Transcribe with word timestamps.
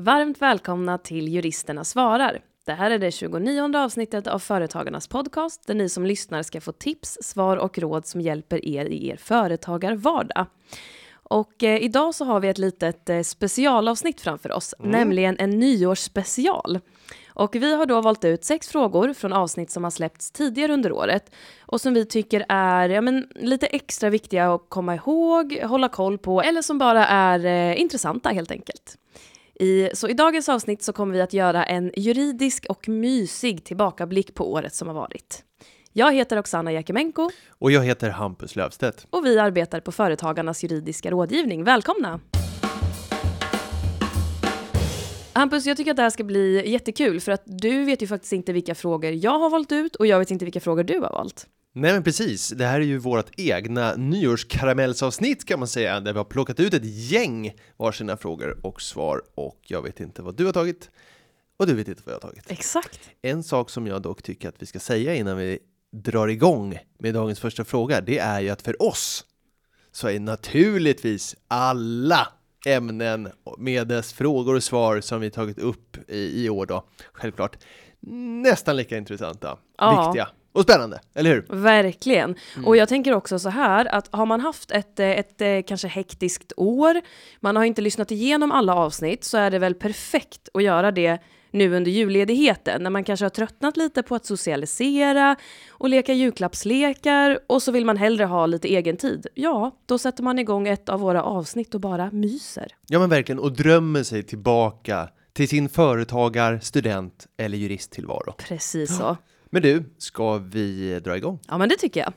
Varmt 0.00 0.42
välkomna 0.42 0.98
till 0.98 1.28
Juristerna 1.28 1.84
svarar. 1.84 2.40
Det 2.66 2.72
här 2.72 2.90
är 2.90 2.98
det 2.98 3.10
29 3.10 3.76
avsnittet 3.76 4.26
av 4.26 4.38
Företagarnas 4.38 5.08
podcast 5.08 5.66
där 5.66 5.74
ni 5.74 5.88
som 5.88 6.06
lyssnar 6.06 6.42
ska 6.42 6.60
få 6.60 6.72
tips, 6.72 7.18
svar 7.20 7.56
och 7.56 7.78
råd 7.78 8.06
som 8.06 8.20
hjälper 8.20 8.68
er 8.68 8.84
i 8.84 9.08
er 9.08 9.16
företagarvardag. 9.16 10.46
Och 11.12 11.62
eh, 11.62 11.82
idag 11.82 12.14
så 12.14 12.24
har 12.24 12.40
vi 12.40 12.48
ett 12.48 12.58
litet 12.58 13.10
eh, 13.10 13.22
specialavsnitt 13.22 14.20
framför 14.20 14.52
oss, 14.52 14.74
mm. 14.78 14.90
nämligen 14.90 15.36
en 15.38 15.50
nyårsspecial. 15.50 16.78
Och 17.28 17.54
vi 17.54 17.74
har 17.74 17.86
då 17.86 18.00
valt 18.00 18.24
ut 18.24 18.44
sex 18.44 18.68
frågor 18.68 19.12
från 19.12 19.32
avsnitt 19.32 19.70
som 19.70 19.84
har 19.84 19.90
släppts 19.90 20.30
tidigare 20.30 20.72
under 20.72 20.92
året 20.92 21.30
och 21.66 21.80
som 21.80 21.94
vi 21.94 22.06
tycker 22.06 22.44
är 22.48 22.88
ja, 22.88 23.00
men, 23.00 23.28
lite 23.34 23.66
extra 23.66 24.10
viktiga 24.10 24.54
att 24.54 24.66
komma 24.68 24.94
ihåg, 24.94 25.60
hålla 25.62 25.88
koll 25.88 26.18
på 26.18 26.42
eller 26.42 26.62
som 26.62 26.78
bara 26.78 27.06
är 27.06 27.44
eh, 27.44 27.80
intressanta 27.80 28.28
helt 28.28 28.50
enkelt. 28.50 28.98
I, 29.60 29.90
så 29.94 30.08
i 30.08 30.14
dagens 30.14 30.48
avsnitt 30.48 30.82
så 30.82 30.92
kommer 30.92 31.14
vi 31.14 31.20
att 31.20 31.32
göra 31.32 31.64
en 31.64 31.92
juridisk 31.96 32.66
och 32.68 32.88
mysig 32.88 33.64
tillbakablick 33.64 34.34
på 34.34 34.52
året 34.52 34.74
som 34.74 34.88
har 34.88 34.94
varit. 34.94 35.44
Jag 35.92 36.14
heter 36.14 36.38
Oksana 36.38 36.72
Jakimenko. 36.72 37.30
Och 37.50 37.70
jag 37.70 37.84
heter 37.84 38.10
Hampus 38.10 38.56
Löfstedt. 38.56 39.06
Och 39.10 39.26
vi 39.26 39.38
arbetar 39.38 39.80
på 39.80 39.92
Företagarnas 39.92 40.62
juridiska 40.62 41.10
rådgivning. 41.10 41.64
Välkomna! 41.64 42.20
Hampus, 45.32 45.66
jag 45.66 45.76
tycker 45.76 45.90
att 45.90 45.96
det 45.96 46.02
här 46.02 46.10
ska 46.10 46.24
bli 46.24 46.70
jättekul 46.70 47.20
för 47.20 47.32
att 47.32 47.42
du 47.46 47.84
vet 47.84 48.02
ju 48.02 48.06
faktiskt 48.06 48.32
inte 48.32 48.52
vilka 48.52 48.74
frågor 48.74 49.12
jag 49.12 49.38
har 49.38 49.50
valt 49.50 49.72
ut 49.72 49.96
och 49.96 50.06
jag 50.06 50.18
vet 50.18 50.30
inte 50.30 50.44
vilka 50.44 50.60
frågor 50.60 50.84
du 50.84 51.00
har 51.00 51.12
valt. 51.12 51.46
Nej 51.80 51.92
men 51.92 52.02
precis, 52.02 52.48
det 52.48 52.66
här 52.66 52.80
är 52.80 52.84
ju 52.84 52.98
vårt 52.98 53.30
egna 53.36 53.94
nyårskaramellsavsnitt 53.94 55.44
kan 55.44 55.58
man 55.58 55.68
säga, 55.68 56.00
där 56.00 56.12
vi 56.12 56.18
har 56.18 56.24
plockat 56.24 56.60
ut 56.60 56.74
ett 56.74 56.84
gäng 56.84 57.54
varsina 57.76 58.16
frågor 58.16 58.66
och 58.66 58.82
svar 58.82 59.22
och 59.34 59.58
jag 59.62 59.82
vet 59.82 60.00
inte 60.00 60.22
vad 60.22 60.36
du 60.36 60.46
har 60.46 60.52
tagit 60.52 60.90
och 61.56 61.66
du 61.66 61.74
vet 61.74 61.88
inte 61.88 62.02
vad 62.04 62.14
jag 62.14 62.20
har 62.20 62.28
tagit. 62.28 62.50
Exakt. 62.50 63.00
En 63.22 63.42
sak 63.42 63.70
som 63.70 63.86
jag 63.86 64.02
dock 64.02 64.22
tycker 64.22 64.48
att 64.48 64.62
vi 64.62 64.66
ska 64.66 64.78
säga 64.78 65.14
innan 65.14 65.36
vi 65.36 65.58
drar 65.92 66.28
igång 66.28 66.78
med 66.98 67.14
dagens 67.14 67.40
första 67.40 67.64
fråga, 67.64 68.00
det 68.00 68.18
är 68.18 68.40
ju 68.40 68.48
att 68.48 68.62
för 68.62 68.82
oss 68.82 69.24
så 69.92 70.08
är 70.08 70.20
naturligtvis 70.20 71.36
alla 71.48 72.28
ämnen 72.66 73.28
med 73.58 73.88
dess 73.88 74.12
frågor 74.12 74.54
och 74.54 74.62
svar 74.62 75.00
som 75.00 75.20
vi 75.20 75.30
tagit 75.30 75.58
upp 75.58 76.10
i, 76.10 76.44
i 76.44 76.50
år 76.50 76.66
då, 76.66 76.84
självklart, 77.12 77.56
nästan 78.42 78.76
lika 78.76 78.96
intressanta, 78.96 79.58
ja. 79.78 80.06
viktiga 80.06 80.28
och 80.58 80.64
spännande, 80.64 81.00
eller 81.14 81.30
hur? 81.30 81.46
Verkligen. 81.48 82.34
Mm. 82.54 82.66
Och 82.66 82.76
jag 82.76 82.88
tänker 82.88 83.14
också 83.14 83.38
så 83.38 83.48
här 83.48 83.94
att 83.94 84.08
har 84.10 84.26
man 84.26 84.40
haft 84.40 84.70
ett, 84.70 85.00
ett, 85.00 85.40
ett 85.40 85.68
kanske 85.68 85.88
hektiskt 85.88 86.52
år, 86.56 87.00
man 87.40 87.56
har 87.56 87.64
inte 87.64 87.82
lyssnat 87.82 88.10
igenom 88.10 88.52
alla 88.52 88.74
avsnitt, 88.74 89.24
så 89.24 89.38
är 89.38 89.50
det 89.50 89.58
väl 89.58 89.74
perfekt 89.74 90.48
att 90.54 90.62
göra 90.62 90.92
det 90.92 91.18
nu 91.50 91.76
under 91.76 91.90
julledigheten 91.90 92.82
när 92.82 92.90
man 92.90 93.04
kanske 93.04 93.24
har 93.24 93.30
tröttnat 93.30 93.76
lite 93.76 94.02
på 94.02 94.14
att 94.14 94.26
socialisera 94.26 95.36
och 95.70 95.88
leka 95.88 96.12
julklappslekar 96.12 97.38
och 97.46 97.62
så 97.62 97.72
vill 97.72 97.84
man 97.84 97.96
hellre 97.96 98.24
ha 98.24 98.46
lite 98.46 98.68
egen 98.68 98.96
tid. 98.96 99.26
Ja, 99.34 99.76
då 99.86 99.98
sätter 99.98 100.22
man 100.22 100.38
igång 100.38 100.68
ett 100.68 100.88
av 100.88 101.00
våra 101.00 101.22
avsnitt 101.22 101.74
och 101.74 101.80
bara 101.80 102.10
myser. 102.10 102.66
Ja, 102.88 102.98
men 102.98 103.10
verkligen 103.10 103.38
och 103.38 103.52
drömmer 103.52 104.02
sig 104.02 104.22
tillbaka 104.22 105.08
till 105.32 105.48
sin 105.48 105.68
företagar, 105.68 106.58
student 106.62 107.26
eller 107.36 107.58
juristtillvaro. 107.58 108.32
Precis 108.38 108.96
så. 108.96 109.16
Men 109.50 109.62
du, 109.62 109.84
ska 109.98 110.38
vi 110.38 111.00
dra 111.00 111.16
igång? 111.16 111.38
Ja, 111.48 111.58
men 111.58 111.68
det 111.68 111.76
tycker 111.76 112.00
jag. 112.00 112.12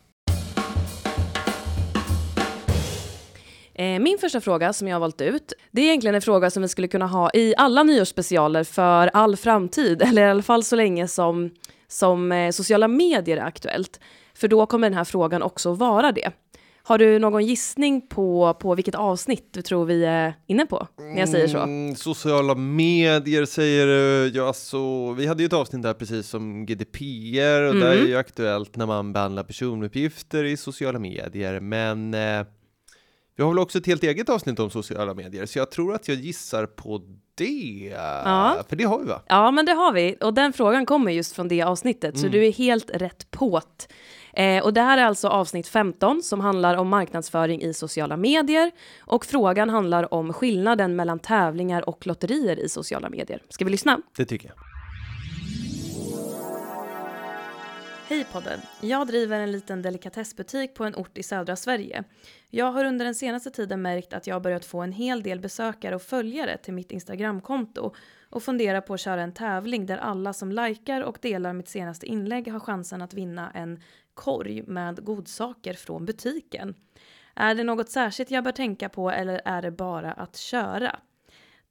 Eh, 3.73 3.99
min 3.99 4.17
första 4.17 4.41
fråga 4.41 4.73
som 4.73 4.87
jag 4.87 4.95
har 4.95 4.99
valt 4.99 5.21
ut, 5.21 5.53
det 5.71 5.81
är 5.81 5.85
egentligen 5.85 6.15
en 6.15 6.21
fråga 6.21 6.49
som 6.49 6.61
vi 6.61 6.67
skulle 6.67 6.87
kunna 6.87 7.07
ha 7.07 7.31
i 7.33 7.53
alla 7.57 7.83
nyårsspecialer 7.83 8.63
för 8.63 9.09
all 9.13 9.35
framtid, 9.37 10.01
eller 10.05 10.27
i 10.27 10.29
alla 10.29 10.43
fall 10.43 10.63
så 10.63 10.75
länge 10.75 11.07
som, 11.07 11.51
som 11.87 12.31
eh, 12.31 12.51
sociala 12.51 12.87
medier 12.87 13.37
är 13.37 13.41
aktuellt. 13.41 13.99
För 14.33 14.47
då 14.47 14.65
kommer 14.65 14.89
den 14.89 14.97
här 14.97 15.03
frågan 15.03 15.41
också 15.41 15.73
vara 15.73 16.11
det. 16.11 16.31
Har 16.83 16.97
du 16.97 17.19
någon 17.19 17.45
gissning 17.45 18.07
på, 18.07 18.53
på 18.53 18.75
vilket 18.75 18.95
avsnitt 18.95 19.47
du 19.51 19.61
tror 19.61 19.85
vi 19.85 20.05
är 20.05 20.33
inne 20.47 20.65
på 20.65 20.87
när 20.97 21.19
jag 21.19 21.29
säger 21.29 21.47
så? 21.47 21.57
Mm, 21.57 21.95
sociala 21.95 22.55
medier 22.55 23.45
säger 23.45 23.87
du, 23.87 24.31
ja 24.37 24.53
så 24.53 25.11
vi 25.11 25.27
hade 25.27 25.43
ju 25.43 25.47
ett 25.47 25.53
avsnitt 25.53 25.83
där 25.83 25.93
precis 25.93 26.27
som 26.27 26.65
GDPR 26.65 27.61
och 27.61 27.75
mm. 27.75 27.79
där 27.79 27.91
är 27.91 28.05
ju 28.05 28.17
aktuellt 28.17 28.75
när 28.75 28.85
man 28.85 29.13
behandlar 29.13 29.43
personuppgifter 29.43 30.43
i 30.43 30.57
sociala 30.57 30.99
medier, 30.99 31.59
men 31.59 32.13
eh, 32.13 32.43
vi 33.35 33.43
har 33.43 33.49
väl 33.51 33.59
också 33.59 33.77
ett 33.77 33.87
helt 33.87 34.03
eget 34.03 34.29
avsnitt 34.29 34.59
om 34.59 34.69
sociala 34.69 35.13
medier, 35.13 35.45
så 35.45 35.59
jag 35.59 35.71
tror 35.71 35.95
att 35.95 36.07
jag 36.07 36.17
gissar 36.17 36.65
på 36.65 37.01
det. 37.35 37.93
Ja. 38.25 38.63
För 38.69 38.75
det 38.75 38.83
har 38.83 38.99
vi 38.99 39.05
va? 39.05 39.21
Ja, 39.27 39.51
men 39.51 39.65
det 39.65 39.71
har 39.73 39.93
vi. 39.93 40.17
Och 40.21 40.33
den 40.33 40.53
frågan 40.53 40.85
kommer 40.85 41.11
just 41.11 41.35
från 41.35 41.47
det 41.47 41.61
avsnittet, 41.61 42.15
mm. 42.15 42.21
så 42.21 42.27
du 42.27 42.45
är 42.45 42.51
helt 42.51 42.91
rätt 42.93 43.31
påt. 43.31 43.87
Eh, 44.33 44.63
och 44.63 44.73
det 44.73 44.81
här 44.81 44.97
är 44.97 45.03
alltså 45.03 45.27
avsnitt 45.27 45.67
15 45.67 46.23
som 46.23 46.39
handlar 46.39 46.75
om 46.75 46.89
marknadsföring 46.89 47.61
i 47.61 47.73
sociala 47.73 48.17
medier. 48.17 48.71
Och 48.99 49.25
frågan 49.25 49.69
handlar 49.69 50.13
om 50.13 50.33
skillnaden 50.33 50.95
mellan 50.95 51.19
tävlingar 51.19 51.89
och 51.89 52.07
lotterier 52.07 52.59
i 52.59 52.69
sociala 52.69 53.09
medier. 53.09 53.41
Ska 53.49 53.65
vi 53.65 53.71
lyssna? 53.71 54.01
Det 54.17 54.25
tycker 54.25 54.47
jag. 54.47 54.55
Hej 58.11 58.25
podden! 58.31 58.59
Jag 58.81 59.07
driver 59.07 59.39
en 59.39 59.51
liten 59.51 59.81
delikatessbutik 59.81 60.73
på 60.73 60.83
en 60.83 60.95
ort 60.95 61.17
i 61.17 61.23
södra 61.23 61.55
Sverige. 61.55 62.03
Jag 62.49 62.71
har 62.71 62.85
under 62.85 63.05
den 63.05 63.15
senaste 63.15 63.51
tiden 63.51 63.81
märkt 63.81 64.13
att 64.13 64.27
jag 64.27 64.35
har 64.35 64.39
börjat 64.39 64.65
få 64.65 64.81
en 64.81 64.91
hel 64.91 65.23
del 65.23 65.39
besökare 65.39 65.95
och 65.95 66.01
följare 66.01 66.57
till 66.57 66.73
mitt 66.73 66.91
Instagramkonto 66.91 67.93
och 68.29 68.43
funderar 68.43 68.81
på 68.81 68.93
att 68.93 68.99
köra 68.99 69.21
en 69.21 69.33
tävling 69.33 69.85
där 69.85 69.97
alla 69.97 70.33
som 70.33 70.51
likar 70.51 71.01
och 71.01 71.17
delar 71.21 71.53
mitt 71.53 71.69
senaste 71.69 72.05
inlägg 72.05 72.51
har 72.51 72.59
chansen 72.59 73.01
att 73.01 73.13
vinna 73.13 73.51
en 73.51 73.79
korg 74.13 74.63
med 74.67 75.03
godsaker 75.03 75.73
från 75.73 76.05
butiken. 76.05 76.75
Är 77.35 77.55
det 77.55 77.63
något 77.63 77.89
särskilt 77.89 78.31
jag 78.31 78.43
bör 78.43 78.51
tänka 78.51 78.89
på 78.89 79.11
eller 79.11 79.41
är 79.45 79.61
det 79.61 79.71
bara 79.71 80.11
att 80.11 80.37
köra? 80.37 80.99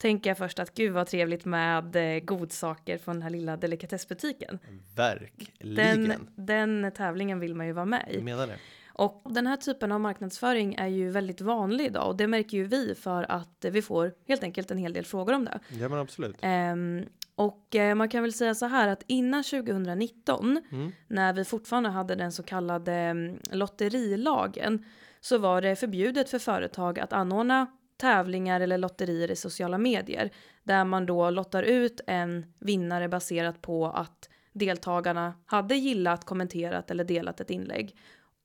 tänker 0.00 0.30
jag 0.30 0.38
först 0.38 0.58
att 0.58 0.74
gud 0.74 0.92
vad 0.92 1.06
trevligt 1.06 1.44
med 1.44 1.96
eh, 1.96 2.20
godsaker 2.20 2.98
från 2.98 3.14
den 3.14 3.22
här 3.22 3.30
lilla 3.30 3.56
delikatessbutiken. 3.56 4.58
Verkligen. 4.96 6.08
Den, 6.08 6.28
den 6.36 6.92
tävlingen 6.92 7.40
vill 7.40 7.54
man 7.54 7.66
ju 7.66 7.72
vara 7.72 7.84
med 7.84 8.08
i. 8.10 8.14
Jag 8.14 8.24
menar 8.24 8.46
det. 8.46 8.56
Och 8.92 9.22
den 9.24 9.46
här 9.46 9.56
typen 9.56 9.92
av 9.92 10.00
marknadsföring 10.00 10.74
är 10.74 10.86
ju 10.86 11.10
väldigt 11.10 11.40
vanlig 11.40 11.86
idag 11.86 12.08
och 12.08 12.16
det 12.16 12.26
märker 12.26 12.56
ju 12.56 12.64
vi 12.64 12.94
för 12.94 13.30
att 13.30 13.64
vi 13.70 13.82
får 13.82 14.12
helt 14.28 14.42
enkelt 14.42 14.70
en 14.70 14.78
hel 14.78 14.92
del 14.92 15.04
frågor 15.04 15.34
om 15.34 15.44
det. 15.44 15.60
Ja 15.68 15.88
men 15.88 15.98
absolut. 15.98 16.36
Um, 16.42 17.06
och 17.40 17.76
eh, 17.76 17.94
man 17.94 18.08
kan 18.08 18.22
väl 18.22 18.32
säga 18.32 18.54
så 18.54 18.66
här 18.66 18.88
att 18.88 19.02
innan 19.06 19.42
2019 19.42 20.62
mm. 20.72 20.92
när 21.08 21.32
vi 21.32 21.44
fortfarande 21.44 21.88
hade 21.88 22.14
den 22.14 22.32
så 22.32 22.42
kallade 22.42 23.10
um, 23.10 23.38
lotterilagen 23.50 24.84
så 25.20 25.38
var 25.38 25.62
det 25.62 25.76
förbjudet 25.76 26.30
för 26.30 26.38
företag 26.38 26.98
att 26.98 27.12
anordna 27.12 27.66
tävlingar 27.96 28.60
eller 28.60 28.78
lotterier 28.78 29.30
i 29.30 29.36
sociala 29.36 29.78
medier 29.78 30.30
där 30.62 30.84
man 30.84 31.06
då 31.06 31.30
lottar 31.30 31.62
ut 31.62 32.00
en 32.06 32.46
vinnare 32.58 33.08
baserat 33.08 33.62
på 33.62 33.86
att 33.86 34.28
deltagarna 34.52 35.34
hade 35.46 35.74
gillat, 35.74 36.24
kommenterat 36.24 36.90
eller 36.90 37.04
delat 37.04 37.40
ett 37.40 37.50
inlägg 37.50 37.96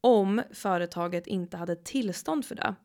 om 0.02 0.42
företaget 0.52 1.28
inte 1.28 1.58
hade 1.58 1.76
tillstånd 1.76 2.46
för 2.46 2.56
det. 2.56 2.76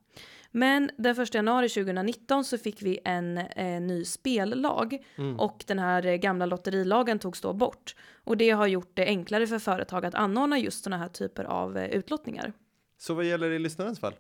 Men 0.51 0.91
den 0.97 1.21
1 1.21 1.35
januari 1.35 1.69
2019 1.69 2.45
så 2.45 2.59
fick 2.59 2.83
vi 2.83 2.99
en 3.05 3.39
eh, 3.39 3.81
ny 3.81 4.05
spellag 4.05 4.99
mm. 5.17 5.41
och 5.41 5.65
den 5.67 5.79
här 5.79 6.07
eh, 6.07 6.15
gamla 6.15 6.47
lotterilagen 6.47 7.19
togs 7.19 7.41
då 7.41 7.53
bort. 7.53 7.95
Och 8.25 8.37
det 8.37 8.51
har 8.51 8.67
gjort 8.67 8.91
det 8.95 9.05
enklare 9.05 9.47
för 9.47 9.59
företag 9.59 10.07
att 10.07 10.15
anordna 10.15 10.59
just 10.59 10.85
sådana 10.85 11.03
här 11.03 11.09
typer 11.09 11.45
av 11.45 11.77
eh, 11.77 11.91
utlottningar. 11.91 12.53
Så 12.99 13.15
vad 13.15 13.25
gäller 13.25 13.51
i 13.51 13.59
lyssnarens 13.59 14.01
fall? 14.01 14.15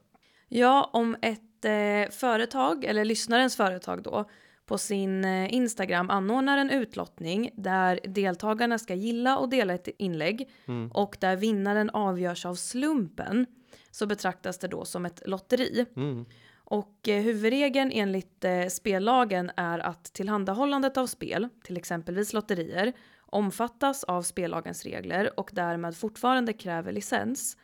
Ja, 0.48 0.90
om 0.92 1.16
ett 1.22 1.64
eh, 1.64 2.10
företag, 2.10 2.84
eller 2.84 3.04
lyssnarens 3.04 3.56
företag 3.56 4.02
då, 4.02 4.28
på 4.66 4.78
sin 4.78 5.24
eh, 5.24 5.54
Instagram 5.54 6.10
anordnar 6.10 6.58
en 6.58 6.70
utlottning 6.70 7.50
där 7.54 8.00
deltagarna 8.04 8.78
ska 8.78 8.94
gilla 8.94 9.38
och 9.38 9.48
dela 9.48 9.74
ett 9.74 9.88
inlägg 9.98 10.50
mm. 10.66 10.90
och 10.92 11.16
där 11.20 11.36
vinnaren 11.36 11.90
avgörs 11.90 12.46
av 12.46 12.54
slumpen 12.54 13.46
så 13.90 14.06
betraktas 14.06 14.58
det 14.58 14.68
då 14.68 14.84
som 14.84 15.06
ett 15.06 15.22
lotteri. 15.26 15.86
Mm. 15.96 16.24
Och 16.64 17.08
eh, 17.08 17.22
huvudregeln 17.22 17.90
enligt 17.92 18.44
eh, 18.44 18.66
spellagen 18.66 19.50
är 19.56 19.78
att 19.78 20.04
tillhandahållandet 20.04 20.96
av 20.96 21.06
spel, 21.06 21.48
till 21.64 21.76
exempelvis 21.76 22.32
lotterier, 22.32 22.92
omfattas 23.20 24.04
av 24.04 24.22
spellagens 24.22 24.84
regler 24.84 25.40
och 25.40 25.50
därmed 25.52 25.96
fortfarande 25.96 26.52
kräver 26.52 26.92
licens. 26.92 27.56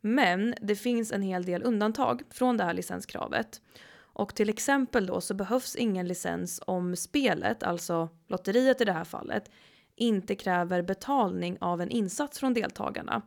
Men 0.00 0.54
det 0.60 0.76
finns 0.76 1.12
en 1.12 1.22
hel 1.22 1.44
del 1.44 1.62
undantag 1.62 2.22
från 2.30 2.56
det 2.56 2.64
här 2.64 2.74
licenskravet. 2.74 3.60
Och 3.96 4.34
till 4.34 4.48
exempel 4.48 5.06
då 5.06 5.20
så 5.20 5.34
behövs 5.34 5.76
ingen 5.76 6.08
licens 6.08 6.60
om 6.66 6.96
spelet, 6.96 7.62
alltså 7.62 8.08
lotteriet 8.28 8.80
i 8.80 8.84
det 8.84 8.92
här 8.92 9.04
fallet, 9.04 9.50
inte 9.96 10.34
kräver 10.34 10.82
betalning 10.82 11.58
av 11.60 11.80
en 11.80 11.90
insats 11.90 12.38
från 12.38 12.54
deltagarna. 12.54 13.22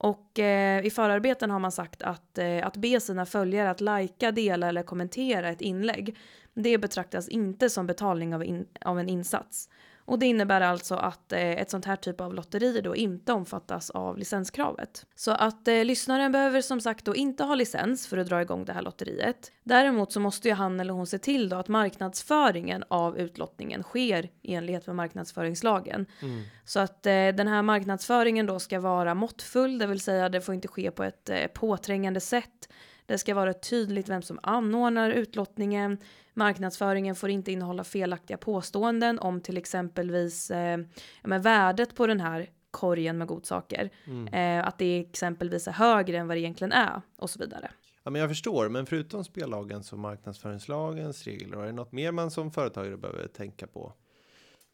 Och 0.00 0.38
eh, 0.38 0.86
i 0.86 0.90
förarbeten 0.90 1.50
har 1.50 1.58
man 1.58 1.72
sagt 1.72 2.02
att, 2.02 2.38
eh, 2.38 2.66
att 2.66 2.76
be 2.76 3.00
sina 3.00 3.26
följare 3.26 3.70
att 3.70 3.80
lajka, 3.80 4.32
dela 4.32 4.68
eller 4.68 4.82
kommentera 4.82 5.48
ett 5.48 5.60
inlägg. 5.60 6.16
Det 6.54 6.78
betraktas 6.78 7.28
inte 7.28 7.70
som 7.70 7.86
betalning 7.86 8.34
av, 8.34 8.44
in, 8.44 8.66
av 8.80 8.98
en 8.98 9.08
insats. 9.08 9.68
Och 10.08 10.18
det 10.18 10.26
innebär 10.26 10.60
alltså 10.60 10.94
att 10.94 11.32
eh, 11.32 11.40
ett 11.40 11.70
sånt 11.70 11.84
här 11.84 11.96
typ 11.96 12.20
av 12.20 12.34
lotteri 12.34 12.80
då 12.80 12.96
inte 12.96 13.32
omfattas 13.32 13.90
av 13.90 14.18
licenskravet. 14.18 15.06
Så 15.14 15.30
att 15.30 15.68
eh, 15.68 15.84
lyssnaren 15.84 16.32
behöver 16.32 16.60
som 16.60 16.80
sagt 16.80 17.04
då 17.04 17.16
inte 17.16 17.44
ha 17.44 17.54
licens 17.54 18.06
för 18.06 18.18
att 18.18 18.26
dra 18.26 18.42
igång 18.42 18.64
det 18.64 18.72
här 18.72 18.82
lotteriet. 18.82 19.52
Däremot 19.64 20.12
så 20.12 20.20
måste 20.20 20.48
ju 20.48 20.54
han 20.54 20.80
eller 20.80 20.92
hon 20.92 21.06
se 21.06 21.18
till 21.18 21.48
då 21.48 21.56
att 21.56 21.68
marknadsföringen 21.68 22.84
av 22.88 23.18
utlottningen 23.18 23.82
sker 23.82 24.28
i 24.42 24.54
enlighet 24.54 24.86
med 24.86 24.96
marknadsföringslagen. 24.96 26.06
Mm. 26.22 26.42
Så 26.64 26.80
att 26.80 27.06
eh, 27.06 27.12
den 27.12 27.48
här 27.48 27.62
marknadsföringen 27.62 28.46
då 28.46 28.58
ska 28.58 28.80
vara 28.80 29.14
måttfull, 29.14 29.78
det 29.78 29.86
vill 29.86 30.00
säga 30.00 30.28
det 30.28 30.40
får 30.40 30.54
inte 30.54 30.68
ske 30.68 30.90
på 30.90 31.04
ett 31.04 31.28
eh, 31.28 31.46
påträngande 31.46 32.20
sätt. 32.20 32.68
Det 33.08 33.18
ska 33.18 33.34
vara 33.34 33.52
tydligt 33.52 34.08
vem 34.08 34.22
som 34.22 34.38
anordnar 34.42 35.10
utlottningen. 35.10 35.98
Marknadsföringen 36.34 37.14
får 37.14 37.30
inte 37.30 37.52
innehålla 37.52 37.84
felaktiga 37.84 38.36
påståenden 38.36 39.18
om 39.18 39.40
till 39.40 39.56
exempelvis 39.56 40.50
eh, 40.50 40.78
men 41.22 41.42
värdet 41.42 41.94
på 41.94 42.06
den 42.06 42.20
här 42.20 42.50
korgen 42.70 43.18
med 43.18 43.26
godsaker. 43.26 43.90
Mm. 44.04 44.34
Eh, 44.34 44.66
att 44.66 44.78
det 44.78 45.00
exempelvis 45.00 45.68
är 45.68 45.72
högre 45.72 46.18
än 46.18 46.28
vad 46.28 46.36
det 46.36 46.40
egentligen 46.40 46.72
är 46.72 47.02
och 47.16 47.30
så 47.30 47.38
vidare. 47.38 47.70
Ja, 48.02 48.10
men 48.10 48.20
jag 48.20 48.30
förstår, 48.30 48.68
men 48.68 48.86
förutom 48.86 49.24
spellagens 49.24 49.92
och 49.92 49.98
marknadsföringslagens 49.98 51.24
regler, 51.24 51.58
är 51.58 51.66
det 51.66 51.72
något 51.72 51.92
mer 51.92 52.12
man 52.12 52.30
som 52.30 52.50
företagare 52.50 52.96
behöver 52.96 53.26
tänka 53.26 53.66
på? 53.66 53.92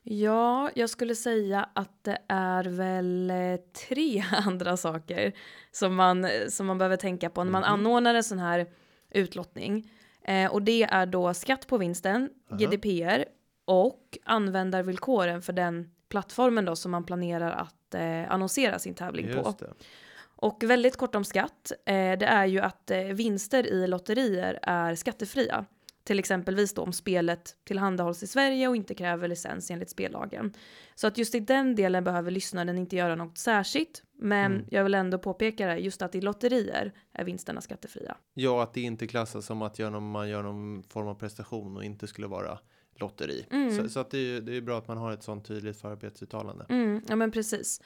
Ja, 0.06 0.70
jag 0.74 0.90
skulle 0.90 1.14
säga 1.14 1.68
att 1.72 2.04
det 2.04 2.18
är 2.28 2.64
väl 2.64 3.30
eh, 3.30 3.56
tre 3.88 4.24
andra 4.46 4.76
saker 4.76 5.32
som 5.72 5.94
man, 5.94 6.26
som 6.48 6.66
man 6.66 6.78
behöver 6.78 6.96
tänka 6.96 7.30
på 7.30 7.44
när 7.44 7.52
man 7.52 7.62
Mhm. 7.62 7.72
anordnar 7.72 8.14
en 8.14 8.24
sån 8.24 8.38
här 8.38 8.66
utlottning. 9.10 9.90
Eh, 10.22 10.52
och 10.52 10.62
det 10.62 10.82
är 10.82 11.06
då 11.06 11.34
skatt 11.34 11.66
på 11.66 11.78
vinsten, 11.78 12.30
Aha. 12.50 12.58
GDPR 12.58 13.24
och 13.64 14.18
användarvillkoren 14.24 15.42
för 15.42 15.52
den 15.52 15.90
plattformen 16.08 16.64
då 16.64 16.76
som 16.76 16.90
man 16.90 17.04
planerar 17.04 17.50
att 17.50 17.94
eh, 17.94 18.32
annonsera 18.32 18.78
sin 18.78 18.94
tävling 18.94 19.26
på. 19.32 19.38
Just 19.46 19.58
det. 19.58 19.72
Och 20.36 20.62
väldigt 20.64 20.96
kort 20.96 21.14
om 21.14 21.24
skatt, 21.24 21.72
eh, 21.86 21.94
det 22.18 22.26
är 22.26 22.46
ju 22.46 22.60
att 22.60 22.90
eh, 22.90 23.00
vinster 23.00 23.66
i 23.66 23.86
lotterier 23.86 24.58
är 24.62 24.94
skattefria. 24.94 25.64
Till 26.04 26.18
exempelvis 26.18 26.74
då 26.74 26.82
om 26.82 26.92
spelet 26.92 27.56
tillhandahålls 27.64 28.22
i 28.22 28.26
Sverige 28.26 28.68
och 28.68 28.76
inte 28.76 28.94
kräver 28.94 29.28
licens 29.28 29.70
enligt 29.70 29.90
spellagen. 29.90 30.52
Så 30.94 31.06
att 31.06 31.18
just 31.18 31.34
i 31.34 31.40
den 31.40 31.74
delen 31.74 32.04
behöver 32.04 32.30
lyssnaren 32.30 32.78
inte 32.78 32.96
göra 32.96 33.14
något 33.14 33.38
särskilt. 33.38 34.02
Men 34.18 34.52
Mm. 34.52 34.66
jag 34.70 34.84
vill 34.84 34.94
ändå 34.94 35.18
påpeka 35.18 35.66
det, 35.66 35.78
just 35.78 36.02
att 36.02 36.14
i 36.14 36.20
lotterier 36.20 36.92
är 37.12 37.24
vinsterna 37.24 37.60
skattefria. 37.60 38.16
Ja, 38.34 38.62
att 38.62 38.74
det 38.74 38.80
inte 38.80 39.06
klassas 39.06 39.46
som 39.46 39.62
att 39.62 39.78
man 40.02 40.28
gör 40.28 40.42
någon 40.42 40.82
form 40.82 41.08
av 41.08 41.14
prestation 41.14 41.76
och 41.76 41.84
inte 41.84 42.06
skulle 42.06 42.26
vara 42.26 42.58
lotteri. 42.96 43.46
Mm. 43.50 43.76
Så, 43.76 43.88
så 43.88 44.00
att 44.00 44.10
det, 44.10 44.18
är, 44.36 44.40
det 44.40 44.56
är 44.56 44.60
bra 44.60 44.78
att 44.78 44.88
man 44.88 44.96
har 44.98 45.12
ett 45.12 45.22
sånt 45.22 45.46
tydligt 45.46 45.80
förarbetsuttalande. 45.80 46.66
Mm, 46.68 47.02
ja 47.08 47.16
men 47.16 47.30
precis. 47.30 47.80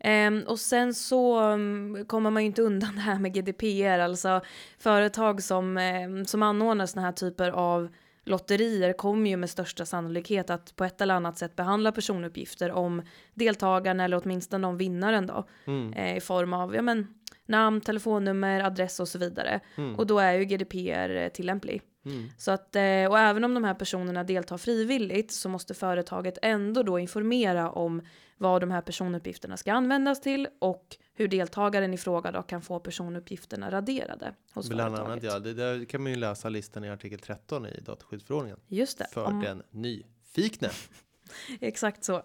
Ehm, 0.00 0.42
och 0.46 0.58
sen 0.60 0.94
så 0.94 1.38
mm, 1.38 2.04
kommer 2.06 2.30
man 2.30 2.42
ju 2.42 2.46
inte 2.46 2.62
undan 2.62 2.90
det 2.94 3.00
här 3.00 3.18
med 3.18 3.34
GDPR, 3.34 3.98
alltså 3.98 4.40
företag 4.78 5.42
som, 5.42 5.76
ehm, 5.78 6.24
som 6.24 6.42
anordnar 6.42 6.86
såna 6.86 7.02
här 7.06 7.12
typer 7.12 7.50
av 7.50 7.88
lotterier 8.26 8.92
kommer 8.92 9.30
ju 9.30 9.36
med 9.36 9.50
största 9.50 9.86
sannolikhet 9.86 10.50
att 10.50 10.76
på 10.76 10.84
ett 10.84 11.00
eller 11.00 11.14
annat 11.14 11.38
sätt 11.38 11.56
behandla 11.56 11.92
personuppgifter 11.92 12.72
om 12.72 13.02
deltagarna 13.34 14.04
eller 14.04 14.20
åtminstone 14.24 14.66
om 14.66 14.76
vinnaren 14.76 15.26
då 15.26 15.46
Mm. 15.66 15.92
eh, 15.92 16.16
i 16.16 16.20
form 16.20 16.52
av 16.52 16.74
ja, 16.74 16.82
men, 16.82 17.06
namn, 17.46 17.80
telefonnummer, 17.80 18.60
adress 18.60 19.00
och 19.00 19.08
så 19.08 19.18
vidare. 19.18 19.60
Mm. 19.76 19.94
Och 19.96 20.06
då 20.06 20.18
är 20.18 20.32
ju 20.32 20.44
GDPR 20.44 21.16
eh, 21.16 21.28
tillämplig. 21.28 21.82
Mm. 22.04 22.30
Så 22.38 22.50
att, 22.50 22.76
eh, 22.76 23.06
och 23.10 23.18
även 23.18 23.44
om 23.44 23.54
de 23.54 23.64
här 23.64 23.74
personerna 23.74 24.24
deltar 24.24 24.58
frivilligt 24.58 25.32
så 25.32 25.48
måste 25.48 25.74
företaget 25.74 26.38
ändå 26.42 26.82
då 26.82 26.98
informera 26.98 27.70
om 27.70 28.02
vad 28.36 28.60
de 28.60 28.70
här 28.70 28.80
personuppgifterna 28.80 29.56
ska 29.56 29.72
användas 29.72 30.20
till 30.20 30.48
och 30.58 30.96
hur 31.14 31.28
deltagaren 31.28 31.94
i 31.94 31.98
fråga 31.98 32.32
då 32.32 32.42
kan 32.42 32.62
få 32.62 32.80
personuppgifterna 32.80 33.70
raderade 33.70 34.34
hos 34.52 34.68
Bland 34.68 34.96
företaget. 34.96 35.24
annat, 35.24 35.34
ja, 35.34 35.38
det 35.38 35.54
där 35.54 35.84
kan 35.84 36.02
man 36.02 36.12
ju 36.12 36.18
läsa 36.18 36.48
listan 36.48 36.84
i 36.84 36.90
artikel 36.90 37.18
13 37.18 37.66
i 37.66 37.80
dataskyddsförordningen. 37.80 38.60
Just 38.68 38.98
det, 38.98 39.06
För 39.12 39.24
om, 39.24 39.40
den 39.40 39.62
nyfikne. 39.70 40.70
exakt 41.60 42.04
så. 42.04 42.22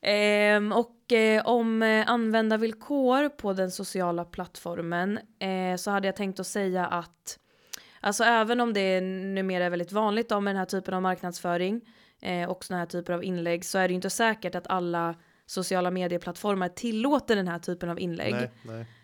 Ehm, 0.00 0.72
och 0.72 1.12
eh, 1.12 1.46
om 1.46 1.82
eh, 1.82 2.10
användarvillkor 2.10 3.28
på 3.28 3.52
den 3.52 3.70
sociala 3.70 4.24
plattformen 4.24 5.18
eh, 5.38 5.76
så 5.76 5.90
hade 5.90 6.08
jag 6.08 6.16
tänkt 6.16 6.40
att 6.40 6.46
säga 6.46 6.86
att 6.86 7.38
Alltså 8.00 8.24
även 8.24 8.60
om 8.60 8.72
det 8.72 9.00
numera 9.00 9.64
är 9.64 9.70
väldigt 9.70 9.92
vanligt 9.92 10.28
då 10.28 10.40
med 10.40 10.54
den 10.54 10.58
här 10.58 10.66
typen 10.66 10.94
av 10.94 11.02
marknadsföring 11.02 11.80
eh, 12.22 12.50
och 12.50 12.64
såna 12.64 12.78
här 12.78 12.86
typer 12.86 13.12
av 13.12 13.24
inlägg 13.24 13.64
så 13.64 13.78
är 13.78 13.88
det 13.88 13.92
ju 13.92 13.94
inte 13.96 14.10
säkert 14.10 14.54
att 14.54 14.66
alla 14.66 15.14
sociala 15.46 15.90
medieplattformar 15.90 16.68
tillåter 16.68 17.36
den 17.36 17.48
här 17.48 17.58
typen 17.58 17.90
av 17.90 18.00
inlägg. 18.00 18.34
Nej, 18.34 18.50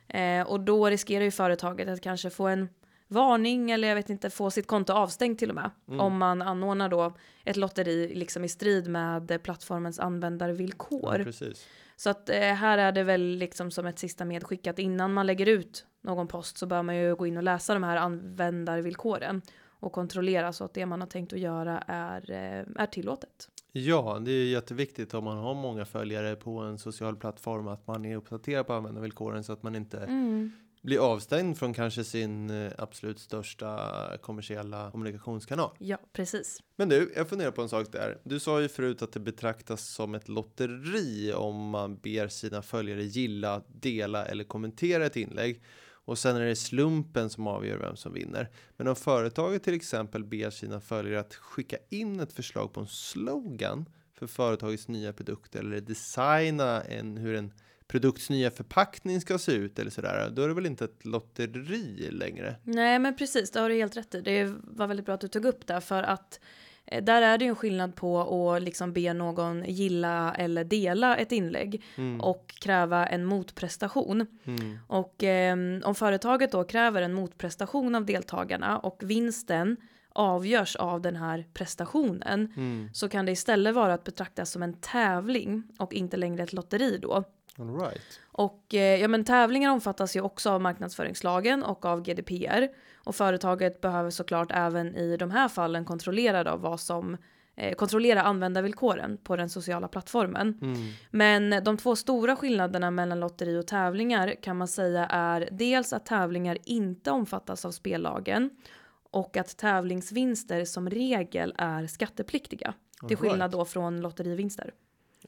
nej. 0.09 0.39
Eh, 0.39 0.47
och 0.47 0.61
då 0.61 0.87
riskerar 0.87 1.25
ju 1.25 1.31
företaget 1.31 1.89
att 1.89 2.01
kanske 2.01 2.31
få 2.31 2.47
en 2.47 2.69
varning 3.09 3.71
eller 3.71 3.89
jag 3.89 3.95
vet 3.95 4.11
inte 4.11 4.31
få 4.31 4.51
sitt 4.51 4.67
konto 4.67 4.93
avstängt 4.93 5.39
till 5.39 5.49
och 5.49 5.55
med. 5.55 5.71
Mm. 5.89 6.01
Om 6.01 6.19
man 6.19 6.43
anordnar 6.43 6.89
då 6.89 7.17
ett 7.45 7.57
lotteri 7.57 8.15
liksom 8.15 8.45
i 8.45 8.49
strid 8.49 8.89
med 8.89 9.43
plattformens 9.43 9.99
användarvillkor. 9.99 11.19
Ja, 11.19 11.25
precis. 11.25 11.67
Så 11.97 12.11
att 12.11 12.29
eh, 12.29 12.41
här 12.41 12.79
är 12.79 12.93
det 12.93 13.03
väl 13.03 13.23
liksom 13.23 13.71
som 13.71 13.87
ett 13.87 13.99
sista 13.99 14.25
medskick 14.25 14.67
att 14.67 14.79
innan 14.79 15.15
man 15.15 15.27
lägger 15.27 15.47
ut 15.47 15.87
någon 16.07 16.29
post 16.29 16.59
så 16.59 16.67
bör 16.67 16.83
man 16.83 16.97
ju 16.97 17.15
gå 17.15 17.27
in 17.27 17.37
och 17.37 17.43
läsa 17.43 17.75
de 17.75 17.83
här 17.83 17.97
användarvillkoren 17.97 19.43
och 19.81 19.93
kontrollera 19.93 20.53
så 20.53 20.65
att 20.65 20.75
det 20.75 20.87
man 20.87 21.01
har 21.01 21.09
tänkt 21.09 21.33
att 21.33 21.39
göra 21.39 21.79
är, 21.87 22.31
eh, 22.31 22.83
är 22.83 22.87
tillåtet. 22.87 23.49
Ja, 23.73 24.19
det 24.25 24.31
är 24.31 24.45
jätteviktigt 24.45 25.15
om 25.15 25.25
man 25.25 25.37
har 25.37 25.55
många 25.55 25.85
följare 25.85 26.37
på 26.37 26.59
en 26.59 26.79
social 26.79 27.17
plattform 27.17 27.69
att 27.69 27.87
man 27.87 28.05
är 28.05 28.17
uppdaterad 28.17 28.67
på 28.67 28.73
användarvillkoren 28.73 29.45
så 29.45 29.53
att 29.53 29.63
man 29.63 29.75
inte 29.77 29.99
Mm. 29.99 30.53
blir 30.83 30.99
avstängd 31.13 31.59
från 31.59 31.75
kanske 31.75 32.05
sin 32.05 32.51
eh, 32.51 32.73
absolut 32.79 33.19
största 33.19 33.79
kommersiella 34.23 34.91
kommunikationskanal. 34.91 35.71
Ja, 35.79 35.99
precis. 36.13 36.63
Men 36.77 36.89
du, 36.89 37.13
jag 37.17 37.29
funderar 37.29 37.51
på 37.51 37.63
en 37.63 37.69
sak 37.69 37.93
där. 37.93 38.19
Du 38.25 38.41
sa 38.41 38.61
ju 38.61 38.69
förut 38.69 39.03
att 39.03 39.13
det 39.13 39.21
betraktas 39.21 39.89
som 39.89 40.15
ett 40.15 40.29
lotteri 40.29 41.33
om 41.33 41.71
man 41.71 41.97
ber 41.97 42.29
sina 42.29 42.63
följare 42.63 43.03
gilla, 43.03 43.63
dela 43.69 44.25
eller 44.27 44.45
kommentera 44.45 45.07
ett 45.07 45.17
inlägg. 45.17 45.63
Och 46.07 46.19
sen 46.19 46.37
är 46.37 46.41
det 46.41 46.57
slumpen 46.57 47.31
som 47.31 47.47
avgör 47.47 47.79
vem 47.79 47.97
som 47.97 48.13
vinner. 48.13 48.51
Men 48.77 48.89
om 48.89 48.97
företaget 48.97 49.63
till 49.63 49.75
exempel 49.75 50.25
ber 50.25 50.51
sina 50.51 50.81
följare 50.81 51.21
att 51.21 51.35
skicka 51.35 51.77
in 51.89 52.21
ett 52.21 52.33
förslag 52.33 52.73
på 52.73 52.81
en 52.81 52.87
slogan 52.87 53.89
för 54.19 54.27
företagets 54.27 54.89
nya 54.89 55.13
produkt 55.13 55.57
eller 55.57 55.81
designa 55.81 56.83
en, 56.83 57.17
hur 57.17 57.35
en 57.35 57.53
produkts 57.89 58.31
nya 58.31 58.51
förpackning 58.51 59.21
ska 59.21 59.39
se 59.39 59.53
ut 59.53 59.79
eller 59.79 59.91
sådär. 59.91 60.31
Då 60.31 60.43
är 60.43 60.49
det 60.49 60.55
väl 60.55 60.67
inte 60.67 60.85
ett 60.85 61.05
lotteri 61.05 62.11
längre? 62.11 62.57
Nej, 62.63 62.99
men 62.99 63.17
precis, 63.17 63.51
det 63.51 63.61
har 63.61 63.69
du 63.69 63.75
helt 63.75 63.97
rätt 63.97 64.15
i. 64.15 64.21
Det 64.21 64.55
var 64.63 64.87
väldigt 64.87 65.07
bra 65.07 65.15
att 65.15 65.21
du 65.21 65.29
tog 65.29 65.45
upp 65.45 65.67
det 65.67 65.81
för 65.81 66.03
att 66.03 66.41
där 67.03 67.23
är 67.23 67.39
det 67.39 67.45
ju 67.45 67.49
en 67.49 67.57
skillnad 67.57 67.95
på 67.95 68.21
att 68.53 68.63
liksom 68.63 68.93
be 68.93 69.13
någon 69.13 69.65
gilla 69.67 70.35
eller 70.39 70.65
dela 70.65 71.17
ett 71.17 71.33
inlägg 71.33 71.83
Mm. 71.97 72.21
och 72.21 72.47
kräva 72.61 73.07
en 73.07 73.25
motprestation. 73.25 74.27
Mm. 74.45 74.79
Och 74.87 75.25
eh, 75.25 75.57
om 75.85 75.95
företaget 75.95 76.53
då 76.53 76.65
kräver 76.65 77.03
en 77.03 77.13
motprestation 77.15 77.95
av 77.95 78.05
deltagarna 78.05 78.79
och 78.79 79.01
vinsten 79.03 79.77
avgörs 80.13 80.77
av 80.77 81.01
den 81.01 81.17
här 81.17 81.45
prestationen 81.55 82.53
Mm. 82.57 82.89
så 82.93 83.09
kan 83.09 83.27
det 83.27 83.33
istället 83.33 83.75
vara 83.75 83.95
att 83.95 84.05
betraktas 84.05 84.51
som 84.51 84.63
en 84.63 84.75
tävling 84.81 85.63
och 85.79 85.95
inte 85.95 86.17
längre 86.17 86.43
ett 86.43 86.53
lotteri 86.53 86.99
då. 87.03 87.25
All 87.59 87.81
right. 87.81 88.21
Och 88.33 88.75
eh, 88.75 89.01
ja, 89.01 89.09
men 89.09 89.25
tävlingar 89.25 89.71
omfattas 89.71 90.17
ju 90.17 90.21
också 90.21 90.51
av 90.51 90.61
marknadsföringslagen 90.61 91.63
och 91.63 91.85
av 91.85 92.03
GDPR. 92.03 92.69
Och 93.07 93.15
företaget 93.15 93.81
behöver 93.81 94.11
såklart 94.11 94.49
även 94.51 94.97
i 94.97 95.17
de 95.17 95.31
här 95.31 95.49
fallen 95.49 95.85
kontrollera 95.85 96.45
då 96.45 96.57
vad 96.57 96.81
som 96.81 97.17
eh, 97.57 97.75
kontrollera 97.75 98.23
användarvillkoren 98.23 99.17
på 99.17 99.37
den 99.37 99.49
sociala 99.49 99.89
plattformen. 99.89 100.59
Mm. 100.63 100.77
Men 101.11 101.65
de 101.65 101.77
två 101.77 101.97
stora 101.97 102.37
skillnaderna 102.37 102.91
mellan 102.91 103.21
lotteri 103.21 103.59
och 103.59 103.67
tävlingar 103.67 104.35
kan 104.43 104.57
man 104.57 104.69
säga 104.69 105.07
är 105.07 105.49
dels 105.53 105.93
att 105.93 106.07
tävlingar 106.07 106.59
inte 106.65 107.11
omfattas 107.11 107.65
av 107.65 107.71
spellagen 107.71 108.51
och 109.11 109.37
att 109.37 109.57
tävlingsvinster 109.57 110.65
som 110.65 110.91
regel 110.91 111.55
är 111.59 111.87
skattepliktiga. 111.87 112.75
Till 113.09 113.17
All 113.17 113.23
skillnad 113.23 113.41
right. 113.41 113.53
då 113.53 113.65
från 113.65 114.01
lotterivinster. 114.01 114.73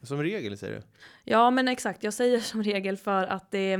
Som 0.03 0.23
regel 0.23 0.57
säger 0.57 0.75
du? 0.75 0.81
Ja, 1.23 1.51
men 1.51 1.67
exakt. 1.67 2.03
Jag 2.03 2.13
säger 2.13 2.39
som 2.39 2.63
regel 2.63 2.97
för 2.97 3.25
att 3.25 3.51
det 3.51 3.73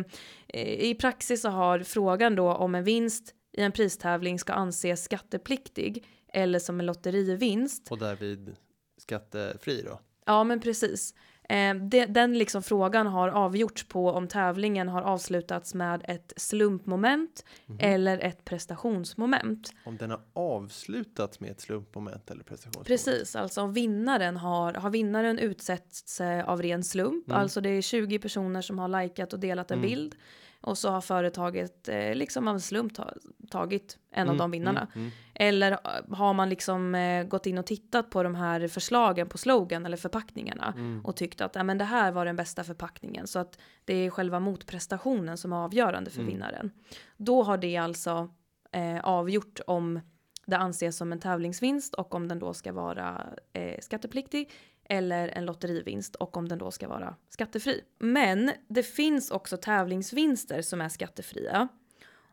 eh, 0.47 0.89
i 0.89 0.95
praxis 0.99 1.41
så 1.41 1.49
har 1.49 1.79
frågan 1.79 2.35
då 2.35 2.53
om 2.53 2.75
en 2.75 2.83
vinst 2.83 3.35
i 3.59 3.63
en 3.63 3.71
pristävling 3.71 4.39
ska 4.39 4.53
anses 4.53 5.03
skattepliktig 5.03 6.05
eller 6.33 6.59
som 6.59 6.79
en 6.79 6.85
lotterivinst. 6.85 7.91
Och 7.91 7.97
därvid 7.97 8.55
skattefri 8.97 9.81
då? 9.81 9.99
Ja, 10.25 10.43
men 10.43 10.59
precis. 10.59 11.13
Eh, 11.49 11.75
det, 11.75 12.05
den 12.05 12.37
liksom 12.37 12.63
frågan 12.63 13.07
har 13.07 13.29
avgjorts 13.29 13.87
på 13.87 14.09
om 14.09 14.27
tävlingen 14.27 14.89
har 14.89 15.01
avslutats 15.01 15.73
med 15.73 16.01
ett 16.07 16.33
slumpmoment 16.37 17.45
eller 17.79 18.19
ett 18.19 18.45
prestationsmoment. 18.45 19.73
Om 19.85 19.97
den 19.97 20.09
har 20.09 20.21
avslutats 20.33 21.39
med 21.39 21.51
ett 21.51 21.61
slumpmoment 21.61 22.31
eller 22.31 22.43
prestationsmoment? 22.43 22.87
Precis, 22.87 23.35
alltså 23.35 23.61
om 23.61 23.73
vinnaren 23.73 24.37
har, 24.37 24.73
har 24.73 24.89
vinnaren 24.89 25.39
utsetts 25.39 26.21
eh, 26.21 26.49
av 26.49 26.61
ren 26.61 26.83
slump, 26.83 27.31
alltså 27.31 27.61
det 27.61 27.69
är 27.69 27.81
20 27.81 28.19
personer 28.19 28.61
som 28.61 28.79
har 28.79 29.01
likat 29.01 29.33
och 29.33 29.39
delat 29.39 29.71
en 29.71 29.81
bild 29.81 30.15
och 30.61 30.77
så 30.77 30.89
har 30.89 31.01
företaget 31.01 31.89
eh, 31.89 32.15
liksom 32.15 32.47
av 32.47 32.53
en 32.53 32.61
slump 32.61 32.93
ta, 32.93 33.13
tagit 33.49 33.97
en 34.11 34.29
av 34.29 34.37
de 34.37 34.51
vinnarna. 34.51 34.87
Eller 35.33 35.71
eh, 35.71 35.77
har 36.15 36.33
man 36.33 36.49
liksom 36.49 36.95
eh, 36.95 37.23
gått 37.23 37.45
in 37.45 37.57
och 37.57 37.65
tittat 37.65 38.09
på 38.09 38.23
de 38.23 38.35
här 38.35 38.67
förslagen 38.67 39.29
på 39.29 39.37
slogan 39.37 39.85
eller 39.85 39.97
förpackningarna 39.97 40.73
och 41.03 41.15
tyckt 41.15 41.41
att 41.41 41.65
men 41.65 41.77
det 41.77 41.85
här 41.85 42.11
var 42.11 42.25
den 42.25 42.35
bästa 42.35 42.63
förpackningen 42.63 43.27
så 43.27 43.39
att 43.39 43.59
det 43.85 43.93
är 43.93 44.09
själva 44.09 44.39
motprestationen 44.39 45.37
som 45.37 45.53
är 45.53 45.57
avgörande 45.57 46.11
för 46.11 46.23
vinnaren. 46.23 46.71
Då 47.17 47.43
har 47.43 47.57
det 47.57 47.77
alltså 47.77 48.29
eh, 48.71 48.99
avgjort 48.99 49.59
om 49.67 49.99
det 50.45 50.57
anses 50.57 50.97
som 50.97 51.11
en 51.11 51.19
tävlingsvinst 51.19 51.93
och 51.93 52.15
om 52.15 52.27
den 52.27 52.39
då 52.39 52.53
ska 52.53 52.71
vara 52.71 53.27
eh, 53.53 53.79
skattepliktig 53.81 54.51
eller 54.89 55.27
en 55.27 55.45
lotterivinst 55.45 56.15
och 56.15 56.37
om 56.37 56.47
den 56.47 56.57
då 56.57 56.71
ska 56.71 56.87
vara 56.87 57.15
skattefri. 57.29 57.81
Men 57.99 58.51
det 58.67 58.83
finns 58.83 59.31
också 59.31 59.57
tävlingsvinster 59.57 60.61
som 60.61 60.81
är 60.81 60.89
skattefria. 60.89 61.67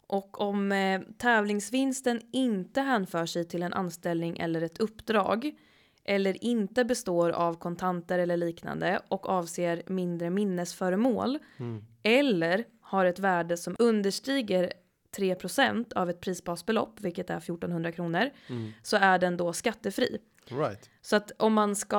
Och 0.06 0.40
om 0.40 0.72
eh, 0.72 1.00
tävlingsvinsten 1.18 2.20
inte 2.32 2.80
hänför 2.80 3.26
sig 3.26 3.44
till 3.44 3.62
en 3.62 3.72
anställning 3.72 4.38
eller 4.38 4.62
ett 4.62 4.78
uppdrag 4.78 5.52
eller 6.04 6.44
inte 6.44 6.84
består 6.84 7.30
av 7.30 7.54
kontanter 7.54 8.18
eller 8.18 8.36
liknande 8.36 9.00
och 9.08 9.28
avser 9.28 9.82
mindre 9.86 10.30
minnesföremål 10.30 11.38
eller 12.02 12.64
har 12.80 13.04
ett 13.04 13.18
värde 13.18 13.56
som 13.56 13.76
understiger 13.78 14.72
3% 15.16 15.92
av 15.92 16.10
ett 16.10 16.20
prisbasbelopp, 16.20 17.00
vilket 17.00 17.30
är 17.30 17.36
1400 17.36 17.92
kronor, 17.92 18.30
så 18.82 18.96
är 18.96 19.18
den 19.18 19.36
då 19.36 19.52
skattefri. 19.52 20.18
Right. 20.52 20.90
Så 21.00 21.16
att 21.16 21.32
om 21.38 21.54
man 21.54 21.76
ska, 21.76 21.98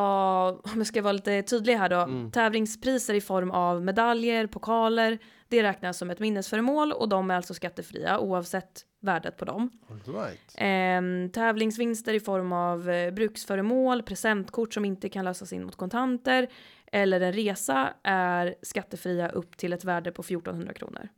om 0.50 0.77
jag 0.77 0.88
ska 0.88 1.01
vara 1.01 1.13
lite 1.13 1.42
tydlig 1.42 1.75
här 1.75 1.89
då, 1.89 2.00
Mm. 2.00 2.32
tävlingspriser 2.32 3.13
i 3.13 3.22
form 3.22 3.51
av 3.51 3.82
medaljer, 3.84 4.48
pokaler, 4.48 5.18
det 5.48 5.63
räknas 5.63 5.98
som 5.98 6.10
ett 6.10 6.20
minnesföremål 6.20 6.92
och 6.92 7.10
de 7.10 7.32
är 7.32 7.36
alltså 7.36 7.54
skattefria 7.54 8.20
oavsett 8.20 8.86
värdet 9.00 9.38
på 9.38 9.46
dem. 9.46 9.70
All 9.89 10.13
right. 10.16 10.39
Ehm, 10.58 11.30
tävlingsvinster 11.32 12.13
i 12.13 12.20
form 12.20 12.54
av 12.54 12.89
eh, 12.89 13.12
bruksföremål, 13.13 14.04
presentkort 14.04 14.74
som 14.74 14.86
inte 14.86 15.10
kan 15.10 15.25
lösas 15.25 15.54
in 15.54 15.63
mot 15.63 15.75
kontanter 15.75 16.48
eller 16.92 17.22
en 17.22 17.34
resa 17.34 17.94
är 18.04 18.56
skattefria 18.62 19.30
upp 19.30 19.58
till 19.58 19.74
ett 19.74 19.84
värde 19.84 20.12
på 20.12 20.22
1400 20.22 20.74
kronor. 20.74 21.10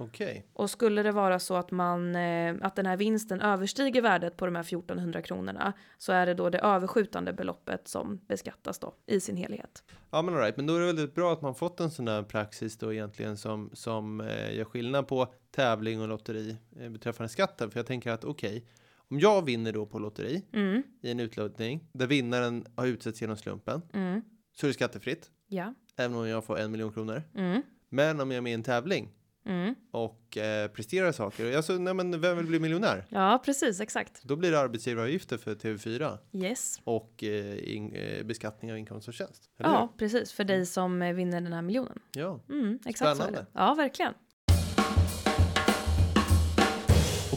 Okej. 0.00 0.46
Och 0.52 0.70
skulle 0.70 1.02
det 1.02 1.12
vara 1.12 1.38
så 1.38 1.54
att 1.56 1.70
man 1.70 2.16
eh, 2.16 2.54
att 2.62 2.76
den 2.76 2.86
här 2.86 2.96
vinsten 2.96 3.40
överstiger 3.40 4.02
värdet 4.02 4.36
på 4.36 4.46
de 4.46 4.54
här 4.54 4.62
1400 4.62 5.22
kronorna 5.22 5.72
så 5.98 6.12
är 6.12 6.26
det 6.26 6.34
då 6.34 6.50
det 6.50 6.58
överskjutande 6.58 7.32
beloppet 7.32 7.88
som 7.88 8.20
beskattas 8.28 8.78
då 8.78 8.94
i 9.06 9.20
sin 9.20 9.36
helhet. 9.36 9.82
Ja 10.10 10.22
men 10.22 10.34
all 10.34 10.40
right. 10.40 10.56
men 10.56 10.66
då 10.66 10.74
är 10.76 10.80
det 10.80 10.86
väldigt 10.86 11.14
bra 11.14 11.32
att 11.32 11.42
man 11.42 11.54
fått 11.54 11.80
en 11.80 11.90
sån 11.90 12.08
här 12.08 12.22
praxis 12.22 12.78
då 12.78 12.92
egentligen 12.92 13.36
som, 13.36 13.70
som 13.72 14.20
eh, 14.20 14.54
gör 14.56 14.64
skillnad 14.64 15.08
på 15.08 15.34
tävling 15.50 16.00
och 16.00 16.08
lotteri 16.08 16.56
eh, 16.80 16.88
beträffande 16.90 17.28
skatten. 17.28 17.70
För 17.70 17.78
jag 17.78 17.86
tänker 17.86 18.10
att 18.10 18.24
okej, 18.24 18.66
om 19.08 19.20
jag 19.20 19.44
vinner 19.44 19.72
då 19.72 19.86
på 19.86 19.98
lotteri 19.98 20.46
Mm, 20.52 20.82
i 21.02 21.10
en 21.10 21.20
utlottning 21.20 21.88
där 21.92 22.06
vinnaren 22.06 22.66
har 22.76 22.86
utsetts 22.86 23.20
genom 23.20 23.36
slumpen 23.36 23.82
mm, 23.92 24.22
så 24.52 24.66
är 24.66 24.68
det 24.68 24.74
skattefritt. 24.74 25.30
ja, 25.48 25.74
Även 25.96 26.16
om 26.16 26.28
jag 26.28 26.44
får 26.44 26.58
en 26.58 26.70
miljon 26.70 26.92
kronor. 26.92 27.22
mm, 27.34 27.62
Men 27.88 28.20
om 28.20 28.30
jag 28.30 28.36
är 28.36 28.42
med 28.42 28.50
i 28.50 28.54
en 28.54 28.62
tävling 28.62 29.08
mm. 29.46 29.74
och 29.90 30.36
eh, 30.36 30.68
presterar 30.68 31.12
saker. 31.12 31.56
Alltså, 31.56 31.72
nej 31.72 31.94
men 31.94 32.20
vem 32.20 32.36
vill 32.36 32.46
bli 32.46 32.58
miljonär? 32.60 33.04
Ja, 33.08 33.42
precis, 33.44 33.80
exakt. 33.80 34.22
Då 34.22 34.36
blir 34.36 34.50
det 34.50 34.60
arbetsgivaravgifter 34.60 35.38
för 35.38 35.54
TV4 35.54 36.18
Yes. 36.32 36.80
och 36.84 37.24
eh, 37.24 37.74
in, 37.76 37.94
eh, 37.94 38.24
beskattning 38.26 38.72
av 38.72 38.78
inkomst 38.78 39.08
och 39.08 39.14
tjänst. 39.14 39.50
Ja, 39.56 39.92
precis, 39.96 40.32
för 40.32 40.44
dig 40.44 40.66
som 40.66 41.02
eh, 41.02 41.14
vinner 41.14 41.40
den 41.40 41.52
här 41.52 41.62
miljonen. 41.62 41.98
ja. 42.12 42.40
Mm, 42.48 42.78
exakt 42.86 43.16
Spännande. 43.16 43.38
det. 43.40 43.46
Ja, 43.52 43.74
verkligen. 43.74 44.14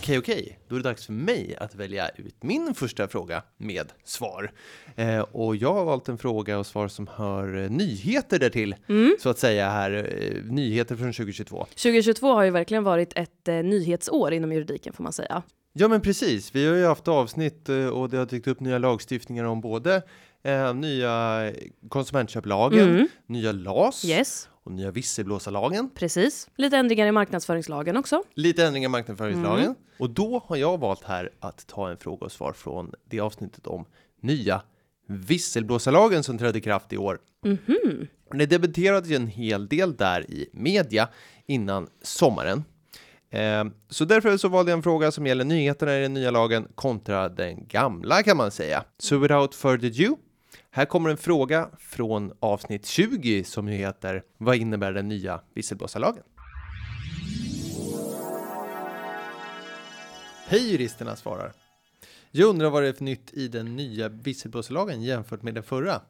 Okej, 0.04 0.18
okej. 0.18 0.60
Då 0.68 0.76
är 0.76 0.80
det 0.80 0.90
dags 0.90 1.06
för 1.06 1.14
mig 1.14 1.56
att 1.60 1.76
välja 1.76 2.10
ut 2.10 2.44
min 2.44 2.74
första 2.76 3.08
fråga 3.08 3.44
med 3.58 3.92
svar. 4.04 4.52
Eh, 4.96 5.20
och 5.20 5.56
jag 5.56 5.74
har 5.74 5.86
valt 5.86 6.10
en 6.10 6.18
fråga 6.18 6.60
och 6.60 6.66
svar 6.66 6.88
som 6.88 7.08
hör 7.16 7.58
eh, 7.64 7.70
nyheter 7.70 8.40
därtill, 8.40 8.76
Mm. 8.90 9.16
så 9.20 9.30
att 9.30 9.40
säga 9.40 9.70
här. 9.70 9.92
Eh, 9.94 10.44
nyheter 10.54 10.96
från 10.96 11.14
2022. 11.14 11.66
2022 11.76 12.34
har 12.34 12.44
ju 12.44 12.50
verkligen 12.50 12.84
varit 12.84 13.14
ett 13.16 13.48
eh, 13.48 13.56
nyhetsår 13.56 14.34
inom 14.34 14.52
juridiken 14.54 14.94
får 14.94 15.04
man 15.04 15.14
säga. 15.14 15.44
Ja, 15.74 15.88
men 15.88 16.02
precis. 16.02 16.56
Vi 16.56 16.68
har 16.68 16.76
ju 16.76 16.86
haft 16.86 17.08
avsnitt 17.08 17.70
eh, 17.70 17.88
och 17.88 18.10
det 18.10 18.18
har 18.18 18.26
dykt 18.26 18.48
upp 18.48 18.60
nya 18.60 18.78
lagstiftningar 18.78 19.44
om 19.44 19.62
både 19.62 20.02
eh, 20.44 20.74
nya 20.74 21.52
konsumentköplagen, 21.90 22.90
Mm. 22.90 23.08
nya 23.28 23.52
LAS 23.52 24.06
Yes, 24.06 24.50
och 24.64 24.72
nya 24.72 24.92
visselblåsarlagen. 24.92 25.90
precis. 25.96 26.50
Lite 26.56 26.78
ändringar 26.78 27.08
i 27.08 27.12
marknadsföringslagen 27.12 27.98
också. 27.98 28.24
Lite 28.34 28.66
ändringar 28.66 28.90
i 28.90 28.92
marknadsföringslagen. 28.92 29.66
Mm. 29.66 29.76
Och 30.00 30.10
då 30.10 30.44
har 30.46 30.56
jag 30.56 30.78
valt 30.78 31.04
här 31.04 31.30
att 31.40 31.68
ta 31.68 31.90
en 31.90 31.98
fråga 31.98 32.26
och 32.26 32.32
svar 32.32 32.54
från 32.54 32.92
det 33.10 33.20
avsnittet 33.20 33.68
om 33.68 33.86
nya 34.22 34.62
visselblåsarlagen 35.08 36.24
som 36.24 36.38
trädde 36.38 36.58
i 36.58 36.62
kraft 36.62 36.94
i 36.94 36.98
år. 36.98 37.20
Mhm. 37.46 38.08
Det 38.32 38.46
debatterades 38.46 39.10
ju 39.10 39.16
en 39.16 39.28
hel 39.28 39.68
del 39.68 39.96
där 39.96 40.32
i 40.32 40.50
media 40.54 41.10
innan 41.46 41.88
sommaren. 42.02 42.64
Eh, 43.30 43.66
så 43.90 44.06
därför 44.06 44.38
så 44.38 44.48
valde 44.48 44.72
jag 44.72 44.78
en 44.78 44.84
fråga 44.84 45.12
som 45.12 45.26
gäller 45.28 45.44
nyheterna 45.44 45.98
i 45.98 46.02
den 46.02 46.14
nya 46.14 46.32
lagen 46.32 46.68
kontra 46.76 47.30
den 47.30 47.68
gamla 47.68 48.24
kan 48.24 48.38
man 48.38 48.52
säga. 48.52 48.84
So 49.00 49.18
without 49.18 49.56
further 49.56 49.88
ado, 49.88 50.18
här 50.76 50.86
kommer 50.86 51.10
en 51.10 51.18
fråga 51.18 51.70
från 51.80 52.34
avsnitt 52.40 52.86
20 52.86 53.44
som 53.44 53.68
ju 53.68 53.76
heter 53.76 54.24
Vad 54.38 54.56
innebär 54.56 54.94
den 54.94 55.08
nya 55.08 55.42
visselblåsarlagen? 55.54 56.24
Hej 60.48 60.72
juristerna 60.72 61.16
svarar. 61.16 61.54
Jag 62.32 62.50
undrar 62.50 62.70
vad 62.70 62.84
det 62.84 62.90
är 62.90 62.94
för 62.94 63.04
nytt 63.04 63.34
i 63.34 63.48
den 63.48 63.76
nya 63.76 64.10
visselblåsarlagen 64.10 65.02
jämfört 65.02 65.42
med 65.42 65.54
den 65.54 65.64
förra. 65.64 66.02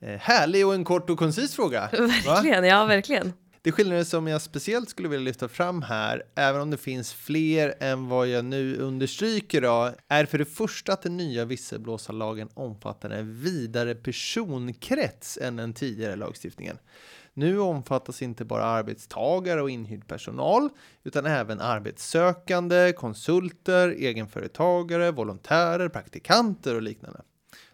Eh, 0.00 0.18
härlig 0.18 0.66
och 0.66 0.74
en 0.74 0.84
kort 0.84 1.10
och 1.10 1.18
koncis 1.18 1.54
fråga. 1.54 1.90
va? 2.26 2.42
Ja 2.44 2.84
verkligen. 2.84 3.32
Det 3.64 3.72
skillnader 3.72 4.04
som 4.04 4.26
jag 4.26 4.42
speciellt 4.42 4.88
skulle 4.88 5.08
vilja 5.08 5.24
lyfta 5.24 5.48
fram 5.48 5.82
här, 5.82 6.22
även 6.34 6.60
om 6.60 6.70
det 6.70 6.76
finns 6.76 7.12
fler 7.12 7.74
än 7.80 8.08
vad 8.08 8.28
jag 8.28 8.44
nu 8.44 8.76
understryker 8.76 9.60
då, 9.60 9.92
är 10.08 10.26
för 10.26 10.38
det 10.38 10.44
första 10.44 10.92
att 10.92 11.02
den 11.02 11.16
nya 11.16 11.44
visselblåsarlagen 11.44 12.48
omfattar 12.54 13.10
en 13.10 13.40
vidare 13.40 13.94
personkrets 13.94 15.38
än 15.42 15.56
den 15.56 15.72
tidigare 15.72 16.16
lagstiftningen. 16.16 16.78
Nu 17.34 17.58
omfattas 17.58 18.22
inte 18.22 18.44
bara 18.44 18.64
arbetstagare 18.64 19.62
och 19.62 19.70
inhyrd 19.70 20.06
personal, 20.08 20.68
utan 21.04 21.26
även 21.26 21.60
arbetssökande, 21.60 22.92
konsulter, 22.92 23.88
egenföretagare, 23.88 25.10
volontärer, 25.10 25.88
praktikanter 25.88 26.74
och 26.74 26.82
liknande. 26.82 27.20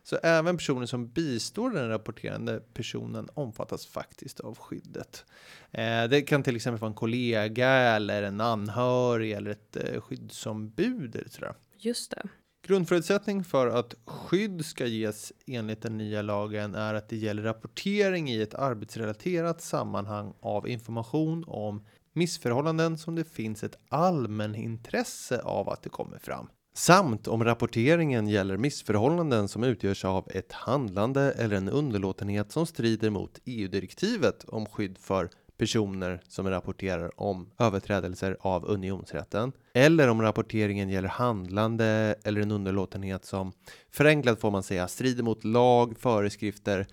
Så 0.03 0.17
även 0.23 0.57
personer 0.57 0.87
som 0.87 1.09
bistår 1.09 1.71
den 1.71 1.89
rapporterande 1.89 2.61
personen 2.75 3.29
omfattas 3.35 3.87
faktiskt 3.87 4.41
av 4.41 4.59
skyddet. 4.59 5.25
Eh, 5.71 6.05
det 6.05 6.23
kan 6.23 6.43
till 6.43 6.57
exempel 6.57 6.81
vara 6.81 6.89
en 6.89 6.95
kollega 6.95 7.69
eller 7.69 8.23
en 8.23 8.41
anhörig 8.41 9.33
eller 9.33 9.51
ett 9.51 9.77
eh, 9.77 10.01
skyddsombud 10.01 11.17
eller 11.17 11.29
sådär. 11.29 11.55
Just 11.79 12.11
det. 12.11 12.29
Grundförutsättning 12.67 13.45
för 13.45 13.67
att 13.67 13.95
skydd 14.05 14.65
ska 14.65 14.87
ges 14.87 15.33
enligt 15.47 15.83
den 15.83 15.97
nya 15.97 16.23
lagen 16.23 16.75
är 16.75 16.95
att 16.95 17.09
det 17.09 17.17
gäller 17.17 17.43
rapportering 17.43 18.31
i 18.31 18.43
ett 18.43 18.55
arbetsrelaterat 18.55 19.63
sammanhang 19.63 20.35
av 20.41 20.69
information 20.69 21.45
om 21.47 21.87
missförhållanden 22.13 22.99
som 22.99 23.15
det 23.15 23.25
finns 23.25 23.65
ett 23.65 23.79
allmänintresse 23.89 25.43
av 25.43 25.69
att 25.69 25.83
det 25.83 25.89
kommer 25.89 26.19
fram. 26.19 26.49
Samt 26.81 27.29
om 27.29 27.45
rapporteringen 27.45 28.29
gäller 28.29 28.57
missförhållanden 28.57 29.49
som 29.49 29.65
utgörs 29.65 30.05
av 30.05 30.29
ett 30.35 30.53
handlande 30.53 31.33
eller 31.33 31.57
en 31.57 31.69
underlåtenhet 31.69 32.53
som 32.53 32.67
strider 32.67 33.11
mot 33.11 33.39
EU-direktivet 33.45 34.45
om 34.45 34.67
skydd 34.67 34.99
för 34.99 35.31
personer 35.57 36.23
som 36.29 36.51
rapporterar 36.51 37.21
om 37.21 37.51
överträdelser 37.59 38.37
av 38.41 38.65
unionsrätten 38.65 39.53
eller 39.75 40.09
om 40.09 40.23
rapporteringen 40.23 40.89
gäller 40.89 41.09
handlande 41.09 42.15
eller 42.25 42.41
en 42.41 42.51
underlåtenhet 42.51 43.25
som 43.25 43.53
förenklat 43.91 44.41
får 44.41 44.51
man 44.51 44.63
säga 44.63 44.89
strider 44.89 45.23
mot 45.23 45.45
lag, 45.45 45.99
föreskrifter 45.99 46.87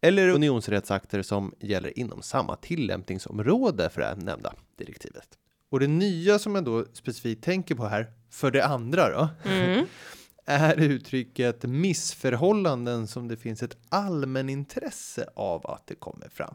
eller 0.00 0.28
unionsrättsakter 0.28 1.22
som 1.22 1.54
gäller 1.60 1.98
inom 1.98 2.22
samma 2.22 2.56
tillämpningsområde 2.56 3.90
för 3.90 4.00
det 4.00 4.14
nämnda 4.16 4.54
direktivet. 4.78 5.38
Och 5.74 5.80
det 5.80 5.86
nya 5.86 6.38
som 6.38 6.54
jag 6.54 6.64
då 6.64 6.84
specifikt 6.92 7.44
tänker 7.44 7.74
på 7.74 7.86
här, 7.86 8.10
för 8.30 8.50
det 8.50 8.64
andra 8.64 9.10
då, 9.10 9.28
Mm. 9.50 9.86
är 10.44 10.80
uttrycket 10.80 11.62
missförhållanden 11.62 13.06
som 13.06 13.28
det 13.28 13.36
finns 13.36 13.62
ett 13.62 13.76
allmänintresse 13.88 15.28
av 15.34 15.66
att 15.66 15.86
det 15.86 15.94
kommer 15.94 16.28
fram. 16.28 16.54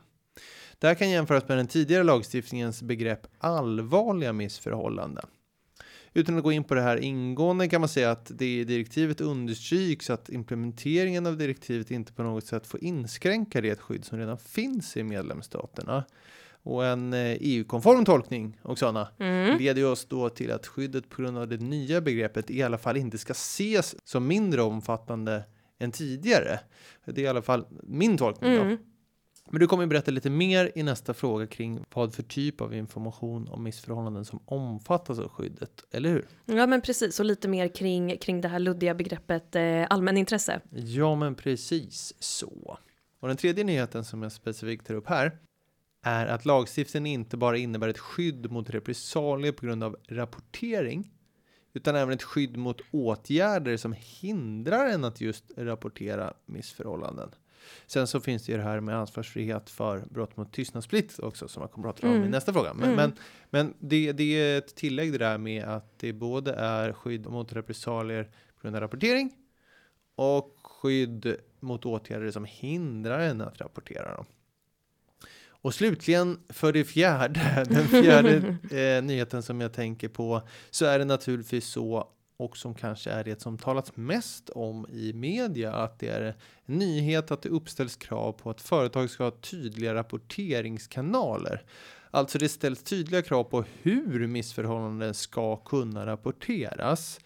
Det 0.80 0.88
här 0.88 0.96
kan 0.96 1.10
jämföras 1.10 1.48
med 1.48 1.58
den 1.58 1.68
tidigare 1.68 2.04
lagstiftningens 2.04 2.82
begrepp 2.82 3.28
allvarliga 3.38 4.34
missförhållanden. 4.34 5.26
Utan 6.14 6.38
att 6.38 6.44
gå 6.44 6.52
in 6.52 6.64
på 6.64 6.76
det 6.76 6.82
här 6.82 6.98
ingående 6.98 7.70
kan 7.70 7.82
man 7.82 7.90
säga 7.90 8.12
att 8.12 8.32
det 8.38 8.60
i 8.60 8.64
direktivet 8.64 9.22
understryks 9.22 10.10
att 10.10 10.30
implementeringen 10.30 11.26
av 11.26 11.38
direktivet 11.38 11.92
inte 11.92 12.14
på 12.14 12.24
något 12.24 12.46
sätt 12.46 12.68
får 12.68 12.84
inskränka 12.84 13.62
det 13.62 13.80
skydd 13.80 14.06
som 14.06 14.20
redan 14.20 14.38
finns 14.38 14.98
i 14.98 15.04
medlemsstaterna. 15.04 16.04
Och 16.70 16.86
en 16.86 17.14
EU-konform 17.14 18.00
eh, 18.00 18.06
tolkning 18.06 18.60
och 18.62 18.80
sådana 18.80 19.08
mm. 19.20 19.58
leder 19.58 19.86
oss 19.86 20.06
då 20.06 20.30
till 20.30 20.52
att 20.52 20.68
skyddet 20.68 21.10
på 21.10 21.22
grund 21.22 21.38
av 21.38 21.48
det 21.48 21.58
nya 21.58 22.02
begreppet 22.02 22.52
i 22.52 22.64
alla 22.64 22.78
fall 22.78 22.98
inte 22.98 23.18
ska 23.18 23.32
ses 23.32 23.96
som 24.08 24.28
mindre 24.28 24.62
omfattande 24.62 25.44
än 25.80 25.92
tidigare. 25.92 26.60
Det 27.06 27.22
är 27.22 27.26
i 27.26 27.28
alla 27.28 27.42
fall 27.42 27.66
min 27.84 28.18
tolkning. 28.18 28.54
Mm. 28.54 28.70
Då. 28.70 28.78
Men 29.52 29.60
du 29.60 29.68
kommer 29.68 29.84
att 29.84 29.90
berätta 29.90 30.12
lite 30.12 30.30
mer 30.30 30.72
i 30.76 30.84
nästa 30.84 31.14
fråga 31.14 31.48
kring 31.48 31.80
vad 31.94 32.14
för 32.14 32.24
typ 32.24 32.62
av 32.62 32.74
information 32.74 33.48
om 33.48 33.64
missförhållanden 33.64 34.26
som 34.26 34.40
omfattas 34.46 35.20
av 35.20 35.30
skyddet, 35.30 35.84
eller 35.92 36.10
hur? 36.10 36.26
Ja, 36.46 36.68
men 36.68 36.82
precis 36.82 37.20
och 37.20 37.26
lite 37.26 37.48
mer 37.48 37.68
kring 37.68 38.18
kring 38.18 38.42
det 38.42 38.48
här 38.48 38.60
luddiga 38.60 38.94
begreppet 38.94 39.56
eh, 39.56 39.86
allmänintresse. 39.90 40.62
Ja, 40.72 41.16
men 41.16 41.36
precis 41.36 42.14
så. 42.20 42.78
Och 43.20 43.28
den 43.28 43.38
tredje 43.38 43.64
nyheten 43.64 44.06
som 44.06 44.24
jag 44.24 44.32
specifikt 44.32 44.88
tar 44.88 44.94
upp 44.94 45.08
här 45.08 45.38
är 46.02 46.28
att 46.28 46.46
lagstiftningen 46.46 47.06
inte 47.06 47.38
bara 47.38 47.58
innebär 47.58 47.88
ett 47.88 47.98
skydd 47.98 48.52
mot 48.52 48.70
repressalier 48.70 49.52
på 49.52 49.66
grund 49.66 49.84
av 49.84 49.98
rapportering 50.08 51.12
utan 51.74 51.96
även 51.96 52.14
ett 52.14 52.24
skydd 52.24 52.58
mot 52.58 52.82
åtgärder 52.92 53.78
som 53.78 53.96
hindrar 53.98 54.88
en 54.88 55.04
att 55.04 55.22
just 55.22 55.46
rapportera 55.58 56.34
missförhållanden. 56.46 57.30
Sen 57.88 58.08
så 58.08 58.20
finns 58.20 58.46
det 58.46 58.52
ju 58.52 58.58
det 58.58 58.64
här 58.64 58.80
med 58.80 58.96
ansvarsfrihet 58.96 59.70
för 59.70 60.00
brott 60.00 60.38
mot 60.38 60.54
tystnadsplikt 60.54 61.20
också 61.20 61.48
som 61.48 61.62
jag 61.62 61.72
kommer 61.72 61.90
att 61.90 61.96
prata 61.96 62.08
om 62.08 62.14
mm. 62.14 62.28
i 62.28 62.30
nästa 62.32 62.54
fråga. 62.54 62.74
Men, 62.74 62.84
mm. 62.84 62.96
men, 62.96 63.14
men 63.50 63.74
det, 63.80 64.12
det 64.12 64.24
är 64.24 64.58
ett 64.58 64.76
tillägg 64.76 65.12
det 65.12 65.18
där 65.18 65.38
med 65.38 65.64
att 65.64 66.00
det 66.00 66.14
både 66.14 66.54
är 66.54 66.94
skydd 66.94 67.28
mot 67.28 67.54
repressalier 67.54 68.24
på 68.24 68.62
grund 68.62 68.76
av 68.76 68.82
rapportering 68.82 69.32
och 70.16 70.58
skydd 70.64 71.36
mot 71.60 71.86
åtgärder 71.86 72.32
som 72.32 72.46
hindrar 72.46 73.20
en 73.20 73.42
att 73.42 73.62
rapportera 73.62 74.16
dem. 74.16 74.26
Och 75.62 75.74
slutligen 75.74 76.40
för 76.50 76.74
det 76.74 76.84
fjärde, 76.84 77.66
den 77.70 77.88
fjärde 77.88 78.58
eh, 78.72 79.04
nyheten 79.04 79.44
som 79.44 79.62
jag 79.62 79.74
tänker 79.74 80.08
på, 80.08 80.42
så 80.70 80.86
är 80.86 81.00
det 81.00 81.06
naturligtvis 81.06 81.66
så 81.66 82.08
och 82.38 82.58
som 82.58 82.76
kanske 82.76 83.12
är 83.12 83.24
det 83.24 83.42
som 83.42 83.58
talats 83.58 83.92
mest 83.96 84.50
om 84.50 84.88
i 84.90 85.14
media 85.14 85.74
att 85.74 86.00
det 86.00 86.08
är 86.08 86.22
en 86.22 86.34
nyhet 86.66 87.32
att 87.32 87.42
det 87.42 87.50
uppställs 87.50 87.96
krav 87.96 88.32
på 88.32 88.50
att 88.50 88.62
företag 88.62 89.10
ska 89.10 89.24
ha 89.24 89.32
tydliga 89.32 89.94
rapporteringskanaler. 89.94 91.64
Alltså 92.12 92.38
det 92.38 92.50
ställs 92.50 92.84
tydliga 92.84 93.22
krav 93.22 93.44
på 93.44 93.66
hur 93.82 94.28
missförhållanden 94.28 95.14
ska 95.14 95.56
kunna 95.56 96.06
rapporteras. 96.06 97.20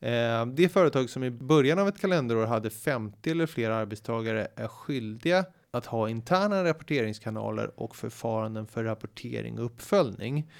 Eh, 0.00 0.46
det 0.46 0.68
företag 0.68 1.10
som 1.10 1.24
i 1.24 1.30
början 1.30 1.78
av 1.78 1.88
ett 1.88 2.00
kalenderår 2.00 2.46
hade 2.46 2.70
50 2.70 3.30
eller 3.30 3.46
fler 3.46 3.70
arbetstagare 3.70 4.48
är 4.56 4.68
skyldiga 4.68 5.44
att 5.70 5.86
ha 5.86 6.08
interna 6.08 6.64
rapporteringskanaler 6.64 7.80
och 7.80 7.96
förfaranden 7.96 8.66
för 8.66 8.84
rapportering 8.84 9.58
och 9.58 9.64
uppföljning. 9.64 10.50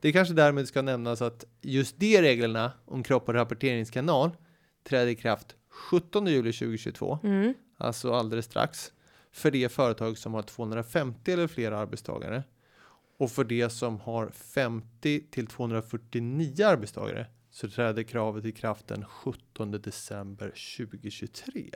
Det 0.00 0.12
kanske 0.12 0.34
därmed 0.34 0.68
ska 0.68 0.82
nämnas 0.82 1.22
att 1.22 1.44
just 1.60 1.98
de 1.98 2.20
reglerna 2.20 2.72
om 2.84 3.02
krav 3.02 3.20
på 3.20 3.32
rapporteringskanal 3.32 4.30
träder 4.88 5.06
i 5.06 5.14
kraft 5.14 5.56
17 5.68 6.26
juli 6.26 6.52
2022, 6.52 7.18
mm. 7.22 7.54
alltså 7.76 8.12
alldeles 8.12 8.44
strax, 8.44 8.92
för 9.32 9.50
de 9.50 9.68
företag 9.68 10.18
som 10.18 10.34
har 10.34 10.42
250 10.42 11.32
eller 11.32 11.46
fler 11.46 11.72
arbetstagare. 11.72 12.42
Och 13.18 13.30
för 13.30 13.44
de 13.44 13.70
som 13.70 14.00
har 14.00 14.30
50 14.30 15.20
till 15.30 15.46
249 15.46 16.66
arbetstagare 16.66 17.26
så 17.50 17.68
träder 17.68 18.02
kravet 18.02 18.44
i 18.44 18.52
kraft 18.52 18.88
den 18.88 19.04
17 19.04 19.70
december 19.70 20.52
2023. 20.76 21.70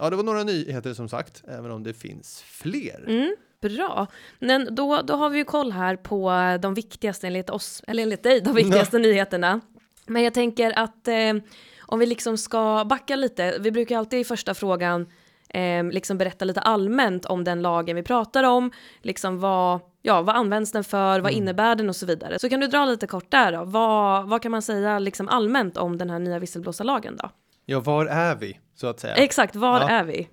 Ja, 0.00 0.10
det 0.10 0.16
var 0.16 0.22
några 0.22 0.42
nyheter 0.42 0.94
som 0.94 1.08
sagt, 1.08 1.42
även 1.48 1.70
om 1.70 1.82
det 1.82 1.94
finns 1.94 2.42
fler. 2.42 3.04
Mm, 3.08 3.36
bra, 3.60 4.06
men 4.38 4.74
då, 4.74 5.02
då 5.02 5.14
har 5.14 5.30
vi 5.30 5.38
ju 5.38 5.44
koll 5.44 5.72
här 5.72 5.96
på 5.96 6.32
de 6.62 6.74
viktigaste 6.74 7.26
enligt 7.26 7.50
oss, 7.50 7.82
eller 7.86 8.02
enligt 8.02 8.22
dig, 8.22 8.40
de 8.40 8.54
viktigaste 8.54 8.98
Nej. 8.98 9.02
nyheterna. 9.10 9.60
Men 10.06 10.22
jag 10.22 10.34
tänker 10.34 10.78
att 10.78 11.08
eh, 11.08 11.34
om 11.80 11.98
vi 11.98 12.06
liksom 12.06 12.38
ska 12.38 12.84
backa 12.84 13.16
lite, 13.16 13.58
vi 13.60 13.70
brukar 13.70 13.98
alltid 13.98 14.20
i 14.20 14.24
första 14.24 14.54
frågan 14.54 15.06
eh, 15.48 15.84
liksom 15.84 16.18
berätta 16.18 16.44
lite 16.44 16.60
allmänt 16.60 17.26
om 17.26 17.44
den 17.44 17.62
lagen 17.62 17.96
vi 17.96 18.02
pratar 18.02 18.44
om, 18.44 18.70
liksom 19.02 19.40
vad, 19.40 19.80
ja, 20.02 20.22
vad 20.22 20.36
används 20.36 20.72
den 20.72 20.84
för, 20.84 21.12
mm. 21.12 21.22
vad 21.22 21.32
innebär 21.32 21.74
den 21.74 21.88
och 21.88 21.96
så 21.96 22.06
vidare. 22.06 22.38
Så 22.38 22.48
kan 22.48 22.60
du 22.60 22.66
dra 22.66 22.84
lite 22.84 23.06
kort 23.06 23.30
där 23.30 23.52
då, 23.52 23.64
vad, 23.64 24.28
vad 24.28 24.42
kan 24.42 24.50
man 24.50 24.62
säga 24.62 24.98
liksom 24.98 25.28
allmänt 25.28 25.76
om 25.76 25.98
den 25.98 26.10
här 26.10 26.18
nya 26.18 26.38
visselblåsarlagen 26.38 27.16
då? 27.16 27.30
Ja, 27.70 27.80
var 27.80 28.06
är 28.06 28.36
vi 28.36 28.58
så 28.74 28.86
att 28.86 29.00
säga? 29.00 29.14
Exakt, 29.14 29.56
var 29.56 29.80
ja. 29.80 29.88
är 29.88 30.04
vi? 30.04 30.28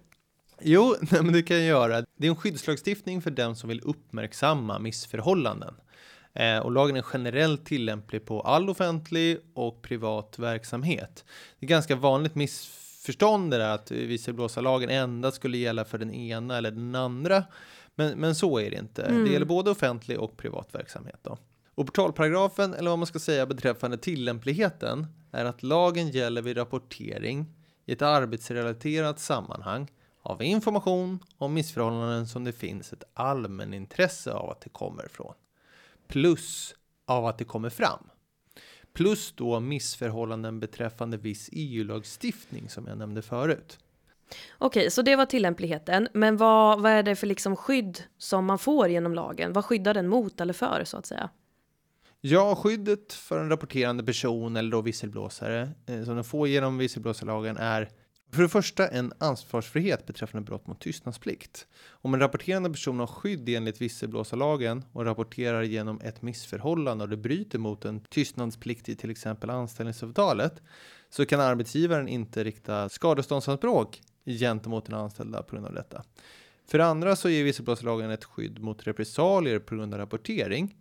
Jo, 0.61 0.95
nej, 1.11 1.23
men 1.23 1.33
det 1.33 1.43
kan 1.43 1.57
jag 1.57 1.65
göra. 1.65 2.05
Det 2.17 2.27
är 2.27 2.29
en 2.29 2.35
skyddslagstiftning 2.35 3.21
för 3.21 3.31
den 3.31 3.55
som 3.55 3.69
vill 3.69 3.81
uppmärksamma 3.83 4.79
missförhållanden. 4.79 5.75
Eh, 6.33 6.59
och 6.59 6.71
lagen 6.71 6.95
är 6.95 7.05
generellt 7.13 7.65
tillämplig 7.65 8.25
på 8.25 8.41
all 8.41 8.69
offentlig 8.69 9.37
och 9.53 9.81
privat 9.81 10.39
verksamhet. 10.39 11.25
Det 11.59 11.65
är 11.65 11.67
ganska 11.67 11.95
vanligt 11.95 12.35
missförstånd 12.35 13.51
det 13.51 13.57
där 13.57 13.69
att 13.69 13.91
visselblåsarlagen 13.91 14.89
endast 14.89 15.37
skulle 15.37 15.57
gälla 15.57 15.85
för 15.85 15.97
den 15.97 16.13
ena 16.13 16.57
eller 16.57 16.71
den 16.71 16.95
andra. 16.95 17.43
Men, 17.95 18.17
men 18.17 18.35
så 18.35 18.59
är 18.59 18.71
det 18.71 18.77
inte. 18.77 19.03
Mm. 19.03 19.25
Det 19.25 19.31
gäller 19.31 19.45
både 19.45 19.71
offentlig 19.71 20.19
och 20.19 20.37
privat 20.37 20.75
verksamhet. 20.75 21.19
Då. 21.21 21.37
Och 21.77 21.85
portalparagrafen, 21.85 22.73
eller 22.73 22.89
vad 22.89 22.99
man 22.99 23.07
ska 23.07 23.19
säga 23.19 23.45
beträffande 23.45 23.97
tillämpligheten, 23.97 25.07
är 25.31 25.45
att 25.45 25.63
lagen 25.63 26.09
gäller 26.09 26.41
vid 26.41 26.57
rapportering 26.57 27.45
i 27.85 27.91
ett 27.91 28.01
arbetsrelaterat 28.01 29.19
sammanhang 29.19 29.91
av 30.21 30.43
information 30.43 31.19
om 31.37 31.53
missförhållanden 31.53 32.27
som 32.27 32.43
det 32.43 32.51
finns 32.51 32.93
ett 32.93 33.03
allmänintresse 33.13 34.31
av 34.31 34.49
att 34.49 34.61
det 34.61 34.69
kommer 34.69 35.05
ifrån. 35.05 35.33
Plus 36.07 36.75
av 37.05 37.25
att 37.25 37.37
det 37.37 37.45
kommer 37.45 37.69
fram. 37.69 38.09
Plus 38.93 39.31
då 39.35 39.59
missförhållanden 39.59 40.59
beträffande 40.59 41.17
viss 41.17 41.49
EU-lagstiftning 41.51 42.69
som 42.69 42.87
jag 42.87 42.97
nämnde 42.97 43.21
förut. 43.21 43.79
Okej, 44.57 44.91
så 44.91 45.01
det 45.01 45.15
var 45.15 45.25
tillämpligheten. 45.25 46.07
Men 46.13 46.37
vad, 46.37 46.81
vad 46.81 46.91
är 46.91 47.03
det 47.03 47.15
för 47.15 47.27
liksom 47.27 47.55
skydd 47.55 48.03
som 48.17 48.45
man 48.45 48.59
får 48.59 48.89
genom 48.89 49.13
lagen? 49.13 49.53
Vad 49.53 49.65
skyddar 49.65 49.93
den 49.93 50.07
mot 50.07 50.41
eller 50.41 50.53
för 50.53 50.83
så 50.85 50.97
att 50.97 51.05
säga? 51.05 51.29
Ja, 52.21 52.55
skyddet 52.55 53.13
för 53.13 53.39
en 53.39 53.49
rapporterande 53.49 54.03
person 54.03 54.55
eller 54.55 54.71
då 54.71 54.81
visselblåsare 54.81 55.69
eh, 55.85 56.03
som 56.03 56.15
den 56.15 56.23
får 56.23 56.47
genom 56.47 56.77
visselblåsarlagen 56.77 57.57
är 57.57 57.89
för 58.31 58.41
det 58.41 58.49
första 58.49 58.87
en 58.87 59.13
ansvarsfrihet 59.17 60.05
beträffande 60.05 60.45
brott 60.45 60.67
mot 60.67 60.81
tystnadsplikt. 60.81 61.67
Om 61.89 62.13
en 62.13 62.19
rapporterande 62.19 62.69
person 62.69 62.99
har 62.99 63.07
skydd 63.07 63.49
enligt 63.49 63.81
visselblåsarlagen 63.81 64.85
och 64.91 65.05
rapporterar 65.05 65.63
genom 65.63 66.01
ett 66.01 66.21
missförhållande 66.21 67.03
och 67.03 67.09
det 67.09 67.17
bryter 67.17 67.59
mot 67.59 67.85
en 67.85 67.99
tystnadsplikt 68.09 68.89
i 68.89 68.95
till 68.95 69.11
exempel 69.11 69.49
anställningsavtalet 69.49 70.61
så 71.09 71.25
kan 71.25 71.39
arbetsgivaren 71.39 72.07
inte 72.07 72.43
rikta 72.43 72.89
skadeståndsanspråk 72.89 74.01
gentemot 74.25 74.85
den 74.85 74.95
anställda 74.95 75.43
på 75.43 75.55
grund 75.55 75.67
av 75.67 75.73
detta. 75.73 76.03
För 76.67 76.77
det 76.77 76.85
andra 76.85 77.15
så 77.15 77.29
ger 77.29 77.43
visselblåsarlagen 77.43 78.11
ett 78.11 78.23
skydd 78.23 78.59
mot 78.59 78.87
repressalier 78.87 79.59
på 79.59 79.75
grund 79.75 79.93
av 79.93 79.99
rapportering 79.99 80.75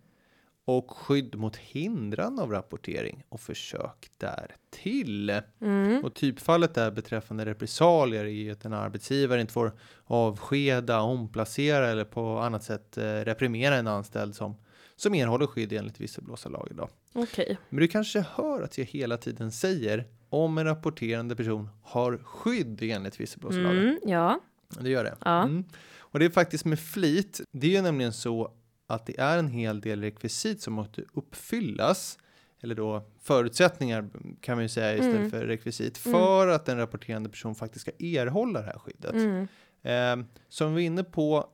och 0.67 0.91
skydd 0.91 1.35
mot 1.35 1.55
hindran 1.55 2.39
av 2.39 2.51
rapportering 2.51 3.23
och 3.29 3.39
försök 3.39 4.07
därtill. 4.17 5.41
Mm. 5.61 6.03
Och 6.03 6.13
typfallet 6.13 6.77
är 6.77 6.91
beträffande 6.91 7.45
repressalier 7.45 8.25
i 8.25 8.51
att 8.51 8.65
en 8.65 8.73
arbetsgivare 8.73 9.41
inte 9.41 9.53
får 9.53 9.71
avskeda, 10.03 11.01
omplacera 11.01 11.87
eller 11.87 12.03
på 12.03 12.39
annat 12.39 12.63
sätt 12.63 12.97
eh, 12.97 13.03
reprimera 13.03 13.75
en 13.75 13.87
anställd 13.87 14.35
som 14.35 14.55
som 14.95 15.15
erhåller 15.15 15.47
skydd 15.47 15.73
enligt 15.73 16.01
visselblåsarlagen. 16.01 16.79
Okay. 17.13 17.55
Men 17.69 17.79
du 17.79 17.87
kanske 17.87 18.25
hör 18.35 18.61
att 18.61 18.77
jag 18.77 18.85
hela 18.85 19.17
tiden 19.17 19.51
säger 19.51 20.05
om 20.29 20.57
en 20.57 20.65
rapporterande 20.65 21.35
person 21.35 21.69
har 21.83 22.17
skydd 22.17 22.83
enligt 22.83 23.19
visselblåsarlagen. 23.19 23.83
Mm, 23.83 23.99
ja. 24.05 24.39
Det 24.79 24.89
gör 24.89 25.03
det. 25.03 25.15
Ja. 25.25 25.43
Mm. 25.43 25.63
Och 25.97 26.19
det 26.19 26.25
är 26.25 26.29
faktiskt 26.29 26.65
med 26.65 26.79
flit. 26.79 27.41
Det 27.51 27.67
är 27.67 27.71
ju 27.71 27.81
nämligen 27.81 28.13
så 28.13 28.51
att 28.87 29.05
det 29.05 29.19
är 29.19 29.37
en 29.37 29.47
hel 29.47 29.81
del 29.81 30.01
rekvisit 30.01 30.61
som 30.61 30.73
måste 30.73 31.03
uppfyllas 31.13 32.17
eller 32.61 32.75
då 32.75 33.03
förutsättningar 33.21 34.09
kan 34.41 34.57
man 34.57 34.63
ju 34.63 34.69
säga 34.69 34.93
istället 34.93 35.15
mm. 35.15 35.31
för 35.31 35.45
rekvisit 35.45 36.05
mm. 36.05 36.19
för 36.19 36.43
mm. 36.43 36.55
att 36.55 36.69
en 36.69 36.77
rapporterande 36.77 37.29
person 37.29 37.55
faktiskt 37.55 37.81
ska 37.81 37.91
erhålla 38.05 38.59
det 38.59 38.65
här 38.65 38.79
skyddet. 38.79 39.13
Mm. 39.13 39.47
Eh, 39.81 40.27
som 40.49 40.75
vi 40.75 40.83
är 40.83 40.85
inne 40.85 41.03
på 41.03 41.49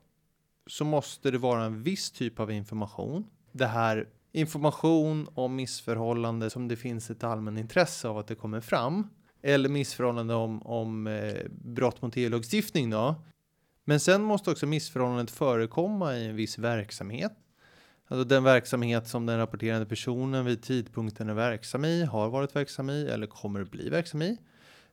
så 0.68 0.86
måste 0.86 1.32
det 1.32 1.38
vara 1.38 1.64
en 1.64 1.84
viss 1.84 2.12
typ 2.12 2.40
av 2.40 2.52
information. 2.52 3.26
Det 3.52 3.66
här 3.66 4.08
information 4.32 5.28
om 5.34 5.56
missförhållande 5.56 6.50
som 6.50 6.68
det 6.68 6.76
finns 6.76 7.10
ett 7.10 7.24
allmän 7.24 7.58
intresse 7.58 8.08
av 8.08 8.18
att 8.18 8.28
det 8.28 8.36
kommer 8.36 8.62
fram. 8.62 9.10
eller 9.46 9.70
missförhållande 9.70 10.34
om, 10.34 10.62
om 10.62 11.08
eh, 11.08 11.34
brott 11.50 12.02
mot 12.02 12.14
EU-lagstiftning 12.16 12.90
då. 12.90 13.16
Men 13.84 14.00
sen 14.00 14.22
måste 14.22 14.52
också 14.52 14.66
missförhållandet 14.66 15.32
förekomma 15.32 16.16
i 16.16 16.28
en 16.28 16.36
viss 16.36 16.58
verksamhet. 16.58 17.34
Alltså 18.08 18.24
den 18.24 18.44
verksamhet 18.44 19.08
som 19.08 19.26
den 19.26 19.38
rapporterande 19.38 19.86
personen 19.86 20.46
vid 20.46 20.64
tidpunkten 20.64 21.30
är 21.30 21.34
verksam 21.34 21.86
i, 21.86 22.04
har 22.04 22.30
varit 22.30 22.56
verksam 22.56 22.90
i 22.90 23.08
eller 23.08 23.28
kommer 23.28 23.64
bli 23.64 23.90
verksam 23.90 24.22
i 24.22 24.38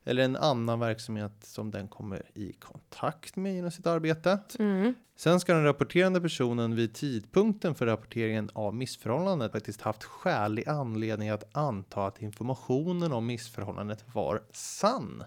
eller 0.03 0.23
en 0.23 0.35
annan 0.35 0.79
verksamhet 0.79 1.31
som 1.41 1.71
den 1.71 1.87
kommer 1.87 2.23
i 2.33 2.53
kontakt 2.53 3.35
med 3.35 3.57
inom 3.57 3.71
sitt 3.71 3.87
arbete. 3.87 4.39
Mm. 4.59 4.93
Sen 5.15 5.39
ska 5.39 5.53
den 5.53 5.63
rapporterande 5.63 6.21
personen 6.21 6.75
vid 6.75 6.93
tidpunkten 6.93 7.75
för 7.75 7.85
rapporteringen 7.85 8.49
av 8.53 8.75
missförhållandet 8.75 9.51
faktiskt 9.51 9.81
haft 9.81 10.03
skälig 10.03 10.69
anledning 10.69 11.29
att 11.29 11.57
anta 11.57 12.05
att 12.05 12.21
informationen 12.21 13.11
om 13.11 13.25
missförhållandet 13.25 14.05
var 14.13 14.43
sann. 14.51 15.23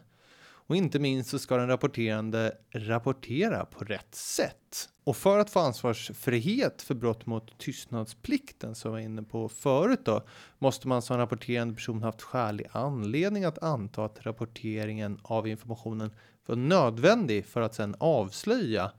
Och 0.66 0.76
inte 0.76 0.98
minst 0.98 1.30
så 1.30 1.38
ska 1.38 1.56
den 1.56 1.68
rapporterande 1.68 2.52
rapportera 2.70 3.64
på 3.64 3.84
rätt 3.84 4.14
sätt. 4.14 4.88
Och 5.04 5.16
för 5.16 5.38
att 5.38 5.50
få 5.50 5.60
ansvarsfrihet 5.60 6.82
för 6.82 6.94
brott 6.94 7.26
mot 7.26 7.58
tystnadsplikten 7.58 8.74
som 8.74 8.88
jag 8.88 8.92
var 8.92 9.04
inne 9.04 9.22
på 9.22 9.48
förut 9.48 10.00
då, 10.04 10.22
måste 10.58 10.88
man 10.88 11.02
som 11.02 11.18
rapporterande 11.18 11.74
person 11.74 12.02
haft 12.02 12.22
skälig 12.22 12.66
anledning 12.72 13.44
att 13.44 13.62
anta 13.62 14.04
att 14.04 14.26
rapporteringen 14.26 15.18
av 15.22 15.48
informationen 15.48 16.10
var 16.46 16.56
nödvändig 16.56 17.46
för 17.46 17.60
att 17.60 17.74
sedan 17.74 17.96
avslöja 17.98 18.90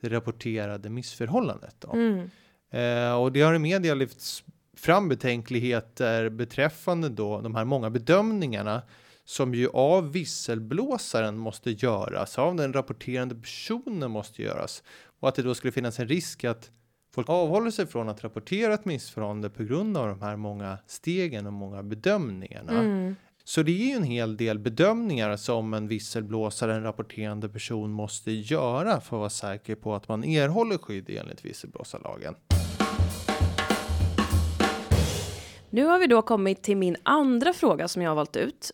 det 0.00 0.08
rapporterade 0.08 0.90
missförhållandet. 0.90 1.84
Mm. 1.92 2.30
Eh, 2.70 3.14
och 3.14 3.32
det 3.32 3.40
har 3.40 3.54
i 3.54 3.58
media 3.58 3.94
lyfts 3.94 4.44
fram 4.76 5.08
betänkligheter 5.08 6.28
beträffande 6.28 7.08
då 7.08 7.40
de 7.40 7.54
här 7.54 7.64
många 7.64 7.90
bedömningarna 7.90 8.82
som 9.24 9.54
ju 9.54 9.68
av 9.68 10.12
visselblåsaren 10.12 11.38
måste 11.38 11.70
göras, 11.70 12.38
av 12.38 12.56
den 12.56 12.72
rapporterande 12.72 13.34
personen 13.34 14.10
måste 14.10 14.42
göras. 14.42 14.82
Och 15.20 15.28
att 15.28 15.34
det 15.34 15.42
då 15.42 15.54
skulle 15.54 15.72
finnas 15.72 15.98
en 15.98 16.08
risk 16.08 16.44
att 16.44 16.70
folk 17.14 17.28
avhåller 17.28 17.70
sig 17.70 17.86
från 17.86 18.08
att 18.08 18.24
rapportera 18.24 18.74
ett 18.74 18.84
missförhållande 18.84 19.50
på 19.50 19.64
grund 19.64 19.96
av 19.96 20.08
de 20.08 20.22
här 20.22 20.36
många 20.36 20.78
stegen 20.86 21.46
och 21.46 21.52
många 21.52 21.82
bedömningarna. 21.82 22.72
Mm. 22.72 23.16
Så 23.44 23.62
det 23.62 23.72
är 23.72 23.86
ju 23.86 23.92
en 23.92 24.02
hel 24.02 24.36
del 24.36 24.58
bedömningar 24.58 25.36
som 25.36 25.74
en 25.74 25.88
visselblåsare, 25.88 26.74
en 26.74 26.82
rapporterande 26.82 27.48
person 27.48 27.90
måste 27.90 28.32
göra 28.32 29.00
för 29.00 29.16
att 29.16 29.20
vara 29.20 29.30
säker 29.30 29.74
på 29.74 29.94
att 29.94 30.08
man 30.08 30.24
erhåller 30.24 30.78
skydd 30.78 31.10
enligt 31.10 31.44
visselblåsarlagen. 31.44 32.34
Nu 35.70 35.84
har 35.84 35.98
vi 35.98 36.06
då 36.06 36.22
kommit 36.22 36.62
till 36.62 36.76
min 36.76 36.96
andra 37.02 37.52
fråga 37.52 37.88
som 37.88 38.02
jag 38.02 38.10
har 38.10 38.16
valt 38.16 38.36
ut. 38.36 38.70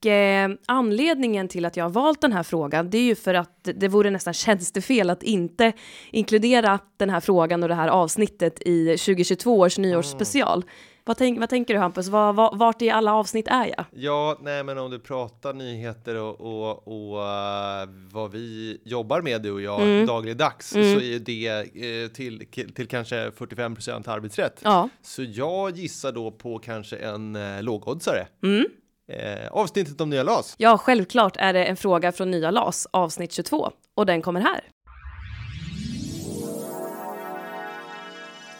Och 0.00 0.06
eh, 0.06 0.50
anledningen 0.66 1.48
till 1.48 1.64
att 1.64 1.76
jag 1.76 1.84
har 1.84 1.90
valt 1.90 2.20
den 2.20 2.32
här 2.32 2.42
frågan, 2.42 2.90
det 2.90 2.98
är 2.98 3.02
ju 3.02 3.14
för 3.14 3.34
att 3.34 3.68
det 3.74 3.88
vore 3.88 4.10
nästan 4.10 4.34
tjänstefel 4.44 5.10
att 5.10 5.22
inte 5.22 5.72
inkludera 6.10 6.78
den 6.96 7.10
här 7.10 7.20
frågan 7.20 7.62
och 7.62 7.68
det 7.68 7.74
här 7.74 7.88
avsnittet 7.88 8.62
i 8.62 8.86
2022 8.86 9.58
års 9.58 9.78
nyårsspecial. 9.78 10.64
Vad, 11.04 11.16
tänk, 11.16 11.40
vad 11.40 11.48
tänker 11.48 11.74
du 11.74 11.80
Hampus? 11.80 12.08
Var, 12.08 12.32
var, 12.32 12.56
vart 12.56 12.82
i 12.82 12.90
alla 12.90 13.14
avsnitt 13.14 13.48
är 13.48 13.66
jag? 13.76 13.84
Ja, 13.90 14.38
nej, 14.42 14.64
men 14.64 14.78
om 14.78 14.90
du 14.90 14.98
pratar 14.98 15.52
nyheter 15.54 16.14
och, 16.16 16.40
och, 16.40 16.88
och 16.88 17.18
uh, 17.18 17.90
vad 18.12 18.30
vi 18.30 18.80
jobbar 18.84 19.22
med 19.22 19.42
du 19.42 19.50
och 19.50 19.60
jag 19.62 19.82
Mm. 19.82 20.06
dagligdags 20.06 20.74
Mm. 20.74 20.94
så 20.94 21.00
är 21.00 21.18
det 21.18 21.48
eh, 21.48 22.08
till, 22.08 22.46
till 22.74 22.88
kanske 22.88 23.30
45 23.36 23.72
arbetsrätt. 24.06 24.60
Ja. 24.64 24.88
Så 25.02 25.22
jag 25.22 25.76
gissar 25.76 26.12
då 26.12 26.30
på 26.30 26.58
kanske 26.58 26.96
en 26.96 27.36
uh, 27.36 27.62
lågoddsare. 27.62 28.26
Mm. 28.42 28.66
Eh, 29.08 29.48
avsnittet 29.50 30.00
om 30.00 30.10
nya 30.10 30.22
LAS. 30.22 30.54
Ja, 30.58 30.78
självklart 30.78 31.36
är 31.36 31.52
det 31.52 31.64
en 31.64 31.76
fråga 31.76 32.12
från 32.12 32.30
nya 32.30 32.50
LAS, 32.50 32.86
avsnitt 32.90 33.32
22. 33.32 33.70
Och 33.94 34.06
den 34.06 34.22
kommer 34.22 34.40
här. 34.40 34.60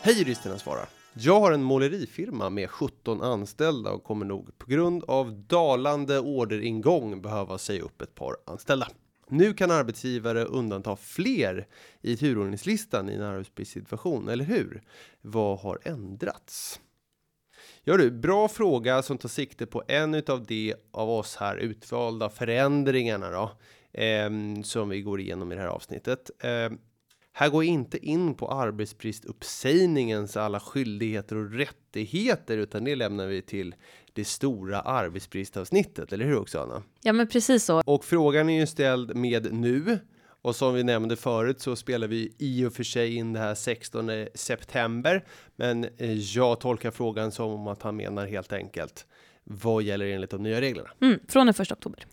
Hej 0.02 0.18
juristerna 0.18 0.58
svarar. 0.58 0.86
Jag 1.14 1.40
har 1.40 1.52
en 1.52 1.62
målerifirma 1.62 2.50
med 2.50 2.70
17 2.70 3.22
anställda 3.22 3.90
och 3.90 4.04
kommer 4.04 4.26
nog 4.26 4.58
på 4.58 4.70
grund 4.70 5.04
av 5.04 5.32
dalande 5.32 6.18
orderingång 6.18 7.22
behöva 7.22 7.58
säga 7.58 7.82
upp 7.82 8.02
ett 8.02 8.14
par 8.14 8.36
anställda. 8.46 8.88
Nu 9.28 9.54
kan 9.54 9.70
arbetsgivare 9.70 10.44
undanta 10.44 10.96
fler 10.96 11.66
i 12.02 12.16
turordningslistan 12.16 13.10
i 13.10 13.14
en 13.14 13.22
arbetsbristsituation, 13.22 14.28
eller 14.28 14.44
hur? 14.44 14.82
Vad 15.20 15.58
har 15.58 15.78
ändrats? 15.82 16.80
Ja 17.88 17.96
du, 17.96 18.10
bra 18.10 18.48
fråga 18.48 19.02
som 19.02 19.18
tar 19.18 19.28
sikte 19.28 19.66
på 19.66 19.82
en 19.88 20.14
utav 20.14 20.46
de 20.46 20.74
av 20.90 21.10
oss 21.10 21.36
här 21.36 21.56
utvalda 21.56 22.30
förändringarna 22.30 23.30
då, 23.30 23.50
ehm, 23.92 24.64
som 24.64 24.88
vi 24.88 25.02
går 25.02 25.20
igenom 25.20 25.52
i 25.52 25.54
det 25.54 25.60
här 25.60 25.68
avsnittet. 25.68 26.30
Ehm, 26.42 26.78
här 27.32 27.48
går 27.48 27.64
jag 27.64 27.72
inte 27.72 28.06
in 28.06 28.34
på 28.34 28.48
arbetsbristuppsägningens 28.50 30.36
alla 30.36 30.60
skyldigheter 30.60 31.36
och 31.36 31.52
rättigheter, 31.52 32.58
utan 32.58 32.84
det 32.84 32.96
lämnar 32.96 33.26
vi 33.26 33.42
till 33.42 33.74
det 34.12 34.24
stora 34.24 34.80
arbetsbristavsnittet, 34.80 36.12
eller 36.12 36.24
hur 36.24 36.38
också 36.38 36.60
Anna? 36.60 36.82
Ja, 37.02 37.12
men 37.12 37.28
precis 37.28 37.64
så. 37.64 37.82
Och 37.86 38.04
frågan 38.04 38.48
är 38.48 38.60
ju 38.60 38.66
ställd 38.66 39.16
med 39.16 39.52
nu. 39.52 39.98
Och 40.48 40.56
som 40.56 40.74
vi 40.74 40.84
nämnde 40.84 41.16
förut 41.16 41.60
så 41.60 41.76
spelar 41.76 42.08
vi 42.08 42.32
i 42.38 42.64
och 42.64 42.72
för 42.72 42.82
sig 42.82 43.14
in 43.14 43.32
det 43.32 43.38
här 43.38 43.54
16 43.54 44.10
september. 44.34 45.24
Men 45.56 45.84
eh, 45.84 46.12
jag 46.12 46.60
tolkar 46.60 46.90
frågan 46.90 47.32
som 47.32 47.66
att 47.66 47.82
han 47.82 47.96
menar 47.96 48.26
helt 48.26 48.52
enkelt 48.52 49.06
vad 49.44 49.82
gäller 49.82 50.06
enligt 50.06 50.30
de 50.30 50.42
nya 50.42 50.60
reglerna. 50.60 50.90
Mm, 51.00 51.20
från 51.28 51.46
den 51.46 51.54
1 51.60 51.72
oktober. 51.72 52.06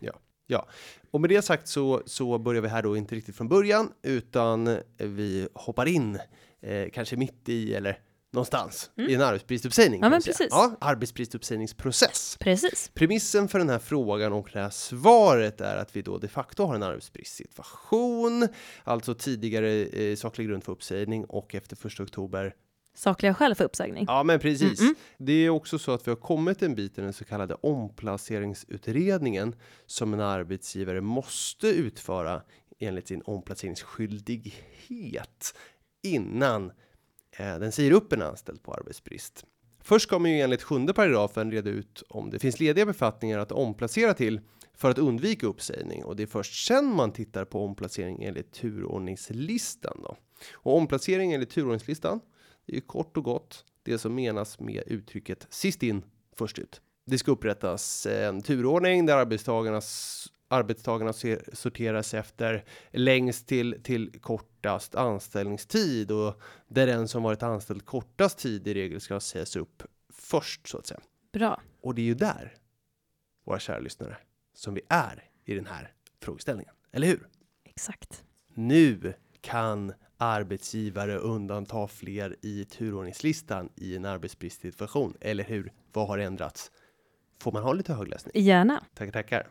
Ja, 0.46 0.68
och 1.10 1.20
med 1.20 1.30
det 1.30 1.42
sagt 1.42 1.68
så, 1.68 2.02
så 2.06 2.38
börjar 2.38 2.62
vi 2.62 2.68
här 2.68 2.82
då 2.82 2.96
inte 2.96 3.14
riktigt 3.14 3.36
från 3.36 3.48
början 3.48 3.92
utan 4.02 4.78
vi 4.98 5.48
hoppar 5.54 5.86
in 5.86 6.18
eh, 6.60 6.88
kanske 6.92 7.16
mitt 7.16 7.48
i 7.48 7.74
eller 7.74 7.98
någonstans 8.36 8.90
i 8.96 9.14
en 9.14 9.22
arbetsbristuppsägning. 9.22 10.00
Ja, 10.02 10.08
men 10.08 10.22
precis. 10.22 10.48
Ja, 10.50 10.76
arbetsbristuppsägningsprocess. 10.80 12.36
Precis. 12.40 12.90
Premissen 12.94 13.48
för 13.48 13.58
den 13.58 13.68
här 13.68 13.78
frågan 13.78 14.32
och 14.32 14.50
det 14.52 14.60
här 14.60 14.70
svaret 14.70 15.60
är 15.60 15.76
att 15.76 15.96
vi 15.96 16.02
då 16.02 16.18
de 16.18 16.28
facto 16.28 16.64
har 16.64 16.74
en 16.74 16.82
arbetsbristsituation, 16.82 18.48
alltså 18.84 19.14
tidigare 19.14 19.84
eh, 19.84 20.16
saklig 20.16 20.48
grund 20.48 20.64
för 20.64 20.72
uppsägning 20.72 21.24
och 21.24 21.54
efter 21.54 21.76
första 21.76 22.02
oktober. 22.02 22.54
Sakliga 22.94 23.34
skäl 23.34 23.54
för 23.54 23.64
uppsägning. 23.64 24.04
Ja, 24.08 24.22
men 24.22 24.38
precis. 24.38 24.80
Mm-mm. 24.80 24.94
Det 25.18 25.32
är 25.32 25.50
också 25.50 25.78
så 25.78 25.92
att 25.92 26.06
vi 26.06 26.10
har 26.10 26.16
kommit 26.16 26.62
en 26.62 26.74
bit 26.74 26.98
i 26.98 27.00
den 27.00 27.12
så 27.12 27.24
kallade 27.24 27.54
omplaceringsutredningen 27.54 29.56
som 29.86 30.14
en 30.14 30.20
arbetsgivare 30.20 31.00
måste 31.00 31.68
utföra 31.68 32.42
enligt 32.78 33.08
sin 33.08 33.22
omplaceringsskyldighet 33.24 35.54
innan 36.02 36.72
Eh, 37.36 37.58
den 37.58 37.72
säger 37.72 37.92
upp 37.92 38.12
en 38.12 38.22
anställd 38.22 38.62
på 38.62 38.74
arbetsbrist. 38.74 39.44
Först 39.80 40.06
ska 40.06 40.18
man 40.18 40.30
ju 40.30 40.40
enligt 40.40 40.62
sjunde 40.62 40.92
paragrafen 40.92 41.50
reda 41.50 41.70
ut 41.70 42.02
om 42.08 42.30
det 42.30 42.38
finns 42.38 42.60
lediga 42.60 42.86
befattningar 42.86 43.38
att 43.38 43.52
omplacera 43.52 44.14
till 44.14 44.40
för 44.74 44.90
att 44.90 44.98
undvika 44.98 45.46
uppsägning 45.46 46.04
och 46.04 46.16
det 46.16 46.22
är 46.22 46.26
först 46.26 46.66
sen 46.66 46.94
man 46.94 47.12
tittar 47.12 47.44
på 47.44 47.64
omplacering 47.64 48.22
enligt 48.22 48.52
turordningslistan 48.52 50.00
då. 50.02 50.16
Och 50.52 50.76
omplacering 50.76 51.32
enligt 51.32 51.50
turordningslistan, 51.50 52.20
det 52.66 52.72
är 52.72 52.74
ju 52.74 52.80
kort 52.80 53.16
och 53.16 53.24
gott 53.24 53.64
det 53.82 53.98
som 53.98 54.14
menas 54.14 54.60
med 54.60 54.82
uttrycket 54.86 55.46
sist 55.50 55.82
in 55.82 56.02
först 56.36 56.58
ut. 56.58 56.80
Det 57.04 57.18
ska 57.18 57.30
upprättas 57.30 58.06
en 58.06 58.42
turordning 58.42 59.06
där 59.06 59.16
arbetstagarnas 59.16 60.26
arbetstagarna 60.48 61.12
sorteras 61.52 62.14
efter 62.14 62.64
längst 62.90 63.46
till 63.46 63.80
till 63.82 64.20
kortast 64.20 64.94
anställningstid 64.94 66.10
och 66.10 66.40
där 66.68 66.86
den 66.86 67.08
som 67.08 67.22
varit 67.22 67.42
anställd 67.42 67.84
kortast 67.84 68.38
tid 68.38 68.68
i 68.68 68.74
regel 68.74 69.00
ska 69.00 69.20
sägas 69.20 69.56
upp 69.56 69.82
först 70.12 70.68
så 70.68 70.78
att 70.78 70.86
säga. 70.86 71.00
Bra. 71.32 71.62
Och 71.80 71.94
det 71.94 72.02
är 72.02 72.06
ju 72.06 72.14
där, 72.14 72.54
våra 73.44 73.58
kära 73.58 73.78
lyssnare, 73.78 74.16
som 74.54 74.74
vi 74.74 74.80
är 74.88 75.30
i 75.44 75.54
den 75.54 75.66
här 75.66 75.92
frågeställningen. 76.20 76.74
Eller 76.92 77.06
hur? 77.06 77.28
Exakt. 77.64 78.24
Nu 78.54 79.14
kan 79.40 79.92
arbetsgivare 80.16 81.16
undanta 81.16 81.88
fler 81.88 82.36
i 82.42 82.64
turordningslistan 82.64 83.68
i 83.76 83.96
en 83.96 84.04
arbetsbristsituation. 84.04 85.14
Eller 85.20 85.44
hur? 85.44 85.72
Vad 85.92 86.08
har 86.08 86.18
ändrats? 86.18 86.70
Får 87.38 87.52
man 87.52 87.62
ha 87.62 87.72
lite 87.72 87.94
högläsning? 87.94 88.32
Gärna. 88.44 88.84
Tackar, 88.94 89.12
tackar. 89.12 89.46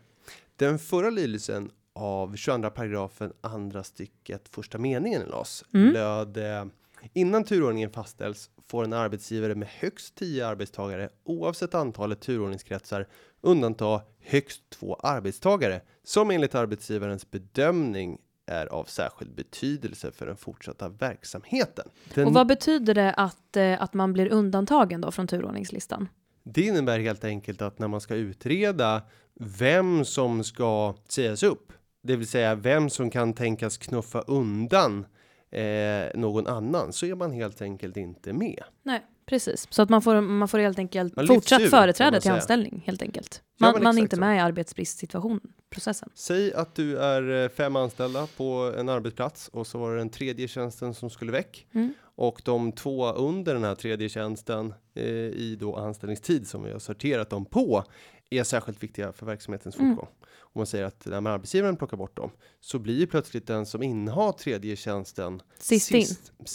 Den 0.55 0.79
förra 0.79 1.09
lydelsen 1.09 1.71
av 1.93 2.35
22 2.35 2.69
paragrafen 2.69 3.33
andra 3.41 3.83
stycket 3.83 4.49
första 4.49 4.77
meningen 4.77 5.21
i 5.21 5.25
LAS 5.25 5.63
Mm. 5.73 5.93
löd 5.93 6.37
eh, 6.37 6.65
Innan 7.13 7.43
turordningen 7.43 7.89
fastställs 7.91 8.49
får 8.67 8.83
en 8.83 8.93
arbetsgivare 8.93 9.55
med 9.55 9.67
högst 9.67 10.15
10 10.15 10.47
arbetstagare 10.47 11.09
oavsett 11.23 11.75
antalet 11.75 12.21
turordningskretsar 12.21 13.07
undanta 13.41 14.01
högst 14.19 14.69
två 14.69 14.95
arbetstagare 14.95 15.81
som 16.03 16.31
enligt 16.31 16.55
arbetsgivarens 16.55 17.31
bedömning 17.31 18.17
är 18.45 18.65
av 18.65 18.83
särskild 18.83 19.35
betydelse 19.35 20.11
för 20.11 20.25
den 20.25 20.37
fortsatta 20.37 20.89
verksamheten. 20.89 21.89
Den, 22.13 22.27
Och 22.27 22.33
vad 22.33 22.47
betyder 22.47 22.93
det 22.93 23.13
att, 23.13 23.57
eh, 23.57 23.81
att 23.81 23.93
man 23.93 24.13
blir 24.13 24.27
undantagen 24.31 25.01
då 25.01 25.11
från 25.11 25.27
turordningslistan? 25.27 26.07
Det 26.43 26.61
innebär 26.61 26.99
helt 26.99 27.23
enkelt 27.23 27.61
att 27.61 27.79
när 27.79 27.87
man 27.87 28.01
ska 28.01 28.15
utreda 28.15 29.01
vem 29.39 30.05
som 30.05 30.43
ska 30.43 30.95
sägas 31.09 31.43
upp, 31.43 31.73
det 32.03 32.15
vill 32.15 32.27
säga 32.27 32.55
vem 32.55 32.89
som 32.89 33.09
kan 33.09 33.33
tänkas 33.33 33.77
knuffa 33.77 34.21
undan 34.21 35.05
eh, 35.51 36.19
någon 36.19 36.47
annan, 36.47 36.93
så 36.93 37.05
är 37.05 37.15
man 37.15 37.31
helt 37.31 37.61
enkelt 37.61 37.97
inte 37.97 38.33
med. 38.33 38.63
Nej, 38.83 39.05
precis. 39.25 39.67
Så 39.69 39.81
att 39.81 39.89
man 39.89 40.01
får, 40.01 40.21
man 40.21 40.47
får 40.47 40.59
helt 40.59 40.79
enkelt 40.79 41.15
Man 41.15 41.27
fortsatt 41.27 41.59
kan 41.59 41.69
företräde 41.69 42.21
till 42.21 42.31
anställning, 42.31 42.83
helt 42.85 43.01
enkelt. 43.01 43.41
Ja, 43.57 43.65
Man, 43.65 43.73
men 43.73 43.83
man 43.83 43.97
är 43.97 44.01
inte 44.01 44.15
så. 44.15 44.19
med 44.19 44.37
i 44.37 44.39
arbetsbristsituationen, 44.39 45.41
processen. 45.69 46.09
Säg 46.15 46.53
att 46.53 46.75
du 46.75 46.97
är 46.97 47.43
eh, 47.43 47.49
fem 47.49 47.75
anställda 47.75 48.27
på 48.37 48.73
en 48.77 48.89
arbetsplats 48.89 49.47
och 49.47 49.67
så 49.67 49.77
var 49.77 49.91
det 49.91 49.97
den 49.97 50.09
tredje 50.09 50.47
tjänsten 50.47 50.93
som 50.93 51.09
skulle 51.09 51.31
väck. 51.31 51.67
Mm. 51.73 51.93
Och 52.17 52.41
de 52.45 52.71
två 52.71 53.11
under 53.11 53.53
den 53.53 53.63
här 53.63 53.75
tredje 53.75 54.09
tjänsten 54.09 54.73
eh, 54.95 55.05
i 55.05 55.57
då 55.59 55.75
anställningstid 55.75 56.47
som 56.47 56.63
vi 56.63 56.71
har 56.71 56.79
sorterat 56.79 57.29
dem 57.29 57.45
på 57.45 57.83
är 58.29 58.43
särskilt 58.43 58.83
viktiga 58.83 59.13
för 59.13 59.25
verksamhetens 59.25 59.75
Mm. 59.77 59.95
fortgång. 59.95 60.15
Om 60.39 60.59
man 60.59 60.65
säger 60.67 60.85
att 60.85 61.05
när 61.05 61.21
man 61.21 61.33
arbetsgivaren 61.33 61.77
plockar 61.77 61.97
bort 61.97 62.17
dem 62.17 62.31
så 62.59 62.79
blir 62.79 62.99
ju 62.99 63.07
plötsligt 63.07 63.47
den 63.47 63.65
som 63.65 63.83
innehar 63.83 64.31
tredje 64.31 64.75
tjänsten 64.75 65.41
Sist 65.59 65.91
in. 65.91 66.05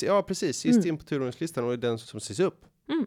Ja, 0.03 0.23
precis. 0.23 0.57
Sist 0.57 0.77
Mm. 0.77 0.89
in 0.89 0.99
på 0.99 1.05
turordningslistan 1.05 1.65
och 1.65 1.73
är 1.73 1.77
den 1.77 1.99
som 1.99 2.19
ses 2.19 2.41
upp. 2.41 2.65
Mm. 2.89 3.07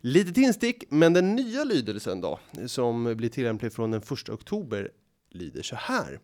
Litet 0.00 0.36
instick, 0.36 0.84
men 0.90 1.12
den 1.12 1.34
nya 1.36 1.64
lydelsen 1.64 2.20
då, 2.20 2.40
som 2.66 3.16
blir 3.16 3.28
tillämplig 3.28 3.72
från 3.72 3.90
den 3.90 4.02
1 4.02 4.28
oktober, 4.28 4.90
lyder 5.30 5.62
så 5.62 5.76
här. 5.76 6.20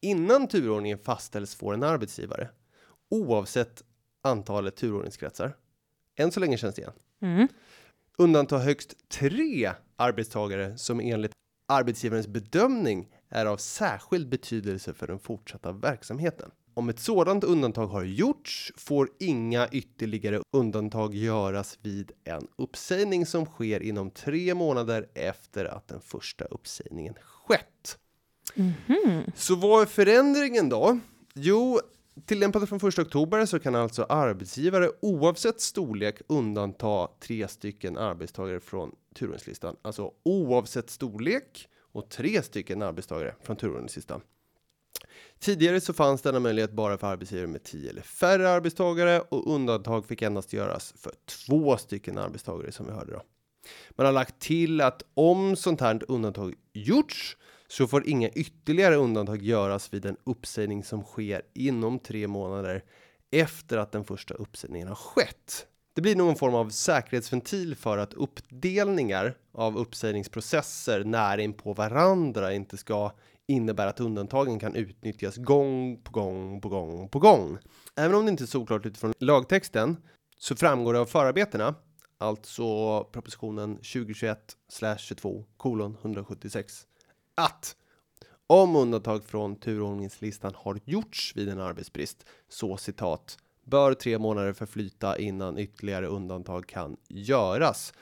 Innan 0.00 0.48
turordningen 0.48 0.98
fastställs 0.98 1.54
får 1.54 1.74
en 1.74 1.82
arbetsgivare, 1.82 2.48
oavsett 3.10 3.82
antalet 4.22 4.76
turordningskretsar, 4.76 5.56
än 6.16 6.32
så 6.32 6.40
länge 6.40 6.58
känns 6.58 6.74
det 6.74 6.80
igen, 6.82 6.92
Mm. 7.22 7.48
undanta 8.18 8.58
högst 8.58 8.94
tre 9.08 9.72
arbetstagare 9.98 10.78
som 10.78 11.00
enligt 11.00 11.32
arbetsgivarens 11.68 12.26
bedömning 12.28 13.08
är 13.28 13.46
av 13.46 13.56
särskild 13.56 14.28
betydelse 14.28 14.94
för 14.94 15.06
den 15.06 15.18
fortsatta 15.18 15.72
verksamheten. 15.72 16.50
Om 16.74 16.88
ett 16.88 16.98
sådant 16.98 17.44
undantag 17.44 17.86
har 17.86 18.04
gjorts 18.04 18.72
får 18.76 19.08
inga 19.18 19.68
ytterligare 19.68 20.40
undantag 20.56 21.14
göras 21.14 21.78
vid 21.82 22.12
en 22.24 22.48
uppsägning 22.56 23.26
som 23.26 23.46
sker 23.46 23.82
inom 23.82 24.10
tre 24.10 24.54
månader 24.54 25.08
efter 25.14 25.64
att 25.64 25.88
den 25.88 26.00
första 26.00 26.44
uppsägningen 26.44 27.14
skett. 27.22 27.98
Mhm. 28.54 29.22
Så 29.34 29.54
vad 29.54 29.82
är 29.82 29.86
förändringen 29.86 30.68
då? 30.68 30.98
Jo, 31.34 31.80
tillämpade 32.26 32.66
från 32.66 32.88
1 32.88 32.98
oktober 32.98 33.46
så 33.46 33.58
kan 33.58 33.74
alltså 33.74 34.02
arbetsgivare 34.02 34.90
oavsett 35.02 35.60
storlek 35.60 36.20
undanta 36.26 37.08
tre 37.20 37.48
stycken 37.48 37.98
arbetstagare 37.98 38.60
från 38.60 38.94
turordningslistan. 39.14 39.76
Alltså 39.82 40.12
oavsett 40.22 40.90
storlek 40.90 41.68
och 41.92 42.08
tre 42.08 42.42
stycken 42.42 42.82
arbetstagare 42.82 43.34
från 43.42 43.56
turordningslistan. 43.56 44.20
Tidigare 45.38 45.80
så 45.80 45.92
fanns 45.92 46.22
denna 46.22 46.40
möjlighet 46.40 46.72
bara 46.72 46.98
för 46.98 47.06
arbetsgivare 47.06 47.46
med 47.46 47.62
10 47.62 47.90
eller 47.90 48.02
färre 48.02 48.50
arbetstagare 48.50 49.20
och 49.20 49.54
undantag 49.54 50.06
fick 50.06 50.22
endast 50.22 50.52
göras 50.52 50.94
för 50.96 51.12
två 51.26 51.76
stycken 51.76 52.18
arbetstagare 52.18 52.72
som 52.72 52.86
vi 52.86 52.92
hörde 52.92 53.12
då. 53.12 53.22
Man 53.90 54.06
har 54.06 54.12
lagt 54.12 54.38
till 54.38 54.80
att 54.80 55.02
om 55.14 55.56
sånt 55.56 55.80
här 55.80 56.00
undantag 56.08 56.54
gjorts 56.72 57.36
så 57.68 57.86
får 57.86 58.08
inga 58.08 58.28
ytterligare 58.28 58.96
undantag 58.96 59.42
göras 59.42 59.94
vid 59.94 60.06
en 60.06 60.16
uppsägning 60.24 60.84
som 60.84 61.02
sker 61.02 61.42
inom 61.54 61.98
tre 61.98 62.28
månader 62.28 62.84
efter 63.30 63.78
att 63.78 63.92
den 63.92 64.04
första 64.04 64.34
uppsägningen 64.34 64.88
har 64.88 64.94
skett. 64.94 65.66
Det 65.94 66.02
blir 66.02 66.16
någon 66.16 66.36
form 66.36 66.54
av 66.54 66.70
säkerhetsventil 66.70 67.76
för 67.76 67.98
att 67.98 68.14
uppdelningar 68.14 69.36
av 69.52 69.78
uppsägningsprocesser 69.78 71.04
nära 71.04 71.42
in 71.42 71.52
på 71.52 71.72
varandra 71.72 72.52
inte 72.52 72.76
ska 72.76 73.12
innebära 73.46 73.88
att 73.88 74.00
undantagen 74.00 74.58
kan 74.58 74.74
utnyttjas 74.74 75.36
gång 75.36 76.02
på 76.02 76.12
gång 76.12 76.60
på 76.60 76.68
gång 76.68 77.08
på 77.08 77.18
gång. 77.18 77.58
Även 77.96 78.14
om 78.16 78.24
det 78.24 78.30
inte 78.30 78.44
är 78.44 78.46
solklart 78.46 78.86
utifrån 78.86 79.14
lagtexten 79.18 79.96
så 80.36 80.56
framgår 80.56 80.92
det 80.92 81.00
av 81.00 81.06
förarbetena, 81.06 81.74
alltså 82.18 83.04
propositionen 83.04 83.76
2021 83.76 84.56
22 84.98 85.44
kolon 85.56 85.96
176 86.02 86.86
att 87.38 87.76
om 88.46 88.76
undantag 88.76 89.24
från 89.24 89.56
turordningslistan 89.56 90.54
har 90.56 90.80
gjorts 90.84 91.32
vid 91.36 91.48
en 91.48 91.60
arbetsbrist, 91.60 92.26
så 92.48 92.76
citat, 92.76 93.38
bör 93.64 93.94
tre 93.94 94.18
månader 94.18 94.52
förflyta 94.52 95.18
innan 95.18 95.58
ytterligare 95.58 96.06
undantag 96.06 96.66
kan 96.66 96.96
göras. 97.08 97.92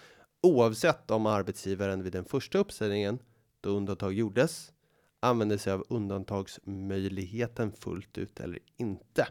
Oavsett 0.42 1.10
om 1.10 1.26
arbetsgivaren 1.26 2.02
vid 2.02 2.12
den 2.12 2.24
första 2.24 2.58
uppsägningen, 2.58 3.18
då 3.60 3.70
undantag 3.70 4.12
gjordes, 4.12 4.72
använder 5.20 5.58
sig 5.58 5.72
av 5.72 5.84
undantagsmöjligheten 5.88 7.72
fullt 7.72 8.18
ut 8.18 8.40
eller 8.40 8.58
inte. 8.76 9.28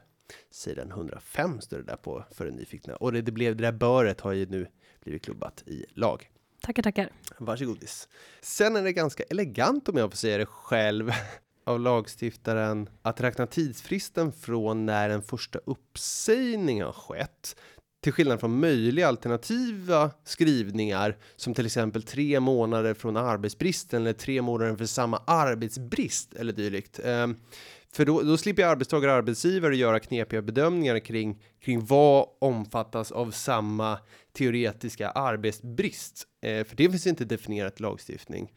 Sidan 0.52 0.91
105 0.91 1.62
står 1.62 1.78
det 1.78 1.84
där 1.84 1.96
på 1.96 2.24
för 2.32 2.46
den 2.46 2.56
nyfikna. 2.56 2.96
Och 2.96 3.12
det, 3.12 3.22
det 3.22 3.32
blev 3.32 3.56
det 3.56 3.63
där 3.63 3.72
böret 3.72 4.22
har 4.22 4.32
ju 4.32 4.46
nu 4.46 4.68
blivit 5.04 5.26
klubbat 5.26 5.63
i 5.68 5.86
lag. 5.89 6.32
Tackar, 6.65 6.84
tackar. 6.84 7.10
Varsågodis. 7.38 8.08
Sen 8.41 8.75
är 8.75 8.84
det 8.84 8.93
ganska 8.93 9.23
elegant 9.23 9.89
om 9.89 9.97
jag 9.97 10.12
får 10.12 10.17
säga 10.17 10.38
det 10.38 10.45
själv 10.45 11.12
av 11.63 11.80
lagstiftaren 11.80 12.89
att 13.01 13.21
räkna 13.21 13.47
tidsfristen 13.47 14.32
från 14.32 14.86
när 14.86 15.10
en 15.10 15.21
första 15.21 15.60
uppsägning 15.65 16.84
har 16.84 16.91
skett 16.91 17.56
till 18.06 18.13
skillnad 18.13 18.39
från 18.39 18.60
möjliga 18.60 19.08
alternativa 19.08 20.12
skrivningar 20.24 21.18
som 21.36 21.54
till 21.54 21.65
exempel 21.65 22.04
tre 22.04 22.39
månader 22.39 22.94
från 22.94 23.18
arbetsbristen 23.18 24.02
eller 24.02 24.13
tre 24.13 24.41
månader 24.41 24.76
för 24.76 24.86
samma 24.86 25.18
arbetsbrist 25.28 26.34
eller 26.34 26.54
dylikt. 26.54 27.00
Ehm, 27.04 27.36
för 27.94 28.06
då, 28.06 28.22
då 28.22 28.38
slipper 28.38 28.65
arbetstagare 28.65 29.12
och 29.12 29.18
arbetsgivare 29.18 29.76
göra 29.76 30.00
knepiga 30.00 30.41
bedömningar 30.41 31.00
kring, 31.00 31.44
kring 31.62 31.86
vad 31.86 32.28
omfattas 32.39 33.12
av 33.12 33.32
samma 33.32 34.00
teoretiska 34.34 35.10
arbetsbrist. 35.10 36.28
Eh, 36.41 36.63
för 36.63 36.76
det 36.76 36.89
finns 36.89 37.08
inte 37.08 37.26
definierat 37.26 37.80
lagstiftning. 37.80 38.52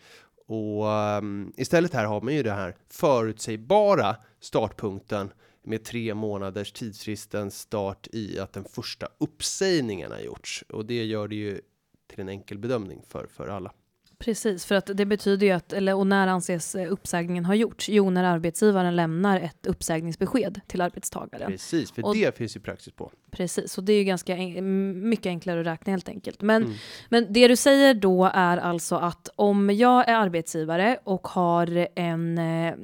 Och 0.48 0.86
um, 0.86 1.52
istället 1.56 1.94
här 1.94 2.04
har 2.04 2.20
man 2.20 2.34
ju 2.34 2.42
det 2.42 2.52
här 2.52 2.76
förutsägbara 2.90 4.16
startpunkten 4.40 5.30
med 5.68 5.84
tre 5.84 6.14
månaders 6.14 6.72
tidsfristens 6.72 7.60
start 7.60 8.08
i 8.12 8.38
att 8.38 8.52
den 8.52 8.64
första 8.64 9.08
uppsägningen 9.18 10.12
har 10.12 10.20
gjorts. 10.20 10.64
Och 10.68 10.86
det 10.86 11.04
gör 11.04 11.28
det 11.28 11.34
ju 11.36 11.60
till 12.06 12.20
en 12.20 12.28
enkel 12.28 12.58
bedömning 12.58 13.02
för, 13.08 13.26
för 13.26 13.48
alla. 13.48 13.72
Precis, 14.20 14.64
för 14.64 14.74
att 14.74 14.90
det 14.94 15.06
betyder 15.06 15.46
ju 15.46 15.52
att, 15.52 15.72
eller 15.72 15.94
och 15.94 16.06
när 16.06 16.26
anses 16.26 16.74
eh, 16.74 16.92
uppsägningen 16.92 17.44
ha 17.44 17.54
gjorts? 17.54 17.88
Jo, 17.88 18.10
när 18.10 18.24
arbetsgivaren 18.24 18.96
lämnar 18.96 19.40
ett 19.40 19.66
uppsägningsbesked 19.66 20.60
till 20.66 20.80
arbetstagaren. 20.80 21.50
Precis, 21.50 21.92
för 21.92 22.04
Och- 22.06 22.14
det 22.14 22.36
finns 22.36 22.56
ju 22.56 22.60
praxis 22.60 22.92
på. 22.92 23.10
Precis, 23.30 23.78
och 23.78 23.84
det 23.84 23.92
är 23.92 23.98
ju 23.98 24.04
ganska 24.04 24.36
en, 24.36 25.08
mycket 25.08 25.26
enklare 25.26 25.60
att 25.60 25.66
räkna 25.66 25.90
helt 25.90 26.08
enkelt. 26.08 26.42
Men, 26.42 26.62
Mm. 26.62 26.74
men 27.08 27.26
det 27.32 27.48
du 27.48 27.56
säger 27.56 27.94
då 27.94 28.30
är 28.34 28.56
alltså 28.56 28.96
att 28.96 29.28
om 29.36 29.70
jag 29.70 30.08
är 30.08 30.14
arbetsgivare 30.14 30.98
och 31.04 31.28
har 31.28 31.88
en, 31.94 32.38
eh, 32.38 32.74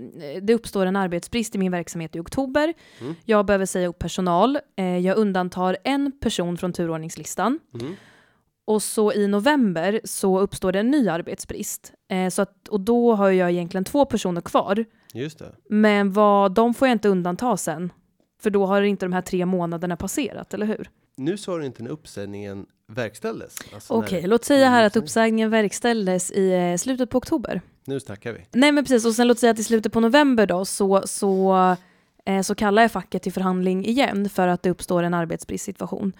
det 0.42 0.54
uppstår 0.54 0.86
en 0.86 0.96
arbetsbrist 0.96 1.54
i 1.54 1.58
min 1.58 1.72
verksamhet 1.72 2.16
i 2.16 2.20
oktober, 2.20 2.74
Mm. 3.00 3.14
jag 3.24 3.46
behöver 3.46 3.66
säga 3.66 3.88
upp 3.88 3.98
personal, 3.98 4.58
eh, 4.76 4.98
jag 4.98 5.16
undantar 5.16 5.76
en 5.84 6.12
person 6.20 6.58
från 6.58 6.72
turordningslistan 6.72 7.58
Mm. 7.80 7.96
Och 8.64 8.82
så 8.82 9.12
i 9.12 9.26
november 9.28 10.00
så 10.04 10.40
uppstår 10.40 10.72
det 10.72 10.80
en 10.80 10.90
ny 10.90 11.08
arbetsbrist. 11.08 11.92
Eh, 12.10 12.28
så 12.28 12.42
att, 12.42 12.68
och 12.68 12.80
då 12.80 13.14
har 13.14 13.30
jag 13.30 13.50
egentligen 13.50 13.84
två 13.84 14.04
personer 14.04 14.40
kvar, 14.40 14.84
Just 15.14 15.38
det. 15.38 15.54
men 15.68 16.12
vad, 16.12 16.52
de 16.54 16.74
får 16.74 16.88
jag 16.88 16.94
inte 16.94 17.08
undanta 17.08 17.56
sen. 17.56 17.92
För 18.42 18.50
då 18.50 18.66
har 18.66 18.82
inte 18.82 19.06
de 19.06 19.12
här 19.12 19.22
tre 19.22 19.46
månaderna 19.46 19.96
passerat, 19.96 20.54
eller 20.54 20.66
hur? 20.66 20.90
Nu 21.16 21.36
sa 21.36 21.58
du 21.58 21.66
inte 21.66 21.82
när 21.82 21.90
uppsägningen 21.90 22.66
verkställdes. 22.88 23.56
Alltså 23.74 23.94
Okej, 23.94 24.26
låt 24.26 24.44
säga 24.44 24.68
här 24.68 24.84
att 24.84 24.96
Mm. 24.96 25.04
uppsägningen 25.04 25.50
verkställdes 25.50 26.30
i 26.30 26.52
eh, 26.52 26.76
slutet 26.76 27.10
på 27.10 27.18
oktober. 27.18 27.60
Nu 27.84 28.00
snackar 28.00 28.32
vi. 28.32 28.40
Nej 28.52 28.72
men 28.72 28.84
precis, 28.84 29.06
och 29.06 29.14
sen 29.14 29.28
låt 29.28 29.38
säga 29.38 29.50
att 29.52 29.58
i 29.58 29.64
slutet 29.64 29.92
på 29.92 30.00
november 30.00 30.46
då 30.46 30.64
så, 30.64 31.02
så, 31.06 31.54
eh, 32.26 32.40
så 32.42 32.54
kallar 32.54 32.82
jag 32.82 32.92
facket 32.92 33.22
till 33.22 33.32
förhandling 33.32 33.86
igen 33.86 34.28
för 34.28 34.48
att 34.48 34.62
det 34.62 34.70
uppstår 34.70 35.02
en 35.02 35.14
arbetsbristsituation. 35.14 36.12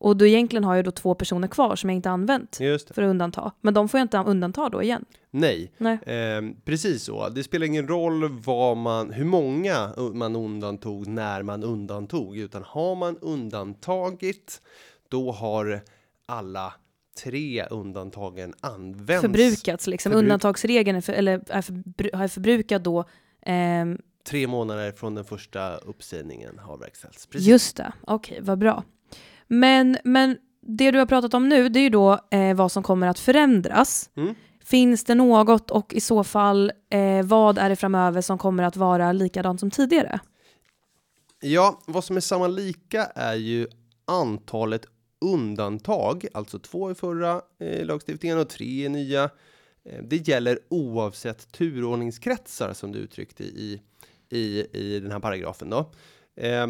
Och 0.00 0.16
då 0.16 0.26
egentligen 0.26 0.64
har 0.64 0.76
jag 0.76 0.84
då 0.84 0.90
två 0.90 1.14
personer 1.14 1.48
kvar 1.48 1.76
som 1.76 1.90
jag 1.90 1.94
inte 1.96 2.10
använt 2.10 2.56
för 2.94 3.02
att 3.02 3.10
undanta. 3.10 3.52
Men 3.60 3.74
de 3.74 3.88
får 3.88 3.98
jag 4.00 4.04
inte 4.04 4.18
undanta 4.18 4.68
då 4.68 4.82
igen. 4.82 5.04
Nej, 5.30 5.72
Nej. 5.78 5.98
Ehm, 6.06 6.56
precis 6.64 7.02
så. 7.04 7.28
Det 7.28 7.42
spelar 7.44 7.66
ingen 7.66 7.88
roll 7.88 8.28
vad 8.44 8.76
man, 8.76 9.12
hur 9.12 9.24
många 9.24 9.92
man 10.14 10.36
undantog 10.36 11.06
när 11.06 11.42
man 11.42 11.64
undantog, 11.64 12.36
utan 12.38 12.62
har 12.62 12.94
man 12.96 13.18
undantagit, 13.18 14.62
då 15.08 15.32
har 15.32 15.80
alla 16.26 16.74
tre 17.24 17.64
undantagen 17.70 18.54
använts. 18.60 19.20
Förbrukats 19.22 19.86
liksom. 19.86 20.12
Förbruk- 20.12 20.18
Undantagsregeln 20.18 20.96
är, 20.96 21.00
för, 21.00 21.12
eller 21.12 21.32
är 21.48 21.62
förbru- 21.62 22.16
har 22.16 22.28
förbrukad 22.28 22.82
då. 22.82 23.04
ehm, 23.42 23.98
Tre 24.28 24.46
månader 24.46 24.92
från 24.92 25.14
den 25.14 25.24
första 25.24 25.76
uppsägningen 25.76 26.58
har 26.58 26.78
verkställts. 26.78 27.26
Precis. 27.26 27.48
Just 27.48 27.76
det, 27.76 27.92
okej, 28.00 28.38
vad 28.42 28.58
bra. 28.58 28.84
Men, 29.48 29.98
men 30.04 30.38
det 30.60 30.90
du 30.90 30.98
har 30.98 31.06
pratat 31.06 31.34
om 31.34 31.48
nu, 31.48 31.68
det 31.68 31.78
är 31.80 31.82
ju 31.82 31.90
då 31.90 32.20
eh, 32.30 32.54
vad 32.54 32.72
som 32.72 32.82
kommer 32.82 33.06
att 33.06 33.18
förändras. 33.18 34.10
Mm. 34.16 34.34
Finns 34.64 35.04
det 35.04 35.14
något 35.14 35.70
och 35.70 35.94
i 35.94 36.00
så 36.00 36.24
fall 36.24 36.72
eh, 36.90 37.22
vad 37.24 37.58
är 37.58 37.68
det 37.68 37.76
framöver 37.76 38.20
som 38.20 38.38
kommer 38.38 38.62
att 38.62 38.76
vara 38.76 39.12
likadant 39.12 39.60
som 39.60 39.70
tidigare? 39.70 40.20
Ja, 41.40 41.80
vad 41.86 42.04
som 42.04 42.16
är 42.16 42.20
samma 42.20 42.46
lika 42.46 43.04
är 43.04 43.34
ju 43.34 43.66
antalet 44.04 44.86
undantag, 45.20 46.26
alltså 46.34 46.58
två 46.58 46.90
i 46.90 46.94
förra 46.94 47.42
eh, 47.60 47.86
lagstiftningen 47.86 48.38
och 48.38 48.48
tre 48.48 48.84
i 48.84 48.88
nya. 48.88 49.24
Eh, 49.84 50.02
det 50.02 50.28
gäller 50.28 50.58
oavsett 50.68 51.52
turordningskretsar 51.52 52.72
som 52.72 52.92
du 52.92 52.98
uttryckte 52.98 53.44
i 53.44 53.82
i 54.30 54.66
i 54.72 55.00
den 55.00 55.12
här 55.12 55.20
paragrafen 55.20 55.70
då. 55.70 55.90
Eh, 56.36 56.66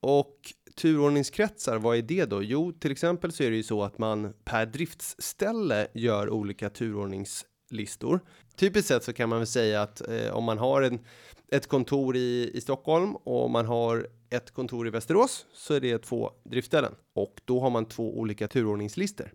och 0.00 0.38
turordningskretsar, 0.74 1.78
vad 1.78 1.96
är 1.96 2.02
det 2.02 2.24
då? 2.24 2.42
Jo, 2.42 2.72
till 2.72 2.92
exempel 2.92 3.32
så 3.32 3.42
är 3.42 3.50
det 3.50 3.56
ju 3.56 3.62
så 3.62 3.82
att 3.82 3.98
man 3.98 4.32
per 4.44 4.66
driftsställe 4.66 5.86
gör 5.94 6.30
olika 6.30 6.70
turordningslistor. 6.70 8.20
Typiskt 8.56 8.88
sett 8.88 9.04
så 9.04 9.12
kan 9.12 9.28
man 9.28 9.38
väl 9.38 9.46
säga 9.46 9.82
att 9.82 10.08
eh, 10.08 10.30
om 10.36 10.44
man 10.44 10.58
har 10.58 10.82
en, 10.82 10.98
ett 11.48 11.66
kontor 11.66 12.16
i, 12.16 12.50
i 12.54 12.60
Stockholm 12.60 13.16
och 13.16 13.50
man 13.50 13.66
har 13.66 14.08
ett 14.30 14.50
kontor 14.50 14.86
i 14.86 14.90
Västerås 14.90 15.46
så 15.52 15.74
är 15.74 15.80
det 15.80 15.98
två 15.98 16.30
driftställen 16.44 16.92
och 17.14 17.40
då 17.44 17.60
har 17.60 17.70
man 17.70 17.86
två 17.86 18.18
olika 18.18 18.48
turordningslistor. 18.48 19.32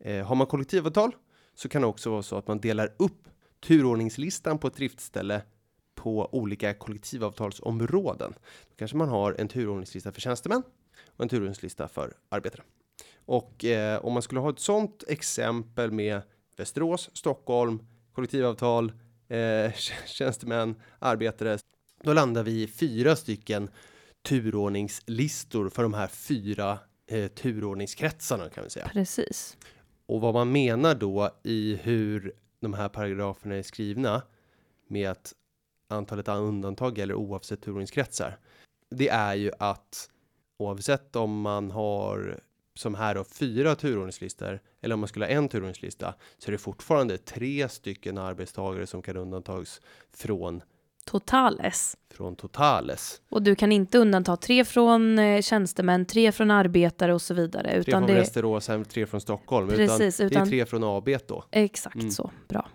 Eh, 0.00 0.26
har 0.26 0.34
man 0.34 0.46
kollektivavtal 0.46 1.12
så 1.54 1.68
kan 1.68 1.82
det 1.82 1.88
också 1.88 2.10
vara 2.10 2.22
så 2.22 2.36
att 2.36 2.48
man 2.48 2.60
delar 2.60 2.94
upp 2.98 3.28
turordningslistan 3.66 4.58
på 4.58 4.66
ett 4.66 4.76
driftställe 4.76 5.42
på 5.98 6.34
olika 6.34 6.74
kollektivavtalsområden. 6.74 8.34
Då 8.68 8.74
kanske 8.76 8.96
man 8.96 9.08
har 9.08 9.36
en 9.38 9.48
turordningslista 9.48 10.12
för 10.12 10.20
tjänstemän 10.20 10.62
och 11.16 11.22
en 11.22 11.28
turordningslista 11.28 11.88
för 11.88 12.16
arbetare. 12.28 12.62
Och 13.24 13.64
eh, 13.64 14.04
om 14.04 14.12
man 14.12 14.22
skulle 14.22 14.40
ha 14.40 14.50
ett 14.50 14.58
sådant 14.58 15.04
exempel 15.08 15.90
med 15.90 16.22
Västerås, 16.56 17.10
Stockholm, 17.12 17.86
kollektivavtal, 18.12 18.92
eh, 19.28 19.72
tjänstemän, 20.06 20.74
arbetare, 20.98 21.58
då 22.02 22.12
landar 22.12 22.42
vi 22.42 22.62
i 22.62 22.66
fyra 22.66 23.16
stycken 23.16 23.70
turordningslistor 24.22 25.68
för 25.68 25.82
de 25.82 25.94
här 25.94 26.06
fyra 26.06 26.78
eh, 27.06 27.28
turordningskretsarna 27.28 28.48
kan 28.48 28.64
vi 28.64 28.70
säga. 28.70 28.88
Precis. 28.88 29.56
Och 30.06 30.20
vad 30.20 30.34
man 30.34 30.52
menar 30.52 30.94
då 30.94 31.30
i 31.42 31.78
hur 31.82 32.32
de 32.60 32.74
här 32.74 32.88
paragraferna 32.88 33.54
är 33.54 33.62
skrivna 33.62 34.22
med 34.88 35.10
att 35.10 35.34
antalet 35.88 36.28
undantag 36.28 36.98
gäller 36.98 37.14
oavsett 37.14 37.60
turordningskretsar. 37.60 38.38
Det 38.90 39.08
är 39.08 39.34
ju 39.34 39.50
att 39.58 40.10
oavsett 40.58 41.16
om 41.16 41.40
man 41.40 41.70
har 41.70 42.40
som 42.74 42.94
här 42.94 43.14
då 43.14 43.24
fyra 43.24 43.74
turordningslistor 43.74 44.60
eller 44.80 44.94
om 44.94 45.00
man 45.00 45.08
skulle 45.08 45.24
ha 45.24 45.30
en 45.30 45.48
turordningslista 45.48 46.14
så 46.38 46.50
är 46.50 46.52
det 46.52 46.58
fortfarande 46.58 47.18
tre 47.18 47.68
stycken 47.68 48.18
arbetstagare 48.18 48.86
som 48.86 49.02
kan 49.02 49.16
undantas 49.16 49.80
från 50.12 50.62
Totales. 51.04 51.96
från 52.14 52.36
totales. 52.36 53.20
Och 53.28 53.42
du 53.42 53.54
kan 53.54 53.72
inte 53.72 53.98
undanta 53.98 54.36
tre 54.36 54.64
från 54.64 55.18
eh, 55.18 55.40
tjänstemän, 55.42 56.06
tre 56.06 56.32
från 56.32 56.50
arbetare 56.50 57.14
och 57.14 57.22
så 57.22 57.34
vidare. 57.34 57.70
Tre 57.70 57.78
Utan 57.80 58.00
från 58.02 58.06
det, 58.06 58.14
Västerås, 58.14 58.70
tre 58.88 59.06
från 59.06 59.20
Stockholm. 59.20 59.68
Precis, 59.68 60.20
utan, 60.20 60.28
det 60.28 60.34
är 60.34 60.38
utan- 60.38 60.48
tre 60.48 60.66
från 60.66 60.84
AB 60.84 61.08
då. 61.26 61.44
exakt 61.50 61.94
Mm. 61.96 62.10
så. 62.10 62.30
Bra. 62.48 62.68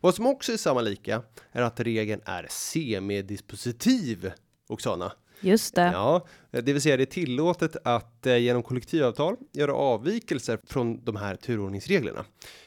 Vad 0.00 0.14
som 0.14 0.26
också 0.26 0.52
är 0.52 0.56
samma 0.56 0.80
lika 0.80 1.22
är 1.52 1.62
att 1.62 1.80
regeln 1.80 2.20
är 2.24 2.46
semidispositiv, 2.50 4.32
Oksana. 4.68 5.12
Just 5.40 5.74
det. 5.74 5.90
Ja, 5.92 6.26
det 6.50 6.72
vill 6.72 6.82
säga 6.82 6.96
det 6.96 7.02
är 7.02 7.04
tillåtet 7.04 7.76
att 7.84 8.26
eh, 8.26 8.36
genom 8.36 8.62
kollektivavtal 8.62 9.36
göra 9.52 9.74
avvikelser 9.74 10.58
från 10.66 11.04
de 11.04 11.16
här 11.16 11.36
turordningsreglerna. 11.36 12.24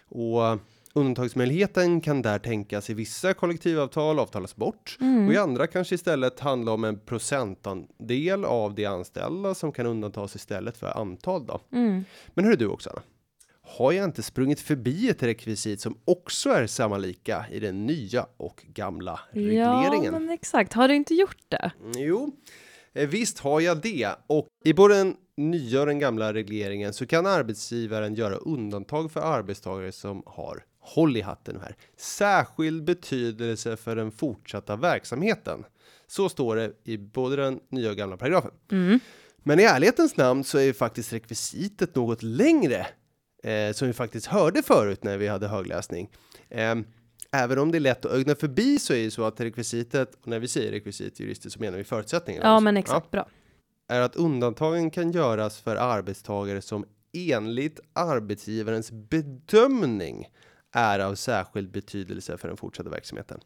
Och 0.10 0.42
undantagsmöjligheten 0.94 2.02
kan 2.02 2.22
där 2.22 2.40
tänkas 2.40 2.90
i 2.90 2.94
vissa 2.94 3.34
kollektivavtal 3.34 4.20
avtalas 4.20 4.56
bort 4.56 4.98
Mm. 5.02 5.28
och 5.28 5.34
i 5.34 5.38
andra 5.38 5.68
kanske 5.68 5.96
istället 5.96 6.40
handla 6.40 6.72
om 6.72 6.84
en 6.84 7.00
procentandel 7.00 8.46
av 8.46 8.76
de 8.76 8.86
anställda 8.86 9.56
som 9.56 9.72
kan 9.72 9.86
undantas 9.86 10.36
istället 10.36 10.78
för 10.78 10.98
antal 10.98 11.46
då. 11.46 11.62
Mm. 11.72 12.04
Men 12.34 12.46
hur 12.46 12.52
är 12.54 12.58
du 12.58 12.68
Oksana? 12.68 13.02
Har 13.64 13.92
jag 13.92 14.06
inte 14.06 14.24
sprungit 14.24 14.60
förbi 14.60 15.10
ett 15.10 15.24
rekvisit 15.24 15.82
som 15.82 15.98
också 16.06 16.50
är 16.50 16.68
samma 16.68 16.98
lika 16.98 17.46
i 17.52 17.60
den 17.60 17.86
nya 17.86 18.28
och 18.38 18.66
gamla 18.74 19.20
regleringen? 19.32 20.14
Ja, 20.14 20.20
men 20.20 20.30
exakt. 20.30 20.74
Har 20.74 20.88
du 20.88 20.96
inte 20.96 21.14
gjort 21.14 21.44
det? 21.48 21.72
Mm, 21.80 21.92
Jo, 21.96 22.32
eh, 22.94 23.10
visst 23.10 23.40
har 23.40 23.62
jag 23.62 23.82
det. 23.82 24.10
Och 24.28 24.48
i 24.64 24.74
både 24.74 24.96
den 24.96 25.16
nya 25.38 25.80
och 25.80 25.86
den 25.86 26.00
gamla 26.00 26.34
regleringen 26.34 26.94
så 26.94 27.06
kan 27.06 27.26
arbetsgivaren 27.26 28.16
göra 28.16 28.36
undantag 28.36 29.12
för 29.12 29.20
arbetstagare 29.20 29.92
som 29.92 30.24
har 30.26 30.64
håll 30.80 31.18
i 31.18 31.22
hatten 31.22 31.60
här. 31.62 31.76
Särskild 31.98 32.84
betydelse 32.84 33.78
för 33.78 33.96
den 33.96 34.12
fortsatta 34.12 34.76
verksamheten. 34.76 35.64
Så 36.08 36.30
står 36.30 36.56
det 36.56 36.72
i 36.84 36.98
både 36.98 37.36
den 37.36 37.60
nya 37.70 37.90
och 37.90 37.98
gamla 37.98 38.18
paragrafen. 38.18 38.52
Mm. 38.72 39.00
Men 39.44 39.60
i 39.60 39.64
ärlighetens 39.64 40.18
namn 40.18 40.44
så 40.44 40.58
är 40.58 40.64
ju 40.64 40.74
faktiskt 40.74 41.14
rekvisitet 41.14 41.96
något 41.96 42.24
längre. 42.24 42.88
Eh, 43.44 43.74
som 43.74 43.88
vi 43.88 43.94
faktiskt 43.94 44.28
hörde 44.28 44.64
förut 44.64 45.04
när 45.04 45.18
vi 45.18 45.28
hade 45.28 45.48
högläsning. 45.48 46.10
Eh, 46.50 46.76
även 47.32 47.60
om 47.60 47.72
det 47.72 47.78
är 47.78 47.80
lätt 47.80 48.06
att 48.06 48.12
ögna 48.12 48.36
förbi 48.36 48.80
så 48.80 48.94
är 48.94 49.04
det 49.04 49.12
så 49.12 49.24
att 49.24 49.42
rekvisitet, 49.42 50.16
och 50.22 50.28
när 50.28 50.40
vi 50.40 50.48
säger 50.48 50.72
rekvisit 50.72 51.20
jurister 51.20 51.50
så 51.50 51.60
menar 51.60 51.78
vi 51.78 51.84
förutsättningar. 51.84 52.42
Ja, 52.44 52.60
men 52.60 52.78
exakt. 52.78 53.12
Bra. 53.12 53.28
är 53.88 54.02
att 54.02 54.16
undantagen 54.16 54.92
kan 54.92 55.12
göras 55.12 55.60
för 55.60 55.76
arbetstagare 55.76 56.62
som 56.62 56.86
enligt 57.14 57.80
arbetsgivarens 57.94 58.92
bedömning 58.92 60.28
är 60.72 61.00
av 61.00 61.16
särskild 61.16 61.72
betydelse 61.72 62.38
för 62.38 62.48
den 62.48 62.58
fortsatta 62.58 62.90
verksamheten. 62.90 63.40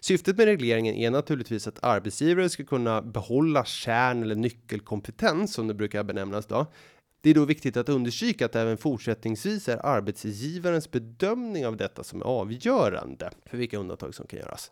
Syftet 0.00 0.36
med 0.36 0.46
regleringen 0.46 0.94
är 0.94 1.10
naturligtvis 1.10 1.66
att 1.66 1.84
arbetsgivare 1.84 2.48
ska 2.48 2.64
kunna 2.64 3.02
behålla 3.02 3.64
kärn 3.64 4.22
eller 4.22 4.34
nyckelkompetens 4.34 5.54
som 5.54 5.68
det 5.68 5.74
brukar 5.74 6.04
benämnas 6.04 6.46
då. 6.46 6.66
Det 7.24 7.30
är 7.30 7.34
då 7.34 7.44
viktigt 7.44 7.76
att 7.76 7.88
understryka 7.88 8.46
att 8.46 8.56
även 8.56 8.76
fortsättningsvis 8.76 9.68
är 9.68 9.86
arbetsgivarens 9.86 10.90
bedömning 10.90 11.66
av 11.66 11.76
detta 11.76 12.04
som 12.04 12.20
är 12.20 12.24
avgörande 12.24 13.30
för 13.46 13.56
vilka 13.56 13.78
undantag 13.78 14.14
som 14.14 14.26
kan 14.26 14.38
göras. 14.38 14.70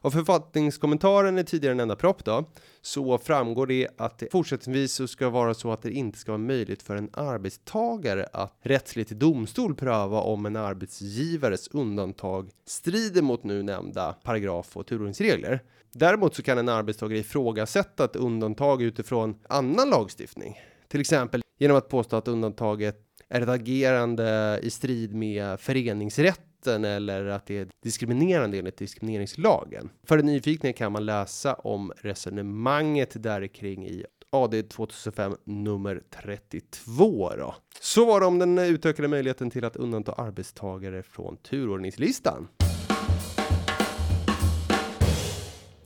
Av 0.00 0.10
författningskommentaren 0.10 1.38
i 1.38 1.44
tidigare 1.44 1.74
nämnda 1.74 1.96
propp 1.96 2.24
då, 2.24 2.44
så 2.82 3.18
framgår 3.18 3.66
det 3.66 3.88
att 3.98 4.18
det 4.18 4.32
fortsättningsvis 4.32 4.92
så 4.92 5.06
ska 5.06 5.28
vara 5.28 5.54
så 5.54 5.72
att 5.72 5.82
det 5.82 5.92
inte 5.92 6.18
ska 6.18 6.32
vara 6.32 6.38
möjligt 6.38 6.82
för 6.82 6.96
en 6.96 7.10
arbetstagare 7.12 8.26
att 8.32 8.58
rättsligt 8.62 9.12
i 9.12 9.14
domstol 9.14 9.74
pröva 9.74 10.20
om 10.20 10.46
en 10.46 10.56
arbetsgivares 10.56 11.68
undantag 11.68 12.50
strider 12.66 13.22
mot 13.22 13.44
nu 13.44 13.62
nämnda 13.62 14.12
paragraf 14.12 14.76
och 14.76 14.86
turordningsregler. 14.86 15.60
Däremot 15.92 16.34
så 16.34 16.42
kan 16.42 16.58
en 16.58 16.68
arbetstagare 16.68 17.18
ifrågasätta 17.18 18.04
ett 18.04 18.16
undantag 18.16 18.82
utifrån 18.82 19.38
annan 19.48 19.90
lagstiftning, 19.90 20.60
till 20.88 21.00
exempel 21.00 21.43
genom 21.58 21.76
att 21.76 21.88
påstå 21.88 22.16
att 22.16 22.28
undantaget 22.28 23.00
är 23.28 23.40
ett 23.40 23.48
agerande 23.48 24.60
i 24.62 24.70
strid 24.70 25.14
med 25.14 25.60
föreningsrätten 25.60 26.84
eller 26.84 27.26
att 27.26 27.46
det 27.46 27.58
är 27.58 27.68
diskriminerande 27.82 28.58
enligt 28.58 28.76
diskrimineringslagen. 28.76 29.90
För 30.06 30.16
den 30.16 30.26
nyfikna 30.26 30.72
kan 30.72 30.92
man 30.92 31.06
läsa 31.06 31.54
om 31.54 31.92
resonemanget 31.96 33.22
där 33.22 33.46
kring 33.46 33.86
i 33.86 34.04
AD 34.30 34.62
2005 34.62 35.36
nummer 35.44 36.02
32 36.22 37.30
då. 37.36 37.54
Så 37.80 38.04
var 38.04 38.20
det 38.20 38.26
om 38.26 38.38
den 38.38 38.58
utökade 38.58 39.08
möjligheten 39.08 39.50
till 39.50 39.64
att 39.64 39.76
undanta 39.76 40.12
arbetstagare 40.12 41.02
från 41.02 41.36
turordningslistan. 41.36 42.48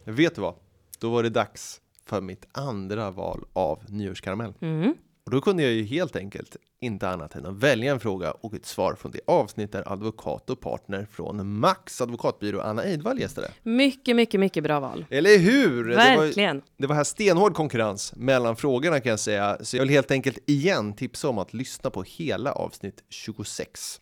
Vet 0.04 0.35
du 0.35 0.40
vad? 0.40 0.54
Då 1.00 1.11
var 1.11 1.22
det 1.22 1.31
dags 1.31 1.81
för 2.04 2.20
mitt 2.20 2.46
andra 2.52 3.11
val 3.11 3.44
av 3.52 3.85
nyårskaramell. 3.88 4.52
Mm. 4.61 4.94
Och 5.28 5.34
då 5.34 5.40
kunde 5.40 5.62
jag 5.62 5.72
ju 5.72 5.84
helt 5.84 6.16
enkelt 6.16 6.56
inte 6.80 7.08
annat 7.08 7.34
än 7.34 7.46
att 7.46 7.54
välja 7.54 7.92
en 7.92 8.00
fråga 8.00 8.30
och 8.30 8.54
ett 8.54 8.66
svar 8.66 8.94
från 8.94 9.12
det 9.12 9.20
avsnitt 9.26 9.72
där 9.72 9.92
advokat 9.92 10.50
och 10.50 10.60
partner 10.60 11.06
från 11.10 11.58
Max 11.58 12.00
advokatbyrå 12.00 12.60
Anna 12.60 12.82
Eidvall 12.82 13.20
gästade. 13.20 13.50
Mycket, 13.62 14.16
mycket, 14.16 14.40
mycket 14.40 14.62
bra 14.62 14.80
val. 14.80 15.04
Eller 15.10 15.38
hur? 15.38 15.84
Det 15.84 15.96
var, 15.96 16.16
Verkligen. 16.16 16.62
det 16.76 16.86
var 16.86 16.94
här 16.94 17.04
stenhård 17.04 17.54
konkurrens 17.54 18.12
mellan 18.16 18.56
frågorna 18.56 19.00
kan 19.00 19.10
jag 19.10 19.20
säga, 19.20 19.58
så 19.60 19.76
jag 19.76 19.83
vill 19.83 19.90
helt 19.90 20.10
enkelt 20.10 20.38
igen 20.46 20.92
tipsa 20.92 21.29
om 21.29 21.38
att 21.38 21.54
lyssna 21.54 21.90
på 21.90 22.02
hela 22.02 22.52
avsnitt 22.52 23.04
26. 23.08 24.00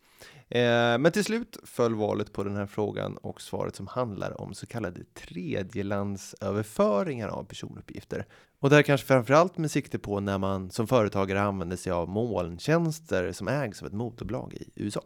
Eh, 0.51 0.99
men 0.99 1.13
till 1.13 1.25
slut 1.25 1.57
föll 1.65 1.95
valet 1.95 2.33
på 2.33 2.45
den 2.45 2.57
här 2.57 2.67
frågan 2.67 3.17
och 3.17 3.41
svaret 3.41 3.77
som 3.77 3.87
handlar 3.87 4.41
om 4.41 4.55
så 4.55 4.67
kallade 4.67 5.01
tredjelandsöverföringar 5.15 7.29
av 7.29 7.45
personuppgifter. 7.45 8.27
Och 8.59 8.71
där 8.71 8.83
kanske 8.83 9.07
framförallt 9.07 9.59
med 9.59 9.71
sikte 9.71 9.99
på 9.99 10.21
när 10.21 10.39
man 10.39 10.71
som 10.71 10.87
företagare 10.87 11.43
använder 11.43 11.77
sig 11.77 11.93
av 11.93 12.09
molntjänster 12.09 13.33
som 13.33 13.49
ägs 13.49 13.83
av 13.83 13.89
ett 13.89 13.95
motorbolag 13.95 14.55
i 14.55 14.71
USA. 14.75 15.03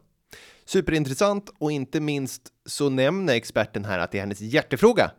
Superintressant 0.65 1.49
och 1.57 1.71
inte 1.71 1.99
minst 1.99 2.41
så 2.65 2.89
nämner 2.89 3.33
experten 3.33 3.85
här 3.85 3.99
att 3.99 4.11
det 4.11 4.17
är 4.17 4.21
hennes 4.21 4.41
hjärtefråga. 4.41 5.11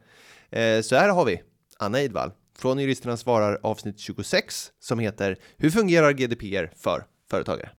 Eh, 0.51 0.81
så 0.81 0.97
här 0.97 1.09
har 1.09 1.25
vi 1.25 1.43
Anna 1.79 2.01
Idvall 2.01 2.33
från 2.59 2.79
Juristerna 2.79 3.16
svarar 3.16 3.59
avsnitt 3.62 3.99
26 3.99 4.73
som 4.81 4.99
heter 4.99 5.37
Hur 5.57 5.70
fungerar 5.70 6.12
GDPR 6.12 6.70
för 6.77 7.05
företagare? 7.31 7.70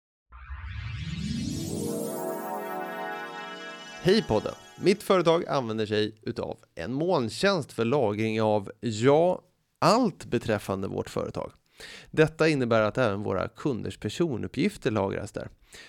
Hej 4.05 4.23
podden! 4.23 4.55
Mitt 4.81 5.03
företag 5.03 5.47
använder 5.47 5.87
sig 5.87 6.15
utav 6.23 6.59
en 6.75 6.93
molntjänst 6.93 7.73
för 7.73 7.85
lagring 7.85 8.43
av, 8.43 8.71
ja, 8.81 9.43
allt 9.79 10.25
beträffande 10.25 10.89
vårt 10.89 11.11
företag. 11.11 11.53
Detta 12.11 12.49
innebär 12.49 12.81
att 12.81 12.99
även 12.99 13.23
våra 13.23 13.49
kunders 13.49 13.99
personuppgifter 13.99 14.91
lagras 14.91 15.33
där. 15.33 15.49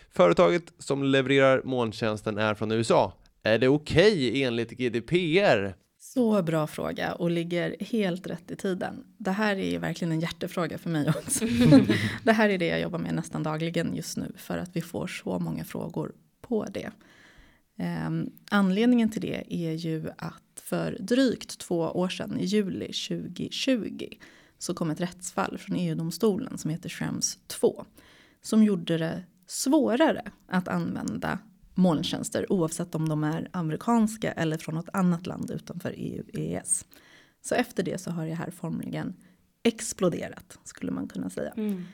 Företaget 0.10 0.64
som 0.80 1.04
levererar 1.04 1.62
molntjänsten 1.64 2.38
är 2.38 2.54
från 2.54 2.72
USA. 2.72 3.14
Är 3.44 3.60
det 3.60 3.68
okej 3.68 4.30
okay 4.30 4.44
enligt 4.44 4.72
GDPR? 4.72 5.76
Så 6.00 6.44
bra 6.44 6.68
fråga 6.68 7.14
och 7.14 7.32
ligger 7.32 7.76
helt 7.80 8.28
rätt 8.28 8.52
i 8.52 8.56
tiden. 8.56 9.04
Det 9.18 9.32
här 9.32 9.56
är 9.56 9.72
ju 9.72 9.78
verkligen 9.78 10.12
en 10.12 10.20
hjärtefråga 10.20 10.78
för 10.78 10.90
mig 10.90 11.10
också. 11.10 11.46
det 12.24 12.32
här 12.32 12.50
är 12.50 12.58
det 12.58 12.68
jag 12.68 12.82
jobbar 12.82 13.00
med 13.00 13.16
nästan 13.16 13.44
dagligen 13.44 13.96
just 13.96 14.18
nu 14.18 14.32
för 14.38 14.58
att 14.58 14.76
vi 14.76 14.82
får 14.82 15.08
så 15.08 15.40
många 15.40 15.64
frågor 15.64 16.12
på 16.42 16.66
det. 16.66 16.92
Um, 17.80 18.30
anledningen 18.52 19.10
till 19.10 19.22
det 19.22 19.44
är 19.50 19.72
ju 19.72 20.10
att 20.18 20.62
för 20.62 20.98
drygt 21.00 21.60
två 21.60 21.78
år 21.80 22.10
sedan, 22.10 22.40
i 22.40 22.46
juli 22.46 22.86
2020, 22.86 24.08
så 24.58 24.74
kom 24.74 24.92
ett 24.92 25.02
rättsfall 25.02 25.58
från 25.58 25.76
EU-domstolen 25.76 26.58
som 26.58 26.72
heter 26.72 26.90
Schrems 26.90 27.40
2. 27.48 27.86
Som 28.42 28.64
gjorde 28.64 28.98
det 28.98 29.24
svårare 29.48 30.32
att 30.48 30.68
använda 30.68 31.40
molntjänster 31.76 32.52
oavsett 32.52 32.96
om 32.96 33.10
de 33.10 33.24
är 33.24 33.50
amerikanska 33.54 34.32
eller 34.32 34.58
från 34.58 34.76
något 34.76 34.90
annat 34.94 35.28
land 35.28 35.52
utanför 35.52 35.94
EU-EES. 35.98 36.86
Så 37.42 37.56
efter 37.56 37.84
det 37.84 37.98
så 37.98 38.12
har 38.12 38.26
det 38.26 38.34
här 38.34 38.52
formligen 38.52 39.16
exploderat 39.64 40.60
skulle 40.64 40.92
man 40.92 41.08
kunna 41.08 41.30
säga. 41.30 41.54
Mm. 41.58 41.86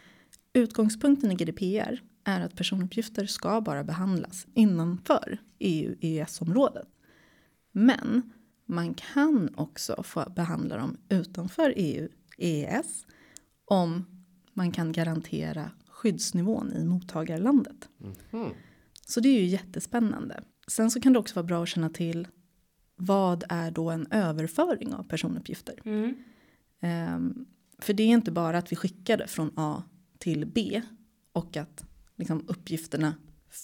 Utgångspunkten 0.53 1.31
i 1.31 1.35
GDPR 1.35 2.01
är 2.29 2.41
att 2.41 2.55
personuppgifter 2.55 3.25
ska 3.25 3.61
bara 3.61 3.83
behandlas 3.83 4.47
innanför 4.53 5.37
EU-EES-området. 5.59 6.87
Men 7.71 8.33
man 8.65 8.93
kan 8.93 9.55
också 9.55 10.03
få 10.03 10.25
behandla 10.35 10.77
dem 10.77 10.97
utanför 11.09 11.73
EU-EES 11.75 13.05
om 13.65 14.05
man 14.53 14.71
kan 14.71 14.91
garantera 14.91 15.71
skyddsnivån 15.87 16.73
i 16.73 16.85
mottagarlandet. 16.85 17.89
Mm. 18.31 18.51
Så 19.05 19.19
det 19.19 19.29
är 19.29 19.41
ju 19.41 19.45
jättespännande. 19.45 20.43
Sen 20.67 20.91
så 20.91 21.01
kan 21.01 21.13
det 21.13 21.19
också 21.19 21.35
vara 21.35 21.45
bra 21.45 21.63
att 21.63 21.69
känna 21.69 21.89
till 21.89 22.27
vad 22.95 23.43
är 23.49 23.71
då 23.71 23.89
en 23.89 24.07
överföring 24.11 24.93
av 24.93 25.03
personuppgifter? 25.03 25.75
Mm. 25.85 26.15
Um, 27.15 27.45
för 27.79 27.93
det 27.93 28.03
är 28.03 28.07
inte 28.07 28.31
bara 28.31 28.57
att 28.57 28.71
vi 28.71 28.75
skickar 28.75 29.17
det 29.17 29.27
från 29.27 29.51
A 29.55 29.83
till 30.17 30.45
B 30.45 30.81
och 31.31 31.57
att 31.57 31.88
liksom, 32.19 32.43
uppgifterna 32.47 33.15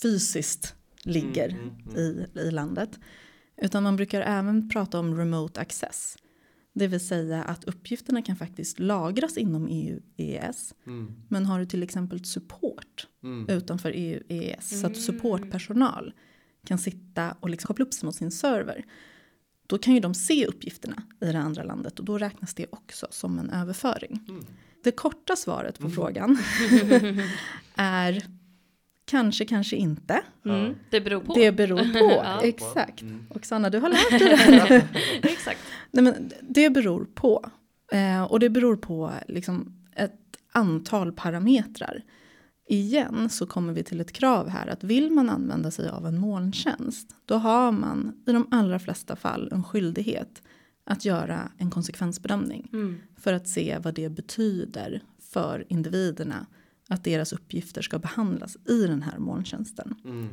fysiskt 0.01 0.75
ligger 1.03 1.49
mm, 1.49 1.69
mm, 1.69 1.95
mm. 1.95 2.25
I, 2.35 2.39
i 2.39 2.51
landet. 2.51 2.99
Utan 3.57 3.83
man 3.83 3.95
brukar 3.95 4.21
även 4.21 4.69
prata 4.69 4.99
om 4.99 5.17
remote 5.17 5.61
access. 5.61 6.17
Det 6.73 6.87
vill 6.87 7.07
säga 7.07 7.43
att 7.43 7.63
uppgifterna 7.63 8.21
kan 8.21 8.35
faktiskt 8.35 8.79
lagras 8.79 9.37
inom 9.37 9.67
EU-EES. 9.67 10.73
Mm. 10.87 11.15
Men 11.29 11.45
har 11.45 11.59
du 11.59 11.65
till 11.65 11.83
exempel 11.83 12.25
support 12.25 13.07
mm. 13.23 13.49
utanför 13.49 13.91
EU-EES. 13.95 14.71
Mm. 14.71 14.81
Så 14.81 14.87
att 14.87 14.93
mm. 14.93 15.01
supportpersonal 15.01 16.13
kan 16.67 16.77
sitta 16.77 17.35
och 17.39 17.49
liksom 17.49 17.67
koppla 17.67 17.85
upp 17.85 17.93
sig 17.93 18.05
mot 18.05 18.15
sin 18.15 18.31
server. 18.31 18.85
Då 19.67 19.77
kan 19.77 19.93
ju 19.93 19.99
de 19.99 20.13
se 20.13 20.45
uppgifterna 20.45 21.03
i 21.21 21.25
det 21.25 21.39
andra 21.39 21.63
landet 21.63 21.99
och 21.99 22.05
då 22.05 22.17
räknas 22.17 22.53
det 22.53 22.65
också 22.69 23.07
som 23.09 23.39
en 23.39 23.49
överföring. 23.49 24.25
Mm. 24.27 24.45
Det 24.83 24.91
korta 24.91 25.35
svaret 25.35 25.79
på 25.79 25.85
mm. 25.85 25.95
frågan 25.95 26.37
är 27.75 28.25
Kanske, 29.05 29.45
kanske 29.45 29.75
inte. 29.75 30.21
Mm. 30.45 30.75
Det 30.89 31.01
beror 31.01 31.19
på. 31.19 31.33
Det 31.33 31.51
beror 31.51 31.93
på, 31.99 32.21
ja. 32.23 32.41
exakt. 32.41 33.01
Mm. 33.01 33.25
Oksana, 33.29 33.69
du 33.69 33.79
har 33.79 33.89
lärt 33.89 34.19
dig 34.19 34.29
det 34.29 34.35
här 34.35 34.87
exakt. 35.23 35.59
Nej, 35.91 36.03
men 36.03 36.31
det 36.41 36.69
beror 36.69 37.05
på. 37.05 37.45
Eh, 37.91 38.23
och 38.23 38.39
det 38.39 38.49
beror 38.49 38.75
på 38.75 39.11
liksom, 39.27 39.83
ett 39.95 40.21
antal 40.51 41.11
parametrar. 41.11 42.03
Igen 42.67 43.29
så 43.29 43.47
kommer 43.47 43.73
vi 43.73 43.83
till 43.83 44.01
ett 44.01 44.11
krav 44.11 44.49
här 44.49 44.67
att 44.67 44.83
vill 44.83 45.11
man 45.11 45.29
använda 45.29 45.71
sig 45.71 45.89
av 45.89 46.05
en 46.07 46.19
molntjänst 46.19 47.15
då 47.25 47.35
har 47.35 47.71
man 47.71 48.23
i 48.27 48.31
de 48.31 48.47
allra 48.51 48.79
flesta 48.79 49.15
fall 49.15 49.49
en 49.51 49.63
skyldighet 49.63 50.41
att 50.83 51.05
göra 51.05 51.51
en 51.57 51.71
konsekvensbedömning 51.71 52.69
mm. 52.73 52.97
för 53.17 53.33
att 53.33 53.47
se 53.47 53.77
vad 53.83 53.93
det 53.93 54.09
betyder 54.09 55.01
för 55.21 55.65
individerna 55.69 56.45
att 56.89 57.03
deras 57.03 57.33
uppgifter 57.33 57.81
ska 57.81 57.99
behandlas 57.99 58.57
i 58.69 58.87
den 58.87 59.01
här 59.01 59.17
molntjänsten. 59.17 59.95
Mm. 60.05 60.27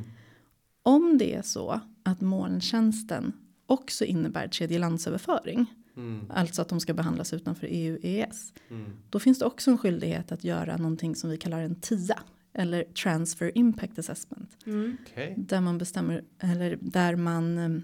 Om 0.83 1.17
det 1.17 1.35
är 1.35 1.41
så 1.41 1.81
att 2.03 2.21
molntjänsten 2.21 3.33
också 3.65 4.05
innebär 4.05 4.47
tredjelandsöverföring, 4.47 5.65
mm. 5.97 6.31
alltså 6.31 6.61
att 6.61 6.69
de 6.69 6.79
ska 6.79 6.93
behandlas 6.93 7.33
utanför 7.33 7.67
EU-EES, 7.69 8.53
mm. 8.69 8.91
då 9.09 9.19
finns 9.19 9.39
det 9.39 9.45
också 9.45 9.71
en 9.71 9.77
skyldighet 9.77 10.31
att 10.31 10.43
göra 10.43 10.77
någonting 10.77 11.15
som 11.15 11.29
vi 11.29 11.37
kallar 11.37 11.61
en 11.61 11.75
TIA, 11.75 12.19
eller 12.53 12.83
Transfer 12.83 13.57
Impact 13.57 13.99
Assessment. 13.99 14.57
Mm. 14.65 14.97
Okay. 15.03 15.33
Där 15.37 15.61
man 15.61 15.77
bestämmer, 15.77 16.23
eller 16.39 16.77
där 16.81 17.15
man 17.15 17.57
eh, 17.57 17.81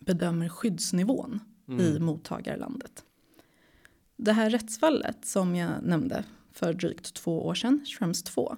bedömer 0.00 0.48
skyddsnivån 0.48 1.40
i 1.66 1.90
mm. 1.90 2.04
mottagarlandet. 2.04 3.04
Det 4.16 4.32
här 4.32 4.50
rättsfallet 4.50 5.24
som 5.24 5.56
jag 5.56 5.70
nämnde 5.82 6.24
för 6.60 6.72
drygt 6.72 7.14
två 7.14 7.46
år 7.46 7.54
sedan, 7.54 7.84
Schrems 7.86 8.22
2, 8.22 8.56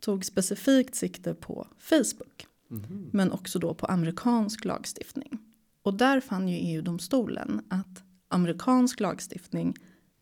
tog 0.00 0.24
specifikt 0.24 0.94
sikte 0.94 1.34
på 1.34 1.66
Facebook. 1.78 2.46
Mm. 2.70 3.10
Men 3.12 3.32
också 3.32 3.58
då 3.58 3.74
på 3.74 3.86
amerikansk 3.86 4.64
lagstiftning. 4.64 5.38
Och 5.82 5.94
där 5.94 6.20
fann 6.20 6.48
ju 6.48 6.56
EU-domstolen 6.56 7.62
att 7.68 8.02
amerikansk 8.28 9.00
lagstiftning 9.00 9.76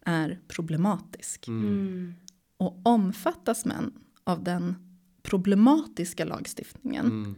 är 0.04 0.40
problematisk. 0.48 1.48
Mm. 1.48 1.64
mm. 1.64 2.14
Och 2.56 2.80
omfattas 2.82 3.64
man 3.64 3.92
av 4.24 4.44
den 4.44 4.74
problematiska 5.22 6.24
lagstiftningen 6.24 7.06
mm. 7.06 7.34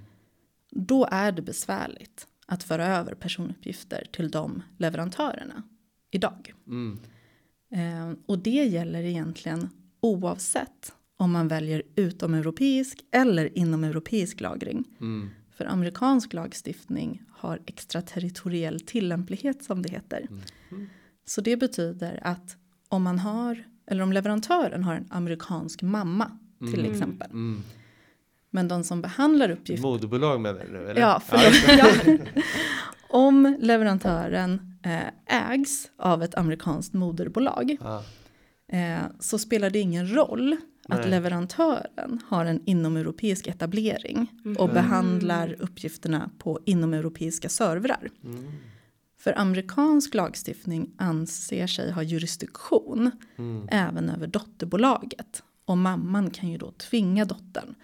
då 0.71 1.09
är 1.11 1.33
det 1.33 1.43
besvärligt 1.43 2.27
att 2.47 2.63
föra 2.63 2.87
över 2.87 3.15
personuppgifter 3.15 4.07
till 4.13 4.31
de 4.31 4.63
leverantörerna 4.79 5.63
idag. 6.11 6.55
Mm. 6.67 6.99
Eh, 7.73 8.13
och 8.27 8.39
det 8.39 8.65
gäller 8.65 9.03
egentligen 9.03 9.69
oavsett 10.01 10.93
om 11.17 11.33
man 11.33 11.49
väljer 11.49 11.83
utomeuropeisk 11.97 13.05
eller 13.13 13.59
inomeuropeisk 13.59 14.41
lagring. 14.41 14.85
Mm. 15.01 15.31
För 15.51 15.65
amerikansk 15.65 16.33
lagstiftning 16.33 17.23
har 17.31 17.61
extraterritoriell 17.67 18.81
tillämplighet 18.81 19.65
som 19.65 19.83
det 19.83 19.91
heter. 19.91 20.27
Mm. 20.71 20.89
Så 21.27 21.41
det 21.41 21.57
betyder 21.57 22.21
att 22.23 22.57
om 22.89 23.03
man 23.03 23.19
har, 23.19 23.65
eller 23.87 24.03
om 24.03 24.13
leverantören 24.13 24.85
har 24.85 24.95
en 24.95 25.07
amerikansk 25.11 25.83
mamma 25.83 26.39
till 26.59 26.81
mm. 26.81 26.93
exempel. 26.93 27.31
Mm. 27.31 27.63
Men 28.51 28.69
de 28.69 28.85
som 28.85 29.03
behandlar 29.03 29.51
uppgifter. 29.51 29.89
Moderbolag 29.89 30.41
menar 30.41 30.67
du? 30.73 30.91
Eller? 30.91 31.01
Ja, 31.01 31.23
förlåt. 31.27 31.79
ja. 31.79 32.43
om 33.09 33.57
leverantören 33.61 34.70
ägs 35.27 35.91
av 35.97 36.23
ett 36.23 36.35
amerikanskt 36.35 36.93
moderbolag 36.93 37.77
ah. 37.81 38.03
eh, 38.77 39.03
så 39.21 39.39
spelar 39.39 39.71
det 39.71 39.79
ingen 39.79 40.15
roll 40.15 40.57
att 40.89 41.09
leverantören 41.09 42.21
har 42.29 42.45
en 42.45 42.63
inomeuropeisk 42.65 43.47
etablering 43.47 44.33
mm. 44.45 44.57
och 44.57 44.69
behandlar 44.69 45.57
uppgifterna 45.59 46.31
på 46.39 46.61
inomeuropeiska 46.65 47.49
servrar. 47.49 48.11
Mm. 48.25 48.53
För 49.19 49.39
amerikansk 49.39 50.15
lagstiftning 50.15 50.91
anser 50.97 51.67
sig 51.67 51.93
ha 51.93 52.03
jurisdiktion 52.03 53.11
mm. 53.37 53.69
även 53.71 54.11
över 54.11 54.27
dotterbolaget. 54.27 55.43
Och 55.65 55.79
mamman 55.79 56.31
kan 56.31 56.49
ju 56.51 56.59
då 56.59 56.73
tvinga 56.73 57.25
dottern 57.25 57.75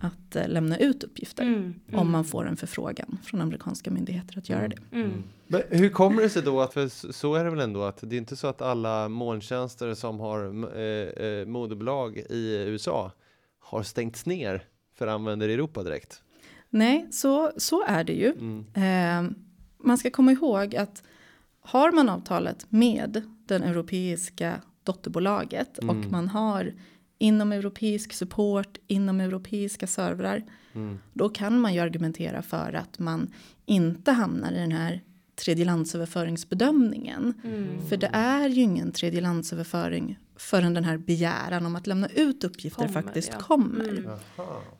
att 0.00 0.36
eh, 0.36 0.48
lämna 0.48 0.78
ut 0.78 1.04
uppgifter 1.04 1.42
mm, 1.42 1.58
mm. 1.58 2.00
om 2.00 2.10
man 2.10 2.24
får 2.24 2.48
en 2.48 2.56
förfrågan 2.56 3.18
från 3.24 3.40
amerikanska 3.40 3.90
myndigheter 3.90 4.38
att 4.38 4.48
göra 4.48 4.64
mm, 4.64 4.70
det. 4.90 4.96
Mm. 4.96 5.22
Men 5.46 5.62
hur 5.70 5.88
kommer 5.88 6.22
det 6.22 6.30
sig 6.30 6.42
då 6.42 6.60
att, 6.60 6.72
för 6.72 7.12
så 7.12 7.34
är 7.34 7.44
det 7.44 7.50
väl 7.50 7.60
ändå 7.60 7.82
att 7.82 7.98
det 8.02 8.16
är 8.16 8.18
inte 8.18 8.36
så 8.36 8.46
att 8.46 8.62
alla 8.62 9.08
molntjänster 9.08 9.94
som 9.94 10.20
har 10.20 10.44
eh, 10.78 11.26
eh, 11.26 11.46
moderbolag 11.46 12.16
i 12.16 12.64
USA 12.66 13.12
har 13.58 13.82
stängts 13.82 14.26
ner 14.26 14.64
för 14.94 15.06
användare 15.06 15.50
i 15.50 15.54
Europa 15.54 15.82
direkt? 15.82 16.22
Nej, 16.70 17.06
så, 17.10 17.52
så 17.56 17.84
är 17.86 18.04
det 18.04 18.12
ju. 18.12 18.28
Eh, 18.74 19.30
man 19.78 19.98
ska 19.98 20.10
komma 20.10 20.32
ihåg 20.32 20.76
att 20.76 21.02
har 21.60 21.92
man 21.92 22.08
avtalet 22.08 22.66
med 22.68 23.22
den 23.46 23.62
europeiska 23.62 24.60
dotterbolaget 24.82 25.78
och 25.78 25.96
man 25.96 26.28
har 26.28 26.72
inom 27.18 27.52
europeisk 27.52 28.12
support, 28.12 28.78
inom 28.86 29.20
europeiska 29.20 29.86
servrar. 29.86 30.44
Mm. 30.72 30.98
Då 31.12 31.28
kan 31.28 31.60
man 31.60 31.74
ju 31.74 31.80
argumentera 31.80 32.42
för 32.42 32.72
att 32.72 32.98
man 32.98 33.32
inte 33.66 34.12
hamnar 34.12 34.52
i 34.52 34.58
den 34.58 34.72
här 34.72 35.02
tredjelandsöverföringsbedömningen. 35.36 37.34
Mm. 37.44 37.88
För 37.88 37.96
det 37.96 38.10
är 38.12 38.48
ju 38.48 38.62
ingen 38.62 38.92
tredjelandsöverföring 38.92 40.18
förrän 40.36 40.74
den 40.74 40.84
här 40.84 40.98
begäran 40.98 41.66
om 41.66 41.76
att 41.76 41.86
lämna 41.86 42.08
ut 42.08 42.44
uppgifter 42.44 42.86
Kommer, 42.86 43.02
faktiskt 43.02 43.30
ja. 43.32 43.38
kommer. 43.38 43.88
Mm. 43.88 44.10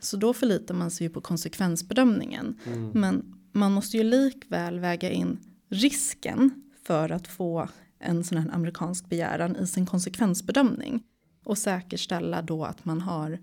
Så 0.01 0.17
då 0.17 0.35
förlitar 0.35 0.75
man 0.75 0.91
sig 0.91 1.07
ju 1.07 1.13
på 1.13 1.21
konsekvensbedömningen. 1.21 2.61
Men 2.93 3.35
man 3.53 3.73
måste 3.73 3.97
ju 3.97 4.03
likväl 4.03 4.79
väga 4.81 5.11
in 5.11 5.39
risken 5.69 6.63
för 6.87 7.11
att 7.11 7.29
få 7.29 7.69
en 7.99 8.25
sån 8.25 8.39
här 8.39 8.51
amerikansk 8.55 9.09
begäran 9.09 9.57
i 9.57 9.67
sin 9.67 9.87
konsekvensbedömning. 9.87 11.03
Och 11.47 11.59
säkerställa 11.59 12.43
då 12.43 12.65
att 12.65 12.85
man 12.85 13.01
har 13.01 13.39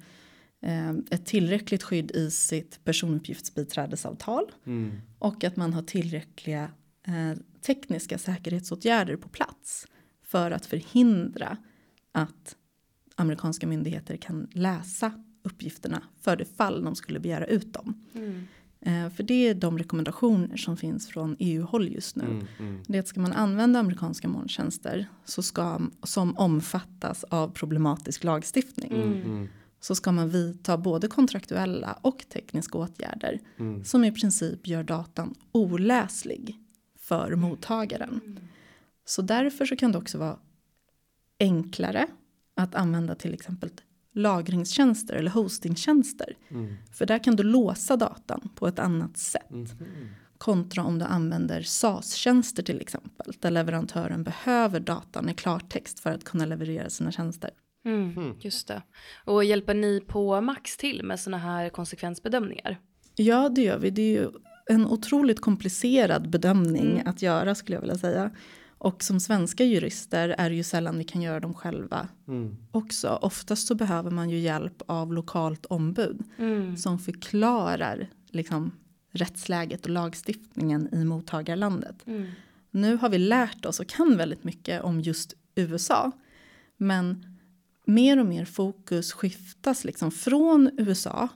eh, 0.62 0.90
ett 0.90 1.26
tillräckligt 1.26 1.84
skydd 1.84 2.12
i 2.12 2.32
sitt 2.32 2.80
personuppgiftsbiträdesavtal. 2.84 4.52
Mm. 4.66 5.02
Och 5.20 5.44
att 5.44 5.56
man 5.56 5.74
har 5.74 5.82
tillräckliga 5.82 6.72
eh, 7.08 7.40
tekniska 7.62 8.18
säkerhetsåtgärder 8.18 9.16
på 9.16 9.30
plats. 9.30 9.88
För 10.24 10.52
att 10.52 10.66
förhindra 10.66 11.58
att 12.12 12.56
amerikanska 13.16 13.68
myndigheter 13.68 14.18
kan 14.18 14.48
läsa 14.52 15.24
uppgifterna 15.44 16.04
för 16.22 16.36
det 16.36 16.46
fall 16.46 16.84
de 16.84 16.96
skulle 16.96 17.20
begära 17.20 17.46
ut 17.46 17.74
dem. 17.74 18.06
Mm. 18.14 18.48
Eh, 18.86 19.10
för 19.10 19.24
det 19.24 19.48
är 19.48 19.54
de 19.54 19.78
rekommendationer 19.78 20.58
som 20.58 20.78
finns 20.78 21.08
från 21.08 21.36
EU-håll 21.40 21.90
just 21.90 22.16
nu. 22.16 22.24
Mm. 22.24 22.48
Mm. 22.60 22.84
Det 22.88 23.08
ska 23.08 23.20
man 23.22 23.34
använda 23.34 23.80
amerikanska 23.80 24.28
molntjänster 24.28 25.08
så 25.26 25.44
ska, 25.44 25.82
som 26.04 26.38
omfattas 26.38 27.24
av 27.24 27.50
problematisk 27.50 28.24
lagstiftning. 28.24 28.92
Mm. 28.94 29.48
Så 29.80 29.96
ska 29.96 30.12
man 30.12 30.30
vidta 30.30 30.78
både 30.78 31.08
kontraktuella 31.08 31.98
och 32.02 32.26
tekniska 32.30 32.78
åtgärder 32.78 33.40
Mm. 33.58 33.84
som 33.84 34.04
i 34.04 34.12
princip 34.12 34.68
gör 34.68 34.84
datan 34.84 35.36
oläslig 35.52 36.60
för 37.00 37.36
mottagaren. 37.36 38.40
Så 39.06 39.22
därför 39.22 39.66
så 39.66 39.76
kan 39.76 39.92
det 39.92 39.98
också 39.98 40.18
vara 40.18 40.38
enklare 41.40 42.08
att 42.56 42.76
använda 42.76 43.16
till 43.16 43.34
exempel 43.34 43.70
lagringstjänster 44.14 45.14
eller 45.14 45.32
hostingtjänster. 45.32 46.38
Mm. 46.50 46.74
För 46.94 47.06
där 47.06 47.24
kan 47.24 47.36
du 47.36 47.44
låsa 47.44 47.98
datan 47.98 48.50
på 48.56 48.68
ett 48.68 48.80
annat 48.80 49.18
sätt. 49.18 49.52
Mm. 49.52 49.66
Kontra 50.38 50.84
om 50.84 51.00
du 51.00 51.06
använder 51.06 51.62
SAS-tjänster 51.62 52.64
till 52.64 52.82
exempel. 52.82 53.34
Där 53.40 53.52
leverantören 53.52 54.24
behöver 54.24 54.80
datan 54.80 55.30
i 55.30 55.34
klartext 55.34 56.00
för 56.00 56.12
att 56.12 56.24
kunna 56.24 56.46
leverera 56.46 56.90
sina 56.90 57.12
tjänster. 57.12 57.50
Mm. 57.86 58.36
Just 58.40 58.68
det. 58.68 58.82
Och 59.26 59.44
hjälper 59.44 59.74
ni 59.74 60.02
på 60.08 60.42
Max 60.42 60.78
till 60.78 61.04
med 61.04 61.20
såna 61.20 61.38
här 61.38 61.70
konsekvensbedömningar? 61.70 62.78
Ja, 63.16 63.50
det 63.50 63.62
gör 63.62 63.78
vi. 63.80 63.90
Det 63.90 64.02
är 64.02 64.22
ju 64.22 64.30
en 64.70 64.86
otroligt 64.86 65.42
komplicerad 65.42 66.30
bedömning 66.30 66.92
Mm. 66.92 67.08
att 67.08 67.22
göra 67.22 67.56
skulle 67.56 67.76
jag 67.76 67.82
vilja 67.82 67.98
säga. 67.98 68.32
Och 68.84 69.04
som 69.04 69.20
svenska 69.20 69.64
jurister 69.66 70.30
är 70.38 70.50
det 70.50 70.56
ju 70.56 70.64
sällan 70.64 70.98
vi 70.98 71.04
kan 71.04 71.22
göra 71.22 71.40
dem 71.40 71.54
själva 71.54 72.08
Mm. 72.28 72.58
också. 72.72 73.20
Oftast 73.22 73.68
så 73.68 73.76
behöver 73.76 74.12
man 74.12 74.30
ju 74.30 74.40
hjälp 74.40 74.82
av 74.86 75.14
lokalt 75.14 75.66
ombud 75.66 76.24
Mm. 76.38 76.78
som 76.78 77.00
förklarar 77.00 78.10
liksom, 78.30 78.72
rättsläget 79.12 79.84
och 79.86 79.90
lagstiftningen 79.90 80.90
i 80.94 81.06
mottagarlandet. 81.06 82.08
Mm. 82.08 82.32
Nu 82.72 82.96
har 82.98 83.10
vi 83.10 83.18
lärt 83.18 83.66
oss 83.66 83.80
och 83.80 83.88
kan 83.88 84.18
väldigt 84.18 84.44
mycket 84.44 84.82
om 84.84 85.02
just 85.02 85.34
USA. 85.56 86.12
Men 86.78 87.26
mer 87.86 88.20
och 88.20 88.26
mer 88.26 88.46
fokus 88.46 89.14
skiftas 89.14 89.84
liksom 89.86 90.12
från 90.12 90.70
USA 90.78 91.28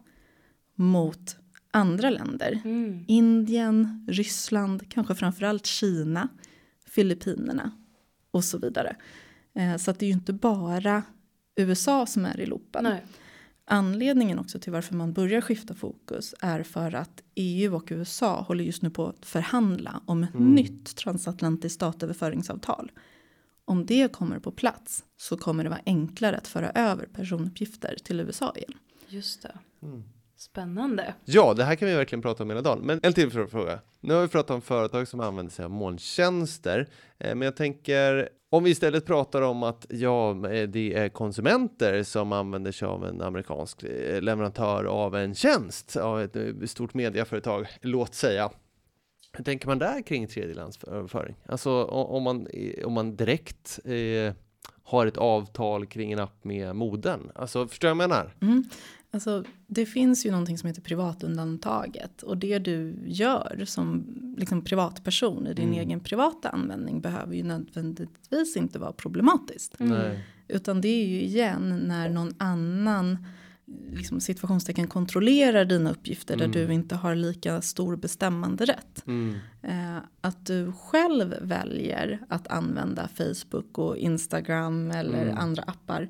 mot 0.76 1.36
andra 1.72 2.10
länder. 2.10 2.62
Mm. 2.66 3.06
Indien, 3.08 4.06
Ryssland, 4.10 4.90
kanske 4.92 5.16
framförallt 5.16 5.66
Kina, 5.66 6.28
Filippinerna 6.90 7.72
och 8.32 8.44
så 8.44 8.58
vidare. 8.58 8.96
Eh, 9.54 9.78
Så 9.78 9.92
att 9.92 10.00
det 10.00 10.06
är 10.06 10.08
ju 10.08 10.14
inte 10.14 10.34
bara 10.34 11.04
USA 11.56 12.06
som 12.06 12.26
är 12.26 12.40
i 12.40 12.46
loopen. 12.46 12.84
Nej. 12.84 13.06
Anledningen 13.70 14.40
också 14.40 14.60
till 14.60 14.72
varför 14.72 14.96
man 14.96 15.14
börjar 15.14 15.42
skifta 15.42 15.74
fokus 15.74 16.36
är 16.40 16.64
för 16.64 16.96
att 16.96 17.24
EU 17.36 17.76
och 17.76 17.88
USA 17.92 18.42
håller 18.42 18.64
just 18.64 18.82
nu 18.82 18.90
på 18.90 19.08
att 19.08 19.26
förhandla 19.26 20.02
om 20.06 20.24
ett 20.24 20.34
nytt 20.34 20.96
transatlantiskt 20.96 21.80
datoröverföringsavtal. 21.80 22.92
Om 23.66 23.86
det 23.86 24.12
kommer 24.12 24.40
på 24.40 24.52
plats 24.52 25.04
så 25.18 25.38
kommer 25.38 25.64
det 25.64 25.70
vara 25.70 25.82
enklare 25.86 26.38
att 26.38 26.48
föra 26.48 26.70
över 26.70 27.06
personuppgifter 27.06 27.96
till 28.04 28.20
USA 28.20 28.54
igen. 28.56 28.74
Just 29.08 29.42
det. 29.42 29.58
Mm. 29.82 30.04
Spännande. 30.38 31.14
Ja, 31.26 31.54
det 31.54 31.64
här 31.64 31.76
kan 31.76 31.88
vi 31.88 31.96
verkligen 31.96 32.22
prata 32.22 32.44
om 32.44 32.50
hela 32.50 32.62
dagen. 32.62 32.80
Men 32.84 33.00
en 33.04 33.14
till 33.14 33.30
frå- 33.30 33.48
fråga. 33.48 33.80
Nu 34.00 34.14
har 34.14 34.22
vi 34.22 34.28
pratat 34.28 34.52
om 34.52 34.62
företag 34.62 35.08
som 35.08 35.20
använder 35.20 35.52
sig 35.54 35.66
av 35.66 35.72
molntjänster. 35.72 36.88
Eh, 37.18 37.36
Men 37.36 37.42
jag 37.46 37.56
tänker, 37.56 38.30
om 38.50 38.64
vi 38.64 38.70
istället 38.70 39.06
pratar 39.06 39.42
om 39.42 39.64
att 39.64 39.86
ja, 39.90 40.50
eh, 40.52 40.68
det 40.70 40.94
är 40.94 41.10
konsumenter 41.10 42.04
som 42.04 42.32
använder 42.32 42.72
sig 42.72 42.88
av 42.88 43.06
en 43.06 43.22
amerikansk 43.22 43.84
eh, 43.84 44.22
leverantör 44.22 44.84
av 44.84 45.16
en 45.16 45.36
tjänst, 45.36 45.96
av 45.96 46.22
ett 46.22 46.70
stort 46.70 46.94
mediaföretag, 46.94 47.68
låt 47.82 48.14
säga. 48.16 48.50
Hur 49.34 49.44
tänker 49.44 49.68
man 49.68 49.80
där 49.80 50.02
kring 50.02 50.28
tredjelandsöverföring? 50.28 51.36
Alltså 51.46 51.84
om 51.86 52.24
man, 52.24 52.48
om 52.86 52.94
man 52.94 53.16
direkt 53.16 53.80
eh, 53.86 54.34
har 54.84 55.06
ett 55.06 55.18
avtal 55.18 55.86
kring 55.86 56.12
en 56.12 56.20
app 56.20 56.44
med 56.44 56.76
modern. 56.76 57.32
Alltså, 57.36 57.68
förstår 57.68 57.88
jag 57.88 57.96
vad 57.96 58.04
jag 58.04 58.10
menar? 58.10 58.34
Mm. 58.42 58.64
Alltså, 59.12 59.44
det 59.68 59.86
finns 59.86 60.26
ju 60.26 60.32
någonting 60.32 60.58
som 60.58 60.68
heter 60.68 60.82
privatundantaget 60.82 62.24
och 62.24 62.38
det 62.38 62.60
du 62.60 62.96
gör 63.06 63.64
som 63.66 64.06
liksom 64.38 64.62
privatperson 64.64 65.48
i 65.48 65.54
din 65.54 65.68
Mm. 65.70 65.80
egen 65.80 66.00
privata 66.00 66.50
användning 66.50 67.02
behöver 67.02 67.36
ju 67.36 67.44
nödvändigtvis 67.44 68.58
inte 68.58 68.80
vara 68.80 68.92
problematiskt. 68.92 69.80
Mm. 69.80 70.18
Utan 70.48 70.82
det 70.82 70.88
är 70.88 71.08
ju 71.08 71.22
igen 71.22 71.82
när 71.86 72.10
någon 72.10 72.34
annan 72.38 73.18
liksom 73.94 74.20
situationstecken 74.22 74.88
kontrollerar 74.88 75.66
dina 75.66 75.92
uppgifter 75.92 76.34
Mm. 76.36 76.52
där 76.52 76.68
du 76.68 76.74
inte 76.74 76.96
har 76.96 77.16
lika 77.16 77.62
stor 77.62 77.96
bestämmanderätt. 77.96 79.04
Mm. 79.08 79.36
Eh, 79.62 79.98
att 80.22 80.46
du 80.46 80.72
själv 80.72 81.36
väljer 81.42 82.20
att 82.30 82.48
använda 82.48 83.08
Facebook 83.08 83.78
och 83.78 83.98
Instagram 83.98 84.92
eller 84.92 85.24
Mm. 85.24 85.38
andra 85.38 85.64
appar 85.64 86.10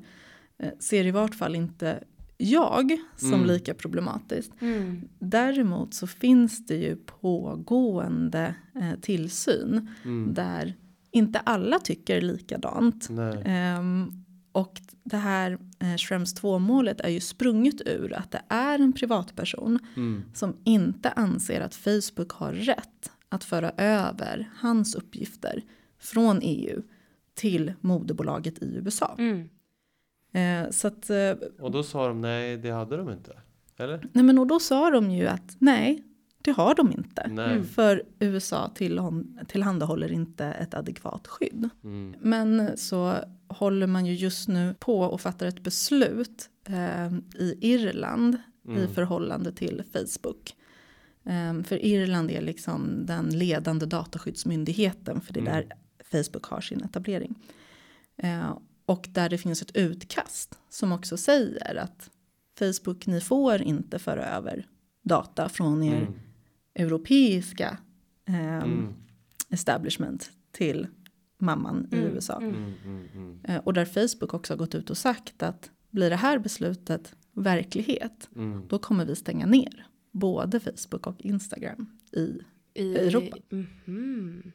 eh, 0.58 0.70
ser 0.78 1.04
i 1.06 1.10
vart 1.10 1.34
fall 1.34 1.54
inte 1.54 2.04
jag 2.40 2.98
som 3.16 3.34
Mm. 3.34 3.46
lika 3.46 3.74
problematiskt. 3.74 4.52
Mm. 4.60 5.08
Däremot 5.18 5.94
så 5.94 6.06
finns 6.06 6.66
det 6.66 6.76
ju 6.76 6.96
pågående 6.96 8.54
eh, 8.74 9.00
tillsyn 9.00 9.88
Mm. 10.04 10.34
där 10.34 10.74
inte 11.10 11.38
alla 11.38 11.78
tycker 11.78 12.20
likadant. 12.20 13.08
Ehm, 13.44 14.12
och 14.52 14.80
det 15.04 15.16
här 15.16 15.58
eh, 15.78 15.96
Schrems 15.96 16.34
2-målet 16.34 17.00
är 17.00 17.08
ju 17.08 17.20
sprunget 17.20 17.80
ur 17.86 18.12
att 18.12 18.30
det 18.30 18.42
är 18.48 18.78
en 18.78 18.92
privatperson 18.92 19.78
Mm. 19.96 20.22
som 20.34 20.56
inte 20.64 21.10
anser 21.10 21.60
att 21.60 21.74
Facebook 21.74 22.32
har 22.32 22.52
rätt 22.52 23.10
att 23.28 23.44
föra 23.44 23.70
över 23.76 24.50
hans 24.56 24.94
uppgifter 24.94 25.62
från 25.98 26.38
EU 26.42 26.82
till 27.34 27.72
moderbolaget 27.80 28.58
i 28.62 28.74
USA. 28.76 29.14
Mm. 29.18 29.48
Eh, 30.38 30.70
så 30.70 30.88
att, 30.88 31.10
eh, 31.10 31.30
Och 31.60 31.70
då 31.70 31.82
sa 31.82 32.08
de 32.08 32.20
nej, 32.20 32.56
det 32.56 32.70
hade 32.70 32.96
de 32.96 33.10
inte. 33.10 33.32
Eller? 33.76 34.08
nej 34.12 34.24
men 34.24 34.38
och 34.38 34.46
då 34.46 34.60
sa 34.60 34.90
de 34.90 35.10
ju 35.10 35.26
att 35.26 35.56
nej, 35.58 36.04
det 36.42 36.50
har 36.50 36.74
de 36.74 36.92
inte. 36.92 37.28
Nej. 37.28 37.62
För 37.64 38.02
USA 38.18 38.72
tillhandahåller 39.48 40.12
inte 40.12 40.44
ett 40.46 40.74
adekvat 40.74 41.26
skydd. 41.26 41.68
Mm. 41.84 42.14
Men 42.20 42.76
så 42.76 43.14
håller 43.48 43.86
man 43.86 44.06
ju 44.06 44.14
just 44.14 44.48
nu 44.48 44.74
på 44.78 45.00
och 45.00 45.20
fattar 45.20 45.46
ett 45.46 45.60
beslut 45.62 46.48
eh, 46.68 47.06
i 47.42 47.58
Irland 47.60 48.34
i 48.68 48.70
Mm. 48.70 48.94
förhållande 48.94 49.52
till 49.52 49.82
Facebook. 49.92 50.54
Eh, 51.24 51.62
för 51.62 51.84
Irland 51.84 52.30
är 52.30 52.40
liksom 52.42 53.06
den 53.06 53.38
ledande 53.38 53.86
dataskyddsmyndigheten 53.86 55.20
för 55.20 55.32
det 55.32 55.40
är 55.40 55.46
Mm. 55.46 55.68
där 55.68 55.76
Facebook 56.22 56.44
har 56.44 56.60
sin 56.60 56.82
etablering. 56.82 57.34
Eh, 58.16 58.58
och 58.88 59.08
där 59.12 59.28
det 59.28 59.38
finns 59.38 59.62
ett 59.62 59.76
utkast 59.76 60.58
som 60.70 60.92
också 60.92 61.16
säger 61.16 61.74
att 61.76 62.10
Facebook, 62.58 63.06
ni 63.06 63.20
får 63.20 63.62
inte 63.62 63.98
föra 63.98 64.24
över 64.26 64.66
data 65.02 65.48
från 65.48 65.82
er 65.82 65.96
Mm. 66.02 66.12
europeiska 66.74 67.78
eh, 68.24 68.56
Mm. 68.58 68.94
establishment 69.48 70.30
till 70.52 70.86
mamman 71.38 71.88
i 71.92 71.96
Mm, 71.96 72.08
USA. 72.14 72.36
mm. 72.36 72.54
Mm. 72.84 73.08
Mm. 73.14 73.40
Eh, 73.44 73.56
Och 73.64 73.72
där 73.74 73.84
Facebook 73.84 74.34
också 74.34 74.52
har 74.52 74.58
gått 74.58 74.74
ut 74.74 74.90
och 74.90 74.98
sagt 74.98 75.42
att 75.42 75.70
blir 75.90 76.10
det 76.10 76.16
här 76.16 76.38
beslutet 76.38 77.14
verklighet 77.32 78.28
Mm. 78.36 78.68
då 78.68 78.78
kommer 78.78 79.04
vi 79.06 79.16
stänga 79.16 79.46
ner 79.46 79.86
både 80.12 80.60
Facebook 80.60 81.06
och 81.06 81.20
Instagram 81.20 81.86
i 82.12 82.38
I 82.74 82.96
Europa. 82.96 83.36
Mhm. 83.50 84.52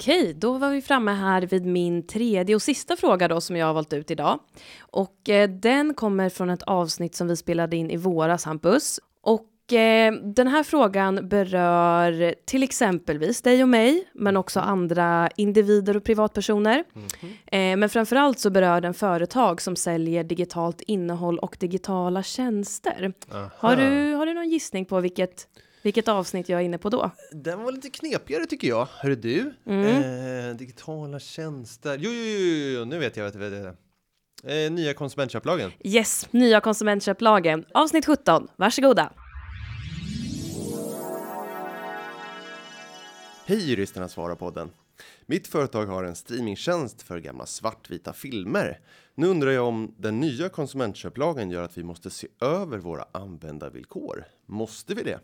Okej, 0.00 0.34
då 0.34 0.58
var 0.58 0.70
vi 0.70 0.82
framme 0.82 1.12
här 1.12 1.42
vid 1.42 1.66
min 1.66 2.06
tredje 2.06 2.54
och 2.54 2.62
sista 2.62 2.96
fråga 2.96 3.28
då 3.28 3.40
som 3.40 3.56
jag 3.56 3.66
har 3.66 3.74
valt 3.74 3.92
ut 3.92 4.10
idag. 4.10 4.38
Och 4.78 5.28
eh, 5.28 5.48
den 5.50 5.94
kommer 5.94 6.28
från 6.28 6.50
ett 6.50 6.62
avsnitt 6.62 7.14
som 7.14 7.28
vi 7.28 7.36
spelade 7.36 7.76
in 7.76 7.90
i 7.90 7.96
våras, 7.96 8.44
Hampus. 8.44 9.00
Och 9.22 9.72
eh, 9.72 10.12
den 10.12 10.48
här 10.48 10.62
frågan 10.62 11.28
berör 11.28 12.34
till 12.44 12.62
exempelvis 12.62 13.42
dig 13.42 13.62
och 13.62 13.68
mig, 13.68 14.08
men 14.14 14.36
också 14.36 14.60
andra 14.60 15.28
individer 15.36 15.96
och 15.96 16.04
privatpersoner. 16.04 16.84
Eh, 17.46 17.76
men 17.76 17.88
framförallt 17.88 18.38
så 18.38 18.50
berör 18.50 18.80
den 18.80 18.94
företag 18.94 19.60
som 19.62 19.76
säljer 19.76 20.24
digitalt 20.24 20.80
innehåll 20.80 21.38
och 21.38 21.56
digitala 21.60 22.22
tjänster. 22.22 23.12
Har 23.56 23.76
du, 23.76 24.12
har 24.14 24.26
du 24.26 24.34
någon 24.34 24.48
gissning 24.50 24.84
på 24.84 25.00
vilket, 25.00 25.48
vilket 25.88 26.08
avsnitt 26.08 26.48
jag 26.48 26.60
är 26.60 26.64
inne 26.64 26.78
på 26.78 26.90
då? 26.90 27.10
Den 27.32 27.62
var 27.62 27.72
lite 27.72 27.90
knepigare 27.90 28.46
tycker 28.46 28.68
jag. 28.68 28.88
Hörru 28.92 29.14
du. 29.14 29.54
Mm. 29.66 30.50
Eh, 30.50 30.56
digitala 30.56 31.20
tjänster. 31.20 31.98
Jo, 32.00 32.10
jo, 32.10 32.24
jo, 32.24 32.78
jo, 32.78 32.84
nu 32.84 32.98
vet 32.98 33.16
jag. 33.16 33.26
Jag, 33.26 33.32
vet 33.32 33.52
jag. 34.44 34.64
Eh, 34.64 34.70
nya 34.70 34.94
konsumentköplagen. 34.94 35.72
Yes, 35.84 36.28
nya 36.30 36.60
konsumentköplagen. 36.60 37.64
Avsnitt 37.74 38.06
17. 38.06 38.48
Varsågoda. 38.56 39.12
Hej 43.46 43.70
juristerna 43.70 44.08
svarar 44.08 44.34
podden. 44.34 44.70
Mitt 45.26 45.46
företag 45.46 45.86
har 45.86 46.04
en 46.04 46.16
streamingtjänst 46.16 47.02
för 47.02 47.18
gamla 47.18 47.46
svartvita 47.46 48.12
filmer. 48.12 48.80
Nu 49.18 49.26
undrar 49.26 49.50
jag 49.50 49.66
om 49.66 49.94
den 49.96 50.20
nya 50.20 50.48
konsumentköplagen 50.48 51.50
gör 51.50 51.62
att 51.62 51.78
vi 51.78 51.82
måste 51.82 52.10
se 52.10 52.28
över 52.40 52.78
våra 52.78 53.04
användarvillkor. 53.12 54.24
Måste 54.46 54.94
vi 54.94 55.02
det? 55.02 55.20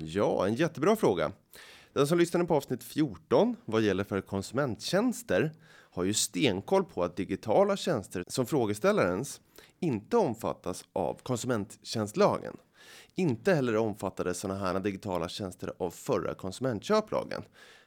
Ja, 0.00 0.46
en 0.46 0.54
jättebra 0.54 0.96
fråga. 0.96 1.32
Den 1.92 2.06
som 2.06 2.18
lyssnade 2.18 2.46
på 2.46 2.54
avsnitt 2.54 2.82
14 2.82 3.56
vad 3.64 3.82
gäller 3.82 4.04
för 4.04 4.20
konsumenttjänster 4.20 5.52
har 5.68 6.04
ju 6.04 6.14
stenkoll 6.14 6.84
på 6.84 7.04
att 7.04 7.16
digitala 7.16 7.76
tjänster 7.76 8.24
som 8.28 8.46
frågeställarens 8.46 9.40
inte 9.80 10.16
omfattas 10.16 10.84
av 10.92 11.20
konsumenttjänstlagen. 11.22 12.56
Inte 13.14 13.54
heller 13.54 13.76
omfattade 13.76 14.34
sådana 14.34 14.60
här 14.60 14.80
digitala 14.80 15.28
tjänster 15.28 15.72
av 15.78 15.90
förra 15.90 16.34
konsumentköplagen. 16.34 17.42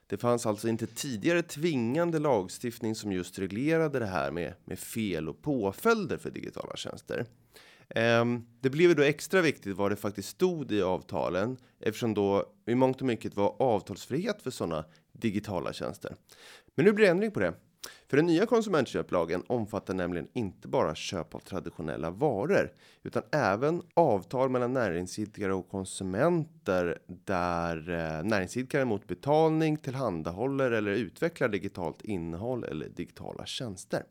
Det 0.09 0.17
fanns 0.17 0.45
alltså 0.45 0.67
inte 0.67 0.87
tidigare 0.87 1.41
tvingande 1.41 2.19
lagstiftning 2.19 2.95
som 2.95 3.11
just 3.11 3.39
reglerade 3.39 3.99
det 3.99 4.05
här 4.05 4.31
med, 4.31 4.53
med 4.65 4.79
fel 4.79 5.29
och 5.29 5.41
påföljder 5.41 6.17
för 6.17 6.31
digitala 6.31 6.75
tjänster. 6.75 7.25
Ehm, 7.89 8.45
det 8.59 8.69
blev 8.69 8.89
ju 8.89 8.95
då 8.95 9.03
extra 9.03 9.41
viktigt 9.41 9.77
vad 9.77 9.91
det 9.91 9.95
faktiskt 9.95 10.29
stod 10.29 10.71
i 10.71 10.81
avtalen 10.81 11.57
eftersom 11.79 12.13
då 12.13 12.53
i 12.65 12.75
mångt 12.75 13.01
och 13.01 13.07
mycket 13.07 13.35
var 13.35 13.61
avtalsfrihet 13.61 14.41
för 14.41 14.51
sådana 14.51 14.85
digitala 15.11 15.73
tjänster. 15.73 16.15
Men 16.75 16.85
nu 16.85 16.93
blir 16.93 17.05
det 17.05 17.11
ändring 17.11 17.31
på 17.31 17.39
det. 17.39 17.53
För 18.07 18.17
den 18.17 18.25
nya 18.25 18.45
konsumentköplagen 18.45 19.43
omfattar 19.47 19.93
nämligen 19.93 20.27
inte 20.33 20.67
bara 20.67 20.95
köp 20.95 21.35
av 21.35 21.39
traditionella 21.39 22.09
varor 22.11 22.71
utan 23.03 23.23
även 23.31 23.81
avtal 23.93 24.49
mellan 24.49 24.73
näringsidkare 24.73 25.53
och 25.53 25.69
konsumenter 25.69 26.99
där 27.07 27.89
eh, 27.89 28.23
näringsidkare 28.23 28.85
mot 28.85 29.07
betalning 29.07 29.77
tillhandahåller 29.77 30.71
eller 30.71 30.91
utvecklar 30.91 31.47
digitalt 31.47 32.01
innehåll 32.01 32.63
eller 32.63 32.89
digitala 32.89 33.45
tjänster. 33.45 34.03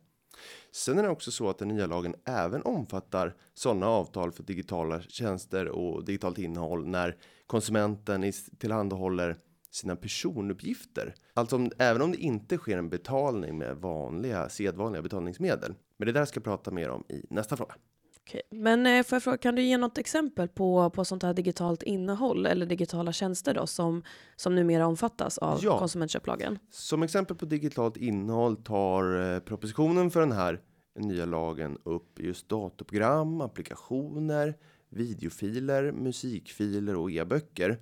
Sen 0.73 0.99
är 0.99 1.03
det 1.03 1.09
också 1.09 1.31
så 1.31 1.51
att 1.51 1.59
den 1.59 1.69
nya 1.69 1.87
lagen 1.87 2.15
även 2.25 2.63
omfattar 2.63 3.35
sådana 3.55 3.87
avtal 3.87 4.33
för 4.33 4.43
digitala 4.43 5.01
tjänster 5.01 5.69
och 5.69 6.05
digitalt 6.05 6.39
innehåll 6.39 6.87
när 6.87 7.17
konsumenten 7.47 8.33
tillhandahåller 8.59 9.37
sina 9.71 9.97
personuppgifter. 9.97 11.15
Alltså 11.35 11.57
om, 11.57 11.71
även 11.79 12.03
om 12.03 12.11
det 12.13 12.19
inte 12.19 12.57
sker 12.57 12.79
en 12.79 12.89
betalning 12.89 13.59
med 13.59 13.77
vanliga 13.77 14.49
sedvanliga 14.49 15.03
betalningsmedel. 15.03 15.75
Men 15.97 16.07
det 16.07 16.13
där 16.13 16.25
ska 16.25 16.39
jag 16.39 16.45
prata 16.45 16.71
mer 16.71 16.89
om 16.91 17.05
i 17.09 17.23
nästa 17.31 17.57
fråga. 17.57 17.75
Okej. 18.21 18.43
Men 18.51 18.87
eh, 18.87 19.03
får 19.03 19.17
jag 19.17 19.23
fråga, 19.23 19.37
kan 19.39 19.55
du 19.55 19.63
ge 19.63 19.79
något 19.79 19.99
exempel 19.99 20.49
på, 20.49 20.91
på 20.91 21.05
sånt 21.05 21.23
här 21.23 21.35
digitalt 21.35 21.83
innehåll 21.83 22.47
eller 22.47 22.67
digitala 22.67 23.13
tjänster 23.13 23.55
då 23.55 23.67
som, 23.67 24.03
som 24.37 24.55
numera 24.55 24.87
omfattas 24.87 25.39
av 25.39 25.59
Ja. 25.63 25.79
konsumentköplagen? 25.79 26.59
Som 26.71 27.03
exempel 27.03 27.37
på 27.37 27.45
digitalt 27.47 27.97
innehåll 27.97 28.57
tar 28.57 29.33
eh, 29.35 29.41
propositionen 29.41 30.11
för 30.11 30.21
den 30.21 30.33
här 30.33 30.61
nya 30.99 31.25
lagen 31.25 31.79
upp 31.85 32.21
just 32.21 32.49
datorprogram, 32.49 33.41
applikationer, 33.41 34.55
videofiler, 34.91 35.93
musikfiler 35.93 36.97
och 36.97 37.11
e-böcker. 37.11 37.79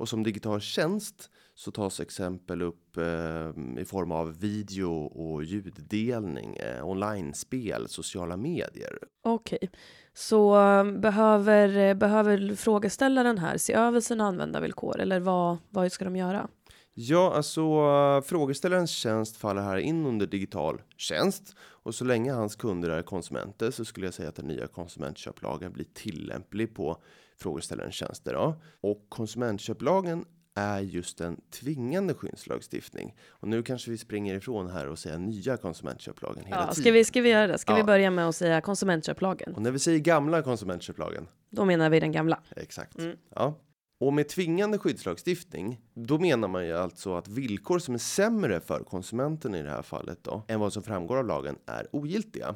Och 0.00 0.08
som 0.08 0.22
digital 0.22 0.60
tjänst 0.60 1.30
så 1.54 1.70
tas 1.70 2.00
exempel 2.00 2.62
upp 2.62 2.96
eh, 2.96 3.80
i 3.80 3.84
form 3.84 4.12
av 4.12 4.40
video 4.40 4.92
och 5.04 5.44
ljuddelning, 5.44 6.56
eh, 6.56 6.88
online-spel, 6.88 7.88
sociala 7.88 8.36
medier. 8.36 8.98
Okej, 9.22 9.70
så 10.14 10.60
eh, 10.60 10.84
behöver, 10.84 11.76
eh, 11.76 11.94
behöver 11.94 12.54
frågeställaren 12.54 13.38
här 13.38 13.56
se 13.56 13.72
över 13.72 14.00
sina 14.00 14.24
användarvillkor 14.24 15.00
eller 15.00 15.20
vad, 15.20 15.58
vad 15.68 15.92
ska 15.92 16.04
de 16.04 16.16
göra? 16.16 16.48
Ja, 16.94 17.32
alltså 17.36 17.60
eh, 17.60 18.22
frågeställarens 18.22 18.90
tjänst 18.90 19.36
faller 19.36 19.62
här 19.62 19.76
in 19.76 20.06
under 20.06 20.26
digital 20.26 20.82
tjänst 20.96 21.54
och 21.60 21.94
så 21.94 22.04
länge 22.04 22.32
hans 22.32 22.56
kunder 22.56 22.90
är 22.90 23.02
konsumenter 23.02 23.70
så 23.70 23.84
skulle 23.84 24.06
jag 24.06 24.14
säga 24.14 24.28
att 24.28 24.36
den 24.36 24.46
nya 24.46 24.66
konsumentköplagen 24.66 25.72
blir 25.72 25.86
tillämplig 25.94 26.74
på 26.74 27.02
frågeställarens 27.40 27.94
tjänster. 27.94 28.32
Då. 28.34 28.54
Och 28.80 29.06
konsumentköplagen 29.08 30.24
är 30.54 30.80
just 30.80 31.20
en 31.20 31.40
tvingande 31.50 32.14
skyddslagstiftning. 32.14 33.14
Och 33.28 33.48
nu 33.48 33.62
kanske 33.62 33.90
vi 33.90 33.98
springer 33.98 34.34
ifrån 34.34 34.70
här 34.70 34.86
och 34.88 34.98
säger 34.98 35.18
nya 35.18 35.56
konsumentköplagen 35.56 36.44
hela 36.44 36.56
Ja, 36.56 36.62
tiden. 36.62 36.74
ska, 36.74 36.92
vi, 36.92 37.04
ska 37.04 37.20
vi 37.20 37.28
göra 37.30 37.46
det? 37.46 37.58
Ska 37.58 37.74
vi 37.74 37.80
Ja. 37.80 37.86
börja 37.86 38.10
med 38.10 38.28
att 38.28 38.36
säga 38.36 38.60
konsumentköplagen? 38.60 39.54
Och 39.54 39.62
när 39.62 39.70
vi 39.70 39.78
säger 39.78 39.98
gamla 39.98 40.42
konsumentköplagen 40.42 41.28
Då 41.50 41.64
menar 41.64 41.90
vi 41.90 42.00
den 42.00 42.12
gamla. 42.12 42.40
Exakt. 42.56 42.98
Mm. 42.98 43.16
Ja. 43.34 43.54
Och 44.00 44.12
med 44.12 44.28
tvingande 44.28 44.78
skyddslagstiftning, 44.78 45.80
då 45.94 46.18
menar 46.18 46.48
man 46.48 46.66
ju 46.66 46.72
alltså 46.78 47.14
att 47.14 47.28
villkor 47.28 47.78
som 47.78 47.94
är 47.94 47.98
sämre 47.98 48.60
för 48.60 48.84
konsumenten 48.84 49.54
i 49.54 49.62
det 49.62 49.70
här 49.70 49.82
fallet 49.82 50.18
då, 50.24 50.42
än 50.48 50.60
vad 50.60 50.72
som 50.72 50.82
framgår 50.82 51.16
av 51.16 51.26
lagen 51.26 51.56
är 51.66 51.86
ogiltiga. 51.92 52.54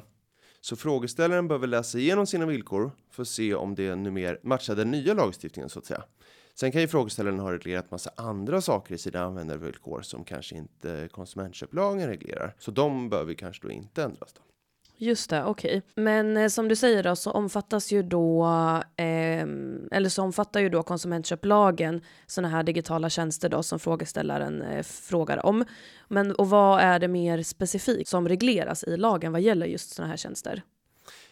Så 0.65 0.75
frågeställaren 0.75 1.47
behöver 1.47 1.67
läsa 1.67 1.97
igenom 1.97 2.27
sina 2.27 2.45
villkor 2.45 2.91
för 3.09 3.21
att 3.21 3.27
se 3.27 3.55
om 3.55 3.75
det 3.75 3.95
numera 3.95 4.37
matchar 4.43 4.75
den 4.75 4.91
nya 4.91 5.13
lagstiftningen 5.13 5.69
så 5.69 5.79
att 5.79 5.85
säga. 5.85 6.03
Sen 6.53 6.71
kan 6.71 6.81
ju 6.81 6.87
frågeställaren 6.87 7.39
ha 7.39 7.51
reglerat 7.51 7.91
massa 7.91 8.11
andra 8.15 8.61
saker 8.61 8.95
i 8.95 8.97
sina 8.97 9.19
användarvillkor 9.19 10.01
som 10.01 10.23
kanske 10.23 10.55
inte 10.55 11.09
konsumentköplagen 11.11 12.07
reglerar. 12.07 12.55
Så 12.59 12.71
de 12.71 13.09
behöver 13.09 13.33
kanske 13.33 13.67
då 13.67 13.71
inte 13.71 14.03
ändras 14.03 14.33
då. 14.33 14.41
Just 14.97 15.29
det, 15.29 15.43
okej. 15.43 15.81
Men 15.95 16.37
eh, 16.37 16.47
som 16.47 16.67
du 16.67 16.75
säger 16.75 17.03
då 17.03 17.15
så 17.15 17.31
omfattas 17.31 17.91
ju 17.91 18.03
då, 18.03 18.45
eh, 18.95 19.41
eller 19.91 20.09
så 20.09 20.23
omfattar 20.23 20.59
ju 20.59 20.69
då 20.69 20.83
konsumentköplagen 20.83 22.01
sådana 22.27 22.49
här 22.49 22.63
digitala 22.63 23.09
tjänster 23.09 23.49
då 23.49 23.63
som 23.63 23.79
frågeställaren 23.79 24.61
eh, 24.61 24.83
frågar 24.83 25.45
om. 25.45 25.65
Men 26.07 26.35
och 26.35 26.49
vad 26.49 26.79
är 26.79 26.99
det 26.99 27.07
mer 27.07 27.43
specifikt 27.43 28.09
som 28.09 28.27
regleras 28.27 28.83
i 28.83 28.97
lagen 28.97 29.31
vad 29.31 29.41
gäller 29.41 29.65
just 29.65 29.95
sådana 29.95 30.09
här 30.09 30.17
tjänster? 30.17 30.63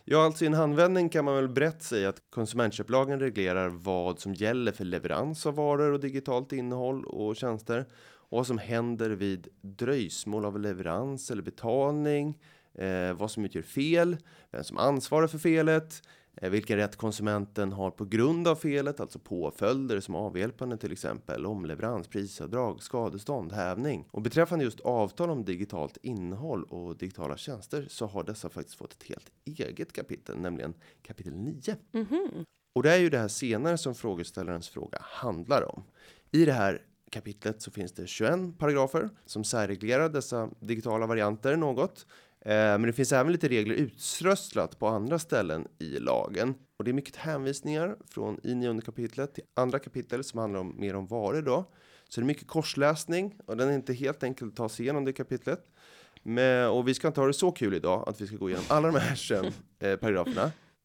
Ja, 0.06 0.26
alltså 0.26 0.44
i 0.44 0.48
en 0.48 0.54
handvändning 0.54 1.10
kan 1.10 1.26
man 1.26 1.36
väl 1.36 1.50
brett 1.50 1.84
säga 1.84 2.10
att 2.10 2.22
konsumentköplagen 2.30 3.20
reglerar 3.20 3.70
vad 3.70 4.20
som 4.20 4.34
gäller 4.34 4.72
för 4.72 4.86
leverans 4.86 5.46
av 5.46 5.56
varor 5.56 5.92
och 5.92 6.00
digitalt 6.00 6.52
innehåll 6.52 7.06
och 7.06 7.36
tjänster 7.36 7.86
och 8.30 8.38
vad 8.38 8.48
som 8.48 8.58
händer 8.58 9.10
vid 9.10 9.48
dröjsmål 9.62 10.46
av 10.46 10.60
leverans 10.60 11.32
eller 11.32 11.42
betalning, 11.42 12.40
eh, 12.74 13.14
vad 13.14 13.32
som 13.32 13.46
utgör 13.46 13.62
fel, 13.62 14.18
vem 14.52 14.64
som 14.64 14.78
ansvarar 14.78 15.28
för 15.28 15.38
felet, 15.38 16.02
eh, 16.36 16.50
vilken 16.50 16.78
rätt 16.78 16.96
konsumenten 16.96 17.72
har 17.72 17.92
på 17.92 18.06
grund 18.06 18.48
av 18.48 18.56
felet, 18.56 19.00
alltså 19.00 19.20
påföljder 19.20 20.00
som 20.00 20.16
avhjälpande 20.16 20.78
till 20.78 20.92
exempel, 20.92 21.46
omleverans, 21.46 22.08
prisavdrag, 22.08 22.84
skadestånd, 22.84 23.52
hävning. 23.52 24.08
Och 24.12 24.22
beträffande 24.22 24.66
just 24.66 24.80
avtal 24.80 25.30
om 25.30 25.46
digitalt 25.46 25.98
innehåll 26.02 26.64
och 26.64 26.98
digitala 26.98 27.38
tjänster 27.38 27.86
så 27.90 28.06
har 28.06 28.24
dessa 28.24 28.50
faktiskt 28.50 28.78
fått 28.78 28.94
ett 28.94 29.04
helt 29.04 29.32
eget 29.46 29.94
kapitel, 29.94 30.38
nämligen 30.38 30.74
kapitel 31.02 31.34
9. 31.34 31.76
Mhm. 31.92 32.46
Och 32.76 32.84
det 32.84 32.92
är 32.92 32.98
ju 32.98 33.10
det 33.10 33.18
här 33.18 33.28
senare 33.28 33.78
som 33.78 33.96
frågeställarens 33.96 34.70
fråga 34.70 34.98
handlar 35.02 35.76
om. 35.76 35.84
I 36.32 36.46
det 36.46 36.54
här 36.54 36.82
kapitlet 37.14 37.62
så 37.62 37.72
finns 37.72 37.92
det 37.92 38.08
21 38.08 38.58
paragrafer 38.58 39.10
som 39.26 39.44
särreglerar 39.44 40.10
dessa 40.10 40.50
digitala 40.60 41.08
varianter 41.08 41.58
något. 41.58 42.06
Eh, 42.46 42.54
Men 42.56 42.82
det 42.82 42.94
finns 42.94 43.12
även 43.12 43.32
lite 43.32 43.48
regler 43.48 43.76
utströsslat 43.76 44.80
på 44.80 44.88
andra 44.88 45.20
ställen 45.20 45.68
i 45.80 46.00
lagen. 46.00 46.56
Och 46.78 46.84
det 46.84 46.92
är 46.92 46.94
mycket 46.94 47.16
hänvisningar 47.16 47.96
från 48.08 48.40
i 48.44 48.56
nionde 48.56 48.82
kapitlet 48.82 49.34
till 49.34 49.44
andra 49.54 49.80
kapitel 49.80 50.24
som 50.24 50.40
handlar 50.40 50.60
om 50.60 50.80
mer 50.80 50.96
om 50.96 51.08
varor 51.08 51.42
då. 51.42 51.72
Så 52.10 52.22
det 52.22 52.26
är 52.26 52.28
mycket 52.28 52.48
korsläsning 52.48 53.36
och 53.46 53.58
den 53.58 53.70
är 53.70 53.74
inte 53.74 53.94
helt 53.94 54.24
enkel 54.24 54.48
att 54.48 54.56
ta 54.56 54.70
sig 54.70 54.86
igenom 54.86 55.06
det 55.06 55.14
kapitlet. 55.14 55.66
Men, 56.24 56.70
och 56.70 56.88
vi 56.88 56.94
ska 56.94 57.08
inte 57.08 57.20
ha 57.22 57.28
det 57.28 57.34
så 57.34 57.52
kul 57.52 57.74
idag 57.74 58.10
att 58.10 58.22
vi 58.22 58.28
ska 58.28 58.36
gå 58.36 58.50
igenom 58.50 58.66
alla 58.70 58.92
de 58.92 59.00
här 59.00 59.16
21 59.16 59.54
eh, 59.80 59.96
paragraferna. 59.96 60.42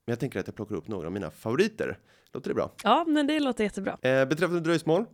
Men 0.06 0.12
jag 0.12 0.18
tänker 0.20 0.40
att 0.40 0.46
jag 0.46 0.56
plockar 0.56 0.74
upp 0.74 0.88
några 0.88 1.06
av 1.06 1.12
mina 1.12 1.30
favoriter. 1.30 1.98
Låter 2.32 2.48
det 2.50 2.54
bra? 2.54 2.72
Ja, 2.82 3.04
men 3.08 3.26
det 3.26 3.40
låter 3.40 3.64
jättebra. 3.64 3.98
Eh, 4.02 4.24
beträffande 4.28 4.60
dröjsmål. 4.60 5.04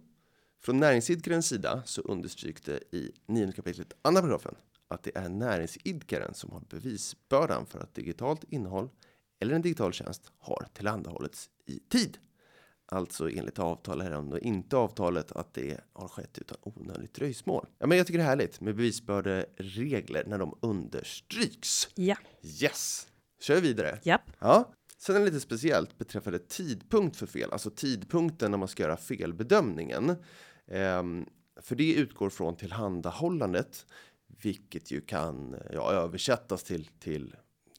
Från 0.62 0.78
näringsidkarens 0.80 1.47
sida 1.47 1.82
så 1.84 2.01
understryks 2.01 2.61
det 2.61 2.78
i 2.97 3.11
9 3.28 3.53
kapitlet 3.53 3.92
andra 4.03 4.20
paragrafen 4.20 4.55
att 4.89 5.03
det 5.03 5.16
är 5.16 5.28
näringsidkaren 5.28 6.35
som 6.35 6.51
har 6.53 6.61
bevisbördan 6.61 7.66
för 7.66 7.78
att 7.78 7.95
digitalt 7.95 8.45
innehåll 8.45 8.89
eller 9.41 9.55
en 9.55 9.62
digital 9.62 9.93
tjänst 9.93 10.32
har 10.39 10.66
tillhandahållits 10.72 11.51
i 11.66 11.78
tid. 11.78 12.18
alltså 12.87 13.30
enligt 13.30 13.59
avtal 13.59 14.12
om 14.12 14.30
det 14.30 14.41
inte 14.41 14.76
avtalet 14.76 15.32
att 15.32 15.55
det 15.55 15.80
har 15.93 16.09
skett 16.09 16.39
utan 16.39 16.59
onödigt 16.62 17.14
dröjsmål. 17.14 17.66
Ja, 17.78 17.87
men 17.87 17.99
jag 17.99 18.07
tycker 18.07 18.18
det 18.18 18.24
är 18.24 18.28
härligt 18.28 18.61
med 18.61 18.76
bevisbörderegler 18.76 20.24
när 20.26 20.39
de 20.39 20.59
understryks. 20.62 21.89
Ja. 21.95 22.16
Yes, 22.43 23.09
kör 23.41 23.55
vi 23.55 23.61
vidare. 23.61 23.99
Japp. 24.03 24.30
Ja, 24.39 24.72
sen 24.99 25.16
är 25.16 25.20
det 25.20 25.24
lite 25.24 25.41
speciellt 25.41 25.99
beträffande 25.99 26.39
tidpunkt 26.39 27.16
för 27.16 27.26
fel, 27.26 27.53
alltså 27.53 27.70
tidpunkten 27.70 28.51
när 28.51 28.59
man 28.59 28.68
ska 28.68 28.82
göra 28.82 28.97
felbedömningen. 28.97 30.16
Ehm, 30.66 31.26
för 31.61 31.76
det 31.76 31.95
utgår 31.95 32.30
från 32.30 32.57
tillhandahållandet, 32.57 33.87
vilket 34.43 34.91
ju 34.91 35.01
kan 35.01 35.57
ja, 35.72 35.93
översättas 35.93 36.62
till 36.62 36.91
till 37.01 37.37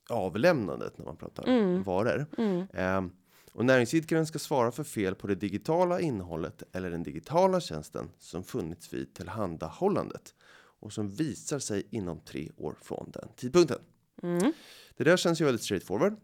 avlämnandet 0.09 0.97
när 0.97 1.05
man 1.05 1.17
pratar 1.17 1.47
Mm. 1.47 1.83
varor. 1.83 2.25
Mm. 2.37 2.67
Ehm, 2.73 3.11
och 3.51 3.65
näringsidkaren 3.65 4.25
ska 4.27 4.39
svara 4.39 4.71
för 4.71 4.83
fel 4.83 5.15
på 5.15 5.27
det 5.27 5.35
digitala 5.35 5.99
innehållet 5.99 6.63
eller 6.71 6.89
den 6.89 7.03
digitala 7.03 7.59
tjänsten 7.59 8.09
som 8.19 8.43
funnits 8.43 8.93
vid 8.93 9.13
tillhandahållandet 9.13 10.35
och 10.79 10.93
som 10.93 11.09
visar 11.09 11.59
sig 11.59 11.87
inom 11.89 12.19
tre 12.19 12.51
år 12.57 12.75
från 12.81 13.11
den 13.13 13.29
tidpunkten. 13.35 13.79
Mm. 14.23 14.53
Det 14.97 15.03
där 15.03 15.17
känns 15.17 15.41
ju 15.41 15.45
väldigt 15.45 15.63
straightforward, 15.63 16.15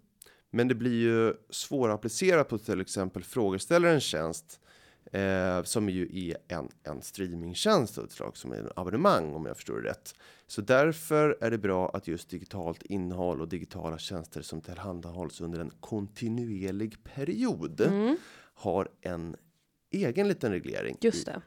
men 0.50 0.68
det 0.68 0.76
blir 0.76 1.02
ju 1.02 1.34
svårapplicerat 1.50 2.50
på 2.50 2.58
till 2.58 2.82
exempel 2.82 3.24
frågeställarens 3.24 4.04
tjänst 4.04 4.60
eh, 5.12 5.64
som 5.64 5.90
ju 5.90 6.30
är 6.30 6.38
en, 6.48 6.70
en 6.84 7.02
streamingtjänst 7.02 7.98
av 7.98 8.06
ett 8.06 8.12
slag 8.12 8.38
som 8.38 8.52
är 8.52 8.58
en 8.58 8.70
abonnemang 8.76 9.34
om 9.34 9.46
jag 9.46 9.56
förstår 9.56 9.82
det 9.82 9.90
rätt. 9.90 10.16
Så 10.48 10.62
därför 10.62 11.38
är 11.42 11.52
det 11.52 11.58
bra 11.58 11.90
att 11.90 12.08
just 12.08 12.30
digitalt 12.30 12.84
innehåll 12.84 13.42
och 13.42 13.48
digitala 13.48 13.98
tjänster 13.98 14.42
som 14.42 14.62
tillhandahålls 14.62 15.42
under 15.42 15.60
en 15.60 15.72
kontinuerlig 15.80 17.04
period 17.04 17.82
Mm. 17.82 18.18
har 18.54 18.90
en 19.02 19.36
egen 19.92 20.28
liten 20.28 20.52
reglering 20.52 20.98
Just 21.02 21.26
det. 21.26 21.42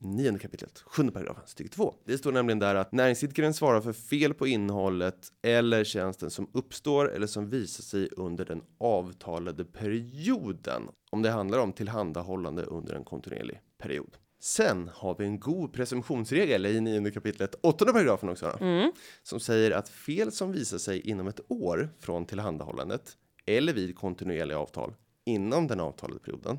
Nionde 0.00 0.40
kapitlet, 0.40 0.82
sjunde 0.86 1.12
paragrafen, 1.12 1.46
stycke 1.46 1.70
2. 1.70 1.94
Det 2.04 2.18
står 2.18 2.32
nämligen 2.32 2.58
där 2.58 2.74
att 2.74 2.92
näringsidkaren 2.92 3.54
svarar 3.54 3.80
för 3.80 3.92
fel 3.92 4.34
på 4.34 4.46
innehållet 4.46 5.28
eller 5.42 5.84
tjänsten 5.84 6.30
som 6.30 6.50
uppstår 6.52 7.12
eller 7.12 7.26
som 7.26 7.50
visar 7.50 7.82
sig 7.82 8.08
under 8.16 8.44
den 8.44 8.62
avtalade 8.78 9.64
perioden. 9.64 10.82
Om 11.10 11.22
det 11.22 11.30
handlar 11.30 11.58
om 11.58 11.72
tillhandahållande 11.72 12.62
under 12.62 12.94
en 12.94 13.04
kontinuerlig 13.04 13.60
period. 13.78 14.16
Sen 14.40 14.90
har 14.94 15.16
vi 15.18 15.24
en 15.24 15.40
god 15.40 15.72
presumtionsregel 15.72 16.66
i 16.66 16.80
nionde 16.80 17.10
kapitlet, 17.10 17.54
åttonde 17.60 17.92
paragrafen 17.92 18.28
också. 18.28 18.58
Mm. 18.60 18.92
Som 19.22 19.40
säger 19.40 19.70
att 19.70 19.88
fel 19.88 20.32
som 20.32 20.52
visar 20.52 20.78
sig 20.78 21.00
inom 21.00 21.28
ett 21.28 21.40
år 21.48 21.90
från 22.00 22.26
tillhandahållandet 22.26 23.16
eller 23.46 23.72
vid 23.72 23.96
kontinuerliga 23.96 24.58
avtal 24.58 24.94
inom 25.24 25.66
den 25.66 25.80
avtalade 25.80 26.20
perioden 26.20 26.58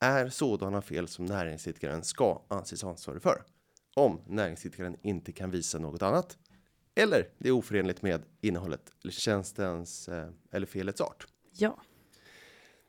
är 0.00 0.28
sådana 0.28 0.82
fel 0.82 1.08
som 1.08 1.24
näringsidkaren 1.26 2.04
ska 2.04 2.42
anses 2.48 2.84
ansvarig 2.84 3.22
för. 3.22 3.42
Om 3.94 4.20
näringsidkaren 4.26 4.96
inte 5.02 5.32
kan 5.32 5.50
visa 5.50 5.78
något 5.78 6.02
annat. 6.02 6.38
Eller 6.94 7.28
det 7.38 7.48
är 7.48 7.52
oförenligt 7.52 8.02
med 8.02 8.22
innehållet 8.40 8.92
eller 9.02 9.12
tjänstens 9.12 10.08
eh, 10.08 10.28
eller 10.52 10.66
felets 10.66 11.00
art. 11.00 11.26
Ja. 11.52 11.78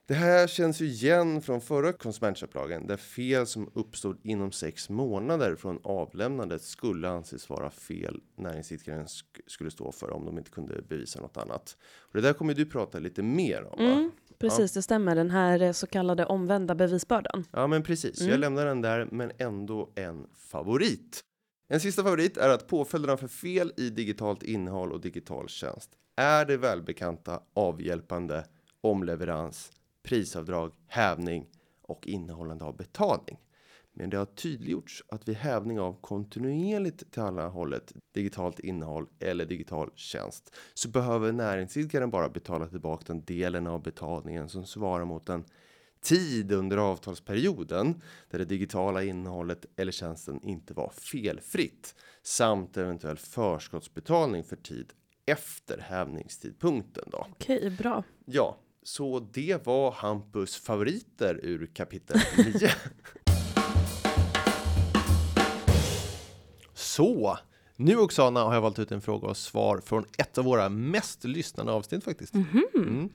Det 0.06 0.14
här 0.14 0.48
känns 0.48 0.82
ju 0.82 0.86
igen 0.86 1.42
från 1.42 1.62
förra 1.62 1.94
konsumentköplagen 1.94 2.88
där 2.88 2.98
fel 2.98 3.48
som 3.48 3.72
uppstod 3.74 4.20
inom 4.24 4.52
sex 4.52 4.90
månader 4.90 5.56
från 5.56 5.80
avlämnandet 5.84 6.62
skulle 6.62 7.10
anses 7.10 7.50
vara 7.50 7.70
fel 7.70 8.22
näringsidkaren 8.36 9.06
sk- 9.06 9.42
skulle 9.48 9.72
stå 9.72 9.92
för 9.92 10.12
om 10.12 10.26
de 10.26 10.38
inte 10.38 10.52
kunde 10.52 10.82
bevisa 10.82 11.22
något 11.22 11.38
annat. 11.38 11.78
Och 12.00 12.14
det 12.14 12.22
där 12.22 12.34
kommer 12.34 12.54
du 12.54 12.66
prata 12.66 13.00
lite 13.00 13.24
mer 13.24 13.64
om. 13.74 13.80
Mm. 13.80 14.12
Precis, 14.42 14.72
det 14.74 14.82
stämmer. 14.82 15.16
Den 15.16 15.30
här 15.32 15.62
eh, 15.62 15.72
så 15.72 15.88
kallade 15.88 16.26
omvända 16.26 16.76
bevisbördan. 16.76 17.44
Ja, 17.52 17.68
men 17.68 17.84
precis. 17.84 18.20
Jag 18.20 18.28
Mm. 18.28 18.40
lämnar 18.40 18.66
den 18.66 18.82
där, 18.82 19.08
men 19.12 19.32
ändå 19.38 19.90
en 19.96 20.28
favorit. 20.34 21.24
En 21.68 21.80
sista 21.80 22.04
favorit 22.04 22.38
är 22.38 22.50
att 22.50 22.68
påföljderna 22.68 23.18
för 23.18 23.28
fel 23.28 23.74
i 23.78 23.90
digitalt 23.90 24.44
innehåll 24.44 24.92
och 24.92 25.02
digital 25.02 25.50
tjänst 25.50 25.90
är 26.16 26.46
det 26.46 26.58
välbekanta 26.58 27.40
avhjälpande, 27.54 28.46
omleverans, 28.82 29.72
prisavdrag, 30.04 30.74
hävning 30.88 31.48
och 31.82 32.08
innehållande 32.08 32.66
av 32.66 32.78
betalning. 32.78 33.38
Men 34.02 34.10
det 34.10 34.18
har 34.18 34.26
tydliggjorts 34.26 35.04
att 35.08 35.28
vid 35.28 35.36
hävning 35.36 35.80
av 35.80 36.02
kontinuerligt 36.02 37.12
tillhandahållet 37.12 37.94
digitalt 38.14 38.60
innehåll 38.60 39.08
eller 39.20 39.46
digital 39.46 39.92
tjänst 39.96 40.56
så 40.74 40.90
behöver 40.90 41.32
näringsidkaren 41.32 42.10
bara 42.10 42.30
betala 42.30 42.68
tillbaka 42.68 43.04
den 43.08 43.26
delen 43.26 43.68
av 43.68 43.84
betalningen 43.84 44.50
som 44.50 44.66
svarar 44.66 45.06
mot 45.06 45.28
den 45.28 45.46
tid 46.04 46.52
under 46.52 46.78
avtalsperioden 46.78 48.02
där 48.30 48.40
det 48.40 48.46
digitala 48.46 49.04
innehållet 49.04 49.66
eller 49.76 49.92
tjänsten 49.92 50.44
inte 50.44 50.74
var 50.74 50.90
felfritt 50.90 51.96
samt 52.24 52.78
eventuell 52.78 53.18
förskottsbetalning 53.18 54.44
för 54.44 54.56
tid 54.56 54.94
efter 55.26 55.78
hävningstidpunkten 55.78 57.04
då. 57.12 57.28
Okej, 57.32 57.70
bra. 57.70 58.04
Ja, 58.26 58.58
så 58.84 59.20
det 59.20 59.66
var 59.66 59.92
Hampus 59.92 60.56
favoriter 60.56 61.40
ur 61.44 61.66
kapitel 61.74 62.20
9. 62.38 62.70
så, 66.96 67.38
nu 67.76 67.98
Oksana 67.98 68.44
har 68.44 68.54
jag 68.54 68.62
valt 68.62 68.80
ut 68.80 68.92
en 68.92 69.02
fråga 69.02 69.28
och 69.28 69.38
svar 69.38 69.82
från 69.86 70.06
ett 70.18 70.38
av 70.38 70.46
våra 70.46 70.70
mest 70.70 71.24
lyssnade 71.24 71.72
avsnitt 71.72 72.04
faktiskt. 72.04 72.34
Mm. 72.76 73.10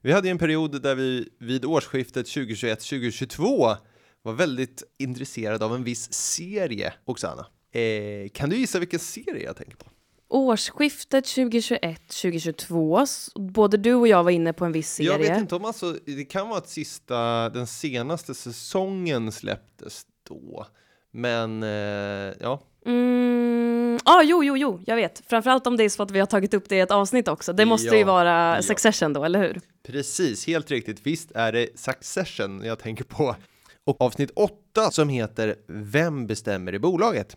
Vi 0.00 0.12
hade 0.12 0.28
en 0.30 0.38
period 0.38 0.82
där 0.82 0.94
vi 0.94 1.28
vid 1.38 1.64
årsskiftet 1.64 2.26
2021-2022 2.26 3.76
var 4.22 4.32
väldigt 4.32 4.82
intresserade 4.98 5.64
av 5.64 5.74
en 5.74 5.84
viss 5.84 6.12
serie, 6.12 6.92
Oksana. 7.04 7.46
Eh, 7.72 8.28
kan 8.34 8.50
du 8.50 8.56
gissa 8.56 8.78
vilken 8.78 9.00
serie 9.00 9.44
jag 9.44 9.56
tänker 9.56 9.76
på? 9.76 9.86
Årsskiftet 10.28 11.24
2021-2022. 11.24 13.02
s- 13.02 13.30
Både 13.34 13.76
du 13.76 13.94
och 13.94 14.08
jag 14.08 14.24
var 14.24 14.30
inne 14.30 14.52
på 14.52 14.64
en 14.64 14.72
viss 14.72 14.92
serie. 14.92 15.10
Jag 15.10 15.18
vet 15.18 15.38
inte 15.38 15.54
om 15.54 15.64
alltså, 15.64 15.96
det 16.06 16.24
kan 16.24 16.48
vara 16.48 16.58
att 16.58 16.68
sista, 16.68 17.48
den 17.50 17.66
senaste 17.66 18.34
säsongen 18.34 19.32
släpptes 19.32 20.02
då. 20.28 20.66
Men, 21.10 21.62
eh, 21.62 22.34
ja. 22.40 22.62
Mm, 22.86 23.98
ah, 24.04 24.22
jo, 24.22 24.44
jo, 24.44 24.56
jo, 24.56 24.80
jag 24.86 24.96
vet. 24.96 25.22
Framförallt 25.26 25.66
om 25.66 25.76
det 25.76 25.84
är 25.84 25.88
så 25.88 26.02
att 26.02 26.10
vi 26.10 26.18
har 26.18 26.26
tagit 26.26 26.54
upp 26.54 26.68
det 26.68 26.76
i 26.76 26.80
ett 26.80 26.90
avsnitt 26.90 27.28
också. 27.28 27.52
Det 27.52 27.64
måste 27.64 27.94
ju 27.94 28.00
Ja, 28.00 28.06
vara 28.06 28.56
ja. 28.56 28.62
Succession 28.62 29.12
då, 29.12 29.24
eller 29.24 29.38
hur? 29.38 29.60
Precis, 29.86 30.46
helt 30.46 30.70
riktigt. 30.70 31.06
Visst 31.06 31.30
är 31.34 31.52
det 31.52 31.78
Succession 31.78 32.64
jag 32.64 32.78
tänker 32.78 33.04
på. 33.04 33.36
Och 33.84 34.00
avsnitt 34.00 34.30
8 34.36 34.90
som 34.90 35.08
heter 35.08 35.56
Vem 35.68 36.26
bestämmer 36.26 36.74
i 36.74 36.78
bolaget? 36.78 37.36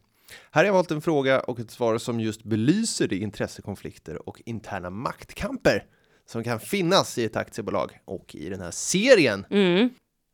Här 0.51 0.61
har 0.61 0.65
jag 0.65 0.73
valt 0.73 0.91
en 0.91 1.01
fråga 1.01 1.39
och 1.39 1.59
ett 1.59 1.71
svar 1.71 1.97
som 1.97 2.19
just 2.19 2.43
belyser 2.43 3.07
de 3.07 3.15
intressekonflikter 3.15 4.29
och 4.29 4.41
interna 4.45 4.89
maktkamper 4.89 5.83
som 6.27 6.43
kan 6.43 6.59
finnas 6.59 7.17
i 7.17 7.25
ett 7.25 7.35
aktiebolag 7.35 7.99
och 8.05 8.35
i 8.35 8.49
den 8.49 8.61
här 8.61 8.71
serien. 8.71 9.45
Mm. 9.49 9.89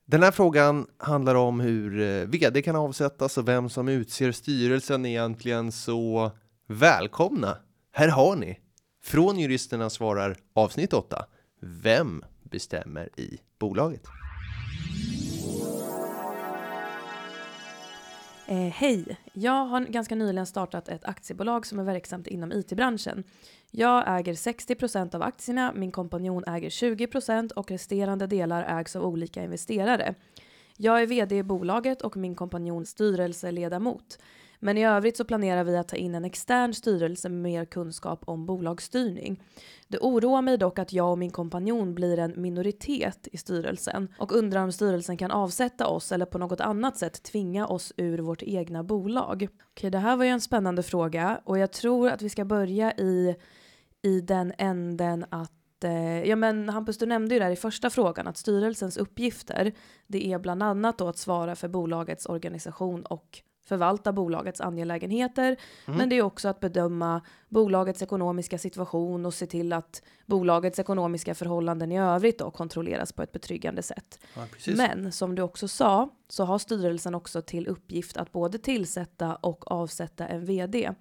Den 0.06 0.24
här 0.24 0.32
frågan 0.32 0.88
handlar 0.98 1.36
om 1.36 1.60
hur 1.60 2.00
eh, 2.02 2.28
vd 2.28 2.62
kan 2.62 2.76
avsättas 2.76 3.38
och 3.38 3.48
vem 3.48 3.70
som 3.70 3.88
utser 3.88 4.32
styrelsen 4.32 5.06
egentligen, 5.06 5.72
så 5.72 6.32
välkomna! 6.68 7.58
Här 7.92 8.08
har 8.08 8.36
ni! 8.36 8.60
Från 9.04 9.40
Juristerna 9.40 9.90
svarar 9.90 10.38
avsnitt 10.54 10.94
8. 10.94 11.26
Vem 11.62 12.24
bestämmer 12.44 13.20
i 13.20 13.38
bolaget? 13.60 14.04
Eh, 18.48 18.58
Hej! 18.58 19.18
Jag 19.34 19.66
har 19.66 19.82
ganska 19.82 20.16
nyligen 20.16 20.46
startat 20.46 20.90
ett 20.90 21.06
aktiebolag 21.06 21.66
som 21.66 21.80
är 21.80 21.84
verksamt 21.84 22.28
inom 22.28 22.52
IT-branschen. 22.52 23.24
Jag 23.72 24.20
äger 24.20 24.34
60% 24.34 25.16
av 25.16 25.22
aktierna, 25.22 25.74
min 25.76 25.92
kompanjon 25.92 26.44
äger 26.48 26.70
20% 26.70 27.52
och 27.52 27.72
resterande 27.72 28.28
delar 28.28 28.80
ägs 28.80 28.96
av 28.96 29.06
olika 29.06 29.44
investerare. 29.44 30.16
Jag 30.78 31.02
är 31.02 31.06
vd 31.06 31.38
i 31.38 31.44
bolaget 31.44 32.02
och 32.02 32.18
min 32.18 32.36
kompanjon 32.36 32.86
styrelseledamot. 32.86 34.20
Men 34.64 34.78
i 34.78 34.86
övrigt 34.86 35.18
så 35.18 35.26
planerar 35.26 35.64
vi 35.64 35.78
att 35.78 35.88
ta 35.88 35.96
in 35.96 36.16
en 36.16 36.26
extern 36.26 36.74
styrelse 36.74 37.30
med 37.30 37.42
mer 37.42 37.66
kunskap 37.66 38.24
om 38.26 38.46
bolagsstyrning. 38.46 39.44
Det 39.88 39.98
oroar 39.98 40.42
mig 40.42 40.58
dock 40.58 40.80
att 40.80 40.94
jag 40.94 41.12
och 41.12 41.18
min 41.18 41.32
kompanjon 41.32 41.96
blir 41.96 42.20
en 42.20 42.42
minoritet 42.42 43.28
i 43.32 43.38
styrelsen 43.38 44.08
och 44.20 44.32
undrar 44.32 44.64
om 44.64 44.72
styrelsen 44.72 45.18
kan 45.18 45.32
avsätta 45.32 45.88
oss 45.88 46.12
eller 46.12 46.26
på 46.26 46.38
något 46.38 46.62
annat 46.62 46.98
sätt 46.98 47.24
tvinga 47.24 47.68
oss 47.68 47.94
ur 47.98 48.20
vårt 48.20 48.44
egna 48.44 48.84
bolag. 48.84 49.48
Okej, 49.72 49.90
det 49.90 49.98
här 49.98 50.18
var 50.18 50.26
ju 50.26 50.32
en 50.32 50.42
spännande 50.42 50.84
fråga 50.84 51.42
och 51.44 51.60
jag 51.60 51.72
tror 51.72 52.10
att 52.10 52.22
vi 52.22 52.30
ska 52.30 52.46
börja 52.46 52.94
i, 52.94 53.36
i 54.02 54.22
den 54.22 54.54
änden 54.58 55.26
att 55.30 55.84
eh, 55.84 56.24
Ja 56.24 56.36
men 56.36 56.70
Hampus, 56.70 56.98
du 56.98 57.06
nämnde 57.06 57.36
ju 57.36 57.40
där 57.40 57.52
i 57.52 57.56
första 57.56 57.90
frågan 57.90 58.28
att 58.28 58.38
styrelsens 58.38 58.98
uppgifter 58.98 59.72
det 60.08 60.28
är 60.28 60.40
bland 60.40 60.64
annat 60.64 60.98
då 60.98 61.08
att 61.08 61.18
svara 61.18 61.56
för 61.56 61.68
bolagets 61.68 62.26
organisation 62.26 63.06
och 63.06 63.42
förvalta 63.72 64.12
bolagets 64.12 64.62
angelägenheter, 64.62 65.58
men 65.86 66.10
det 66.10 66.16
är 66.16 66.22
också 66.22 66.48
att 66.48 66.60
bedöma 66.60 67.22
bolagets 67.50 68.02
ekonomiska 68.02 68.58
situation 68.58 69.26
och 69.26 69.34
se 69.34 69.46
till 69.46 69.74
att 69.74 70.02
bolagets 70.26 70.80
ekonomiska 70.80 71.36
förhållanden 71.36 71.92
i 71.92 72.00
övrigt 72.00 72.40
då 72.40 72.52
kontrolleras 72.52 73.14
på 73.14 73.24
ett 73.24 73.32
betryggande 73.32 73.82
sätt. 73.84 74.20
Ja. 74.36 74.42
Men 74.76 75.12
som 75.12 75.36
du 75.36 75.42
också 75.42 75.68
sa 75.68 76.10
så 76.28 76.44
har 76.44 76.60
styrelsen 76.60 77.16
också 77.16 77.42
till 77.42 77.68
uppgift 77.68 78.18
att 78.18 78.32
både 78.32 78.58
tillsätta 78.58 79.36
och 79.36 79.72
avsätta 79.72 80.28
en 80.28 80.46
vd. 80.46 80.92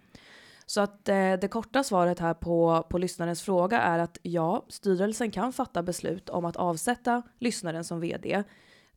Så 0.66 0.81
att 0.81 1.09
eh, 1.09 1.33
det 1.33 1.49
korta 1.51 1.85
svaret 1.85 2.18
här 2.18 2.35
på, 2.35 2.87
på 2.91 2.99
lyssnarens 2.99 3.43
fråga 3.43 3.81
är 3.81 3.99
att 3.99 4.18
ja, 4.23 4.64
styrelsen 4.68 5.31
kan 5.31 5.53
fatta 5.53 5.83
beslut 5.83 6.29
om 6.29 6.45
att 6.45 6.57
avsätta 6.57 7.23
lyssnaren 7.39 7.85
som 7.85 8.01
vd. 8.01 8.45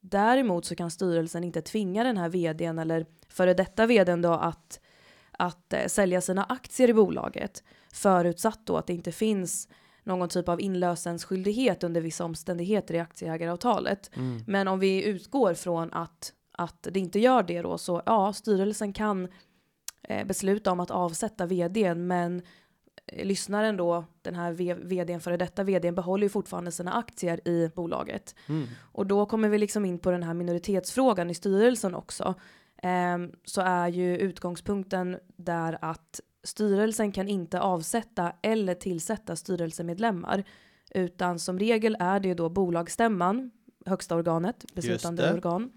Däremot 0.06 0.66
så 0.66 0.76
kan 0.76 0.92
styrelsen 0.92 1.44
inte 1.44 1.62
tvinga 1.62 2.04
den 2.04 2.18
här 2.18 2.30
vdn 2.30 2.80
eller 2.80 3.06
före 3.30 3.54
detta 3.54 3.86
vdn 3.86 4.22
då 4.22 4.32
att, 4.32 4.80
att 5.32 5.74
eh, 5.74 5.88
sälja 5.88 6.22
sina 6.22 6.44
aktier 6.44 6.90
i 6.90 6.94
bolaget 6.94 7.64
förutsatt 7.94 8.60
då 8.64 8.78
att 8.78 8.88
det 8.88 8.94
inte 8.94 9.12
finns 9.12 9.68
någon 10.04 10.30
typ 10.30 10.50
av 10.50 10.62
inlösensskyldighet 10.62 11.84
under 11.84 12.02
vissa 12.02 12.26
omständigheter 12.26 12.94
i 12.94 13.00
aktieägaravtalet. 13.00 14.12
Men 14.48 14.68
om 14.68 14.80
vi 14.80 15.04
utgår 15.04 15.54
från 15.54 15.94
att, 15.94 16.34
att 16.52 16.88
det 16.92 17.00
inte 17.00 17.20
gör 17.20 17.44
det 17.44 17.62
då 17.62 17.78
så 17.78 18.02
ja, 18.06 18.34
styrelsen 18.34 18.94
kan 18.94 19.28
eh, 20.04 20.26
besluta 20.28 20.72
om 20.72 20.80
att 20.80 20.92
avsätta 20.92 21.46
vdn 21.46 22.08
men 22.08 22.42
lyssnaren 23.12 23.78
då, 23.78 24.06
den 24.22 24.36
här 24.36 24.52
vdn 24.84 25.20
före 25.20 25.38
detta 25.38 25.64
vdn 25.64 25.96
behåller 25.96 26.24
ju 26.24 26.30
fortfarande 26.30 26.72
sina 26.72 26.94
aktier 26.94 27.48
i 27.48 27.72
bolaget. 27.76 28.36
Mm. 28.50 28.68
Och 28.82 29.08
då 29.08 29.26
kommer 29.26 29.50
vi 29.50 29.58
liksom 29.58 29.86
in 29.86 30.00
på 30.00 30.12
den 30.12 30.24
här 30.24 30.34
minoritetsfrågan 30.34 31.30
i 31.30 31.34
styrelsen 31.34 31.96
också. 31.96 32.36
Ehm, 32.84 33.32
så 33.46 33.62
är 33.62 33.88
ju 33.88 34.18
utgångspunkten 34.18 35.18
där 35.36 35.78
att 35.82 36.20
styrelsen 36.44 37.12
kan 37.12 37.28
inte 37.28 37.60
avsätta 37.60 38.34
eller 38.42 38.76
tillsätta 38.76 39.36
styrelsemedlemmar. 39.36 40.44
Utan 40.96 41.40
som 41.40 41.60
regel 41.60 41.98
är 42.00 42.20
det 42.20 42.28
ju 42.28 42.34
då 42.34 42.50
bolagsstämman, 42.50 43.52
högsta 43.86 44.16
organet, 44.16 44.66
beslutande 44.74 45.34
organ, 45.34 45.72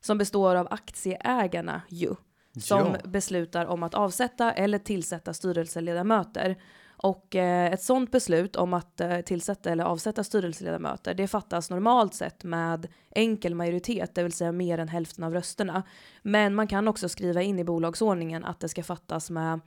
som 0.00 0.18
består 0.18 0.54
av 0.54 0.68
aktieägarna 0.70 1.82
ju 1.88 2.14
som 2.60 2.78
Ja. 2.78 2.96
beslutar 3.08 3.66
om 3.66 3.82
att 3.82 3.94
avsätta 3.94 4.52
eller 4.52 4.78
tillsätta 4.78 5.34
styrelseledamöter. 5.34 6.56
Och 6.98 7.34
eh, 7.36 7.72
ett 7.72 7.82
sådant 7.82 8.10
beslut 8.10 8.56
om 8.56 8.74
att 8.74 9.00
eh, 9.00 9.20
tillsätta 9.20 9.70
eller 9.70 9.84
avsätta 9.84 10.24
styrelseledamöter, 10.24 11.14
det 11.14 11.26
fattas 11.28 11.70
normalt 11.70 12.14
sett 12.14 12.44
med 12.44 12.86
enkel 13.10 13.54
majoritet, 13.54 14.14
det 14.14 14.22
vill 14.22 14.32
säga 14.32 14.52
mer 14.52 14.78
än 14.78 14.88
hälften 14.88 15.24
av 15.24 15.32
rösterna. 15.32 15.82
Men 16.22 16.54
man 16.54 16.66
kan 16.66 16.88
också 16.88 17.08
skriva 17.08 17.42
in 17.42 17.58
i 17.58 17.64
bolagsordningen 17.64 18.44
att 18.44 18.60
det 18.60 18.68
ska 18.68 18.82
fattas 18.82 19.30
med 19.30 19.60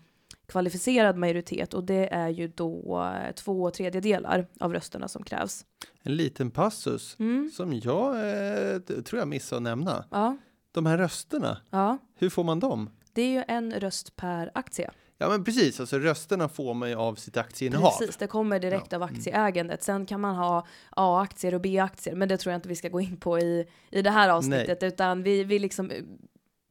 kvalificerad 0.45 1.17
majoritet 1.17 1.73
och 1.73 1.83
det 1.83 2.13
är 2.13 2.29
ju 2.29 2.47
då 2.47 3.03
eh, 3.25 3.31
två 3.35 3.71
tredjedelar 3.71 4.47
av 4.59 4.73
rösterna 4.73 5.07
som 5.07 5.23
krävs. 5.23 5.65
En 6.03 6.15
liten 6.15 6.51
passus 6.51 7.15
Mm. 7.19 7.49
som 7.53 7.73
jag 7.73 8.15
eh, 8.15 8.79
tror 8.79 9.19
jag 9.19 9.27
missade 9.27 9.57
att 9.57 9.63
nämna. 9.63 10.05
Ja, 10.11 10.37
De 10.71 10.85
här 10.85 10.97
rösterna, 10.97 11.57
ja, 11.69 11.97
hur 12.15 12.29
får 12.29 12.43
man 12.43 12.59
dem? 12.59 12.89
det 13.13 13.21
är 13.21 13.29
ju 13.29 13.43
en 13.47 13.79
röst 13.79 14.15
per 14.15 14.51
aktie. 14.53 14.91
Ja 15.17 15.29
men 15.29 15.43
precis, 15.43 15.79
alltså 15.79 15.99
rösterna 15.99 16.49
får 16.49 16.73
man 16.73 16.89
ju 16.89 16.95
av 16.95 17.15
sitt 17.15 17.37
aktieinnehav. 17.37 17.97
Precis, 17.99 18.17
det 18.17 18.27
kommer 18.27 18.59
direkt 18.59 18.87
Ja. 18.91 18.95
Mm. 18.95 19.09
av 19.09 19.15
aktieägandet. 19.15 19.83
Sen 19.83 20.05
kan 20.05 20.21
man 20.21 20.35
ha 20.35 20.65
A-aktier 20.89 21.53
och 21.53 21.61
B-aktier, 21.61 22.15
men 22.15 22.29
det 22.29 22.37
tror 22.37 22.51
jag 22.51 22.57
inte 22.57 22.69
vi 22.69 22.75
ska 22.75 22.89
gå 22.89 23.01
in 23.01 23.17
på 23.17 23.39
i, 23.39 23.67
i 23.91 24.01
det 24.01 24.09
här 24.09 24.29
avsnittet, 24.29 24.83
utan 24.83 25.23
vi, 25.23 25.43
vi 25.43 25.59
liksom, 25.59 25.91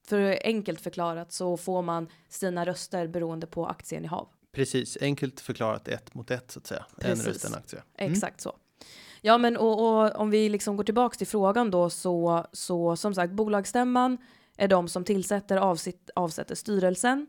för 0.07 0.39
enkelt 0.45 0.81
förklarat 0.81 1.33
så 1.33 1.57
får 1.57 1.83
man 1.83 2.09
sina 2.29 2.65
röster 2.67 3.07
beroende 3.07 3.47
på 3.47 3.67
aktieinnehav. 3.67 4.29
Precis, 4.53 4.99
enkelt 5.01 5.41
förklarat 5.41 5.89
ett 5.89 6.15
mot 6.15 6.31
ett 6.31 6.51
så 6.51 6.59
att 6.59 6.67
säga. 6.67 6.85
Precis. 7.01 7.27
En 7.27 7.33
röst, 7.33 7.45
en 7.45 7.55
aktie. 7.55 7.83
Mm. 7.99 8.13
Exakt 8.13 8.41
så. 8.41 8.57
Ja, 9.29 9.39
men 9.39 9.57
och, 9.57 10.03
och 10.03 10.17
om 10.17 10.31
vi 10.31 10.49
liksom 10.49 10.77
går 10.77 10.85
tillbaks 10.85 11.19
till 11.19 11.27
frågan 11.27 11.71
då 11.71 11.91
så, 11.91 12.45
så 12.53 12.97
som 12.97 13.15
sagt 13.15 13.33
bolagsstämman 13.33 14.19
är 14.57 14.69
de 14.69 14.89
som 14.89 15.05
tillsätter 15.05 15.57
avsitt, 15.57 16.11
avsätter 16.15 16.55
styrelsen. 16.55 17.27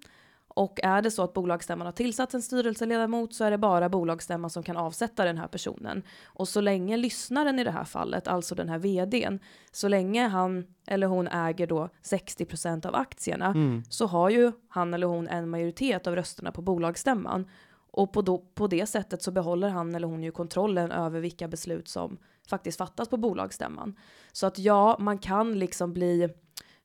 Och 0.47 0.80
är 0.84 1.02
det 1.02 1.12
så 1.12 1.24
att 1.24 1.34
bolagsstämman 1.34 1.88
har 1.88 1.91
tillsatt 1.91 2.34
en 2.34 2.41
styrelseledamot 2.41 3.34
så 3.34 3.43
är 3.43 3.52
det 3.52 3.58
bara 3.58 3.89
bolagsstämman 3.89 4.50
som 4.50 4.64
kan 4.64 4.78
avsätta 4.78 5.26
den 5.26 5.38
här 5.38 5.47
personen. 5.47 6.04
Och 6.26 6.47
så 6.47 6.62
länge 6.62 6.97
lyssnaren 6.97 7.60
i 7.60 7.64
det 7.64 7.72
här 7.72 7.84
fallet, 7.84 8.28
alltså 8.28 8.56
den 8.56 8.70
här 8.70 8.80
vdn, 8.80 9.39
så 9.72 9.88
länge 9.88 10.28
han 10.28 10.66
eller 10.88 11.08
hon 11.08 11.28
äger 11.28 11.68
då 11.68 11.89
60% 12.04 12.86
av 12.86 12.95
aktierna 12.95 13.45
Mm. 13.45 13.84
så 13.89 14.06
har 14.06 14.30
ju 14.30 14.52
han 14.70 14.93
eller 14.93 15.08
hon 15.08 15.28
en 15.28 15.50
majoritet 15.50 16.08
av 16.08 16.16
rösterna 16.16 16.52
på 16.52 16.62
bolagsstämman. 16.62 17.45
Och 17.92 18.14
på, 18.14 18.22
då, 18.22 18.38
på 18.38 18.68
det 18.68 18.86
sättet 18.86 19.22
så 19.22 19.32
behåller 19.32 19.70
han 19.70 19.96
eller 19.96 20.08
hon 20.08 20.24
ju 20.24 20.32
kontrollen 20.32 20.92
över 20.92 21.20
vilka 21.20 21.48
beslut 21.48 21.88
som 21.88 22.18
faktiskt 22.48 22.78
fattas 22.78 23.10
på 23.10 23.18
bolagsstämman. 23.18 23.96
Så 24.32 24.48
att 24.48 24.60
ja, 24.60 24.98
man 25.00 25.18
kan 25.18 25.60
liksom 25.60 25.94
bli, 25.94 26.30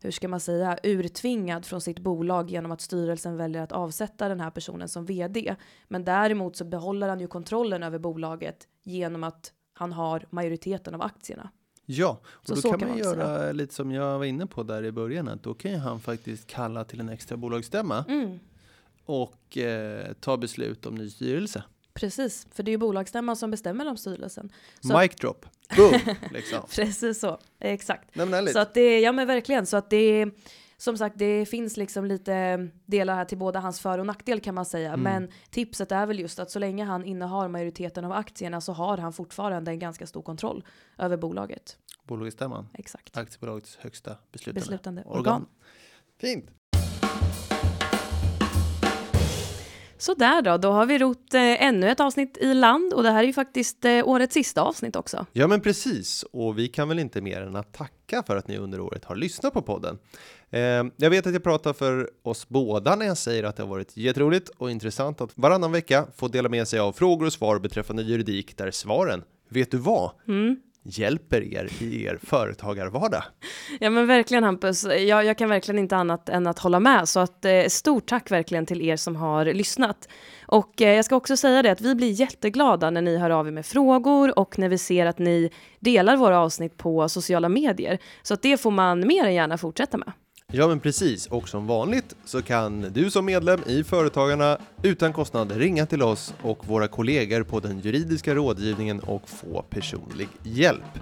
hur 0.02 0.10
ska 0.10 0.28
man 0.28 0.40
säga, 0.40 0.78
urtvingad 0.82 1.64
från 1.64 1.80
sitt 1.80 1.98
bolag 1.98 2.50
genom 2.50 2.72
att 2.72 2.80
styrelsen 2.80 3.36
väljer 3.36 3.62
att 3.62 3.72
avsätta 3.72 4.28
den 4.28 4.40
här 4.40 4.50
personen 4.50 4.88
som 4.88 5.04
vd. 5.04 5.56
Men 5.88 6.04
däremot 6.04 6.56
så 6.56 6.64
behåller 6.64 7.08
han 7.08 7.20
ju 7.20 7.26
kontrollen 7.26 7.82
över 7.82 7.98
bolaget 7.98 8.68
genom 8.82 9.24
att 9.24 9.52
han 9.72 9.92
har 9.92 10.26
majoriteten 10.30 10.94
av 10.94 11.02
aktierna. 11.02 11.50
Ja, 11.86 12.20
och 12.24 12.46
Så 12.46 12.54
då 12.54 12.60
så 12.60 12.70
kan 12.70 12.80
kan 12.80 12.88
man 12.88 12.98
man 12.98 13.06
göra 13.06 13.52
lite 13.52 13.74
som 13.74 13.92
jag 13.92 14.18
var 14.18 14.24
inne 14.24 14.46
på 14.46 14.62
där 14.62 14.84
i 14.84 14.92
början, 14.92 15.28
att 15.28 15.42
då 15.42 15.54
kan 15.54 15.70
ju 15.70 15.76
han 15.76 16.00
faktiskt 16.00 16.46
kalla 16.46 16.84
till 16.84 17.00
en 17.00 17.08
extra 17.08 17.36
bolagsstämma 17.36 18.04
Mm. 18.08 18.38
Och 19.04 19.56
eh, 19.58 20.12
ta 20.20 20.36
beslut 20.36 20.86
om 20.86 20.94
ny 20.94 21.10
styrelse. 21.10 21.64
Precis, 21.94 22.46
för 22.50 22.62
det 22.62 22.70
är 22.70 22.72
ju 22.72 22.78
bolagsstämman 22.78 23.36
som 23.36 23.50
bestämmer 23.50 23.88
om 23.88 23.96
styrelsen. 23.96 24.52
Så- 24.80 24.98
Mic 24.98 25.14
drop, 25.16 25.46
boom, 25.76 26.00
liksom. 26.32 26.60
Precis 26.70 27.20
så, 27.20 27.38
exakt. 27.60 28.16
Ärligt. 28.16 28.52
Så 28.52 28.58
att 28.58 28.74
det, 28.74 29.00
ja 29.00 29.12
men 29.12 29.26
verkligen, 29.26 29.66
så 29.66 29.76
att 29.76 29.90
det 29.90 30.26
som 30.76 30.96
sagt, 30.98 31.18
det 31.18 31.46
finns 31.46 31.76
liksom 31.76 32.04
lite 32.04 32.68
delar 32.86 33.14
här 33.14 33.24
till 33.24 33.38
båda 33.38 33.60
hans 33.60 33.80
för 33.80 33.98
och 33.98 34.06
nackdel 34.06 34.40
kan 34.40 34.54
man 34.54 34.66
säga. 34.66 34.88
Mm. 34.92 35.00
Men 35.02 35.30
tipset 35.50 35.92
är 35.92 36.06
väl 36.06 36.18
just 36.20 36.38
att 36.38 36.50
så 36.50 36.58
länge 36.58 36.84
han 36.84 37.04
innehar 37.04 37.48
majoriteten 37.48 38.04
av 38.04 38.12
aktierna 38.12 38.60
så 38.60 38.72
har 38.72 38.98
han 38.98 39.12
fortfarande 39.12 39.70
en 39.70 39.78
ganska 39.78 40.06
stor 40.06 40.22
kontroll 40.22 40.64
över 40.98 41.16
bolaget. 41.16 41.76
Bolagsstämman, 42.06 42.68
Exakt. 42.74 43.16
aktiebolagets 43.16 43.76
högsta 43.76 44.16
beslutande, 44.32 44.60
Beslutande 44.60 45.02
organ. 45.02 45.18
organ. 45.20 45.46
Fint. 46.20 46.50
Så 49.98 50.14
där 50.14 50.42
då, 50.42 50.56
då 50.56 50.70
har 50.70 50.86
vi 50.86 50.98
rott 50.98 51.34
eh, 51.34 51.64
ännu 51.64 51.90
ett 51.90 52.00
avsnitt 52.00 52.36
i 52.40 52.54
land 52.54 52.92
och 52.92 53.02
det 53.02 53.10
här 53.10 53.22
är 53.22 53.26
ju 53.26 53.32
faktiskt 53.32 53.84
eh, 53.84 54.08
årets 54.08 54.34
sista 54.34 54.62
avsnitt 54.62 54.96
också. 54.96 55.26
Ja 55.32 55.46
men 55.46 55.60
precis, 55.60 56.22
och 56.32 56.58
vi 56.58 56.68
kan 56.68 56.88
väl 56.88 56.98
inte 56.98 57.20
mer 57.20 57.40
än 57.42 57.56
att 57.56 57.72
tacka 57.72 58.22
för 58.26 58.36
att 58.36 58.48
ni 58.48 58.56
under 58.56 58.80
året 58.80 59.04
har 59.04 59.16
lyssnat 59.16 59.52
på 59.52 59.62
podden. 59.62 59.98
Eh, 60.50 60.60
jag 60.96 61.10
vet 61.10 61.26
att 61.26 61.32
jag 61.32 61.42
pratar 61.42 61.72
för 61.72 62.10
oss 62.22 62.48
båda 62.48 62.96
när 62.96 63.06
jag 63.06 63.18
säger 63.18 63.44
att 63.44 63.56
det 63.56 63.62
har 63.62 63.70
varit 63.70 63.96
jätteroligt 63.96 64.48
och 64.48 64.70
intressant 64.70 65.20
att 65.20 65.30
varannan 65.34 65.72
vecka 65.72 66.06
få 66.16 66.28
dela 66.28 66.48
med 66.48 66.68
sig 66.68 66.78
av 66.78 66.92
frågor 66.92 67.26
och 67.26 67.32
svar 67.32 67.58
beträffande 67.58 68.02
juridik 68.02 68.56
där 68.56 68.70
svaren, 68.70 69.22
vet 69.48 69.70
du 69.70 69.76
vad, 69.76 70.10
Mm 70.28 70.56
hjälper 70.84 71.54
er 71.54 71.68
i 71.80 72.04
er 72.04 72.18
företagarvardag. 72.22 73.22
Ja 73.80 73.90
men 73.90 74.06
verkligen 74.06 74.44
Hampus, 74.44 74.84
jag, 74.84 75.24
jag 75.24 75.38
kan 75.38 75.48
verkligen 75.48 75.78
inte 75.78 75.96
annat 75.96 76.28
än 76.28 76.46
att 76.46 76.58
hålla 76.58 76.80
med. 76.80 77.08
Så 77.08 77.20
att 77.20 77.44
eh, 77.44 77.64
stort 77.68 78.06
tack 78.06 78.30
verkligen 78.30 78.66
till 78.66 78.82
er 78.82 78.96
som 78.96 79.16
har 79.16 79.44
lyssnat. 79.44 80.08
Och 80.46 80.82
eh, 80.82 80.94
jag 80.94 81.04
ska 81.04 81.16
också 81.16 81.36
säga 81.36 81.62
det 81.62 81.70
att 81.70 81.80
vi 81.80 81.94
blir 81.94 82.10
jätteglada 82.10 82.90
när 82.90 83.02
ni 83.02 83.16
hör 83.16 83.30
av 83.30 83.46
er 83.46 83.52
med 83.52 83.66
frågor 83.66 84.38
och 84.38 84.58
när 84.58 84.68
vi 84.68 84.78
ser 84.78 85.06
att 85.06 85.18
ni 85.18 85.50
delar 85.80 86.16
våra 86.16 86.40
avsnitt 86.40 86.76
på 86.76 87.08
sociala 87.08 87.48
medier. 87.48 87.98
Så 88.22 88.34
att 88.34 88.42
det 88.42 88.56
får 88.56 88.70
man 88.70 89.06
mer 89.06 89.24
än 89.24 89.34
gärna 89.34 89.58
fortsätta 89.58 89.96
med. 89.96 90.12
Ja 90.56 90.68
men 90.68 90.80
precis, 90.80 91.26
och 91.26 91.48
som 91.48 91.66
vanligt 91.66 92.16
så 92.24 92.42
kan 92.42 92.80
du 92.80 93.10
som 93.10 93.24
medlem 93.24 93.60
i 93.66 93.84
Företagarna 93.84 94.58
utan 94.82 95.12
kostnad 95.12 95.52
ringa 95.52 95.86
till 95.86 96.02
oss 96.02 96.34
och 96.42 96.68
våra 96.68 96.88
kollegor 96.88 97.42
på 97.42 97.60
den 97.60 97.80
juridiska 97.80 98.34
rådgivningen 98.34 99.00
och 99.00 99.28
få 99.28 99.64
personlig 99.70 100.28
hjälp. 100.42 101.00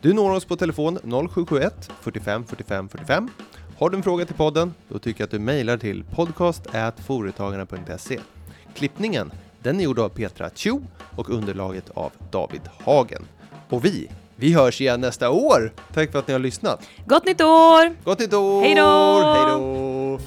Du 0.00 0.12
når 0.12 0.30
oss 0.30 0.44
på 0.44 0.56
telefon 0.56 0.98
0771 1.02 1.90
45 2.00 2.44
45 2.44 2.88
45. 2.88 3.30
Har 3.78 3.90
du 3.90 3.96
en 3.96 4.02
fråga 4.02 4.24
till 4.24 4.36
podden, 4.36 4.74
då 4.88 4.98
tycker 4.98 5.20
jag 5.20 5.26
att 5.26 5.30
du 5.30 5.38
mejlar 5.38 5.76
till 5.76 6.04
podcast.foretagarna.se. 6.04 8.20
Klippningen, 8.74 9.32
den 9.62 9.80
är 9.80 9.84
gjord 9.84 9.98
av 9.98 10.08
Petra 10.08 10.50
Tjo 10.54 10.82
och 11.16 11.30
underlaget 11.30 11.90
av 11.90 12.12
David 12.30 12.62
Hagen. 12.84 13.26
Och 13.68 13.84
vi, 13.84 14.08
vi 14.36 14.52
hörs 14.52 14.80
igen 14.80 15.00
nästa 15.00 15.30
år. 15.30 15.72
Tack 15.94 16.12
för 16.12 16.18
att 16.18 16.26
ni 16.26 16.32
har 16.32 16.38
lyssnat. 16.40 16.80
Gott 17.06 17.26
nytt 17.26 17.40
år! 17.40 17.96
Gott 18.04 18.18
nytt 18.18 18.34
år! 18.34 18.62
Hej 18.62 18.74
då! 18.74 20.18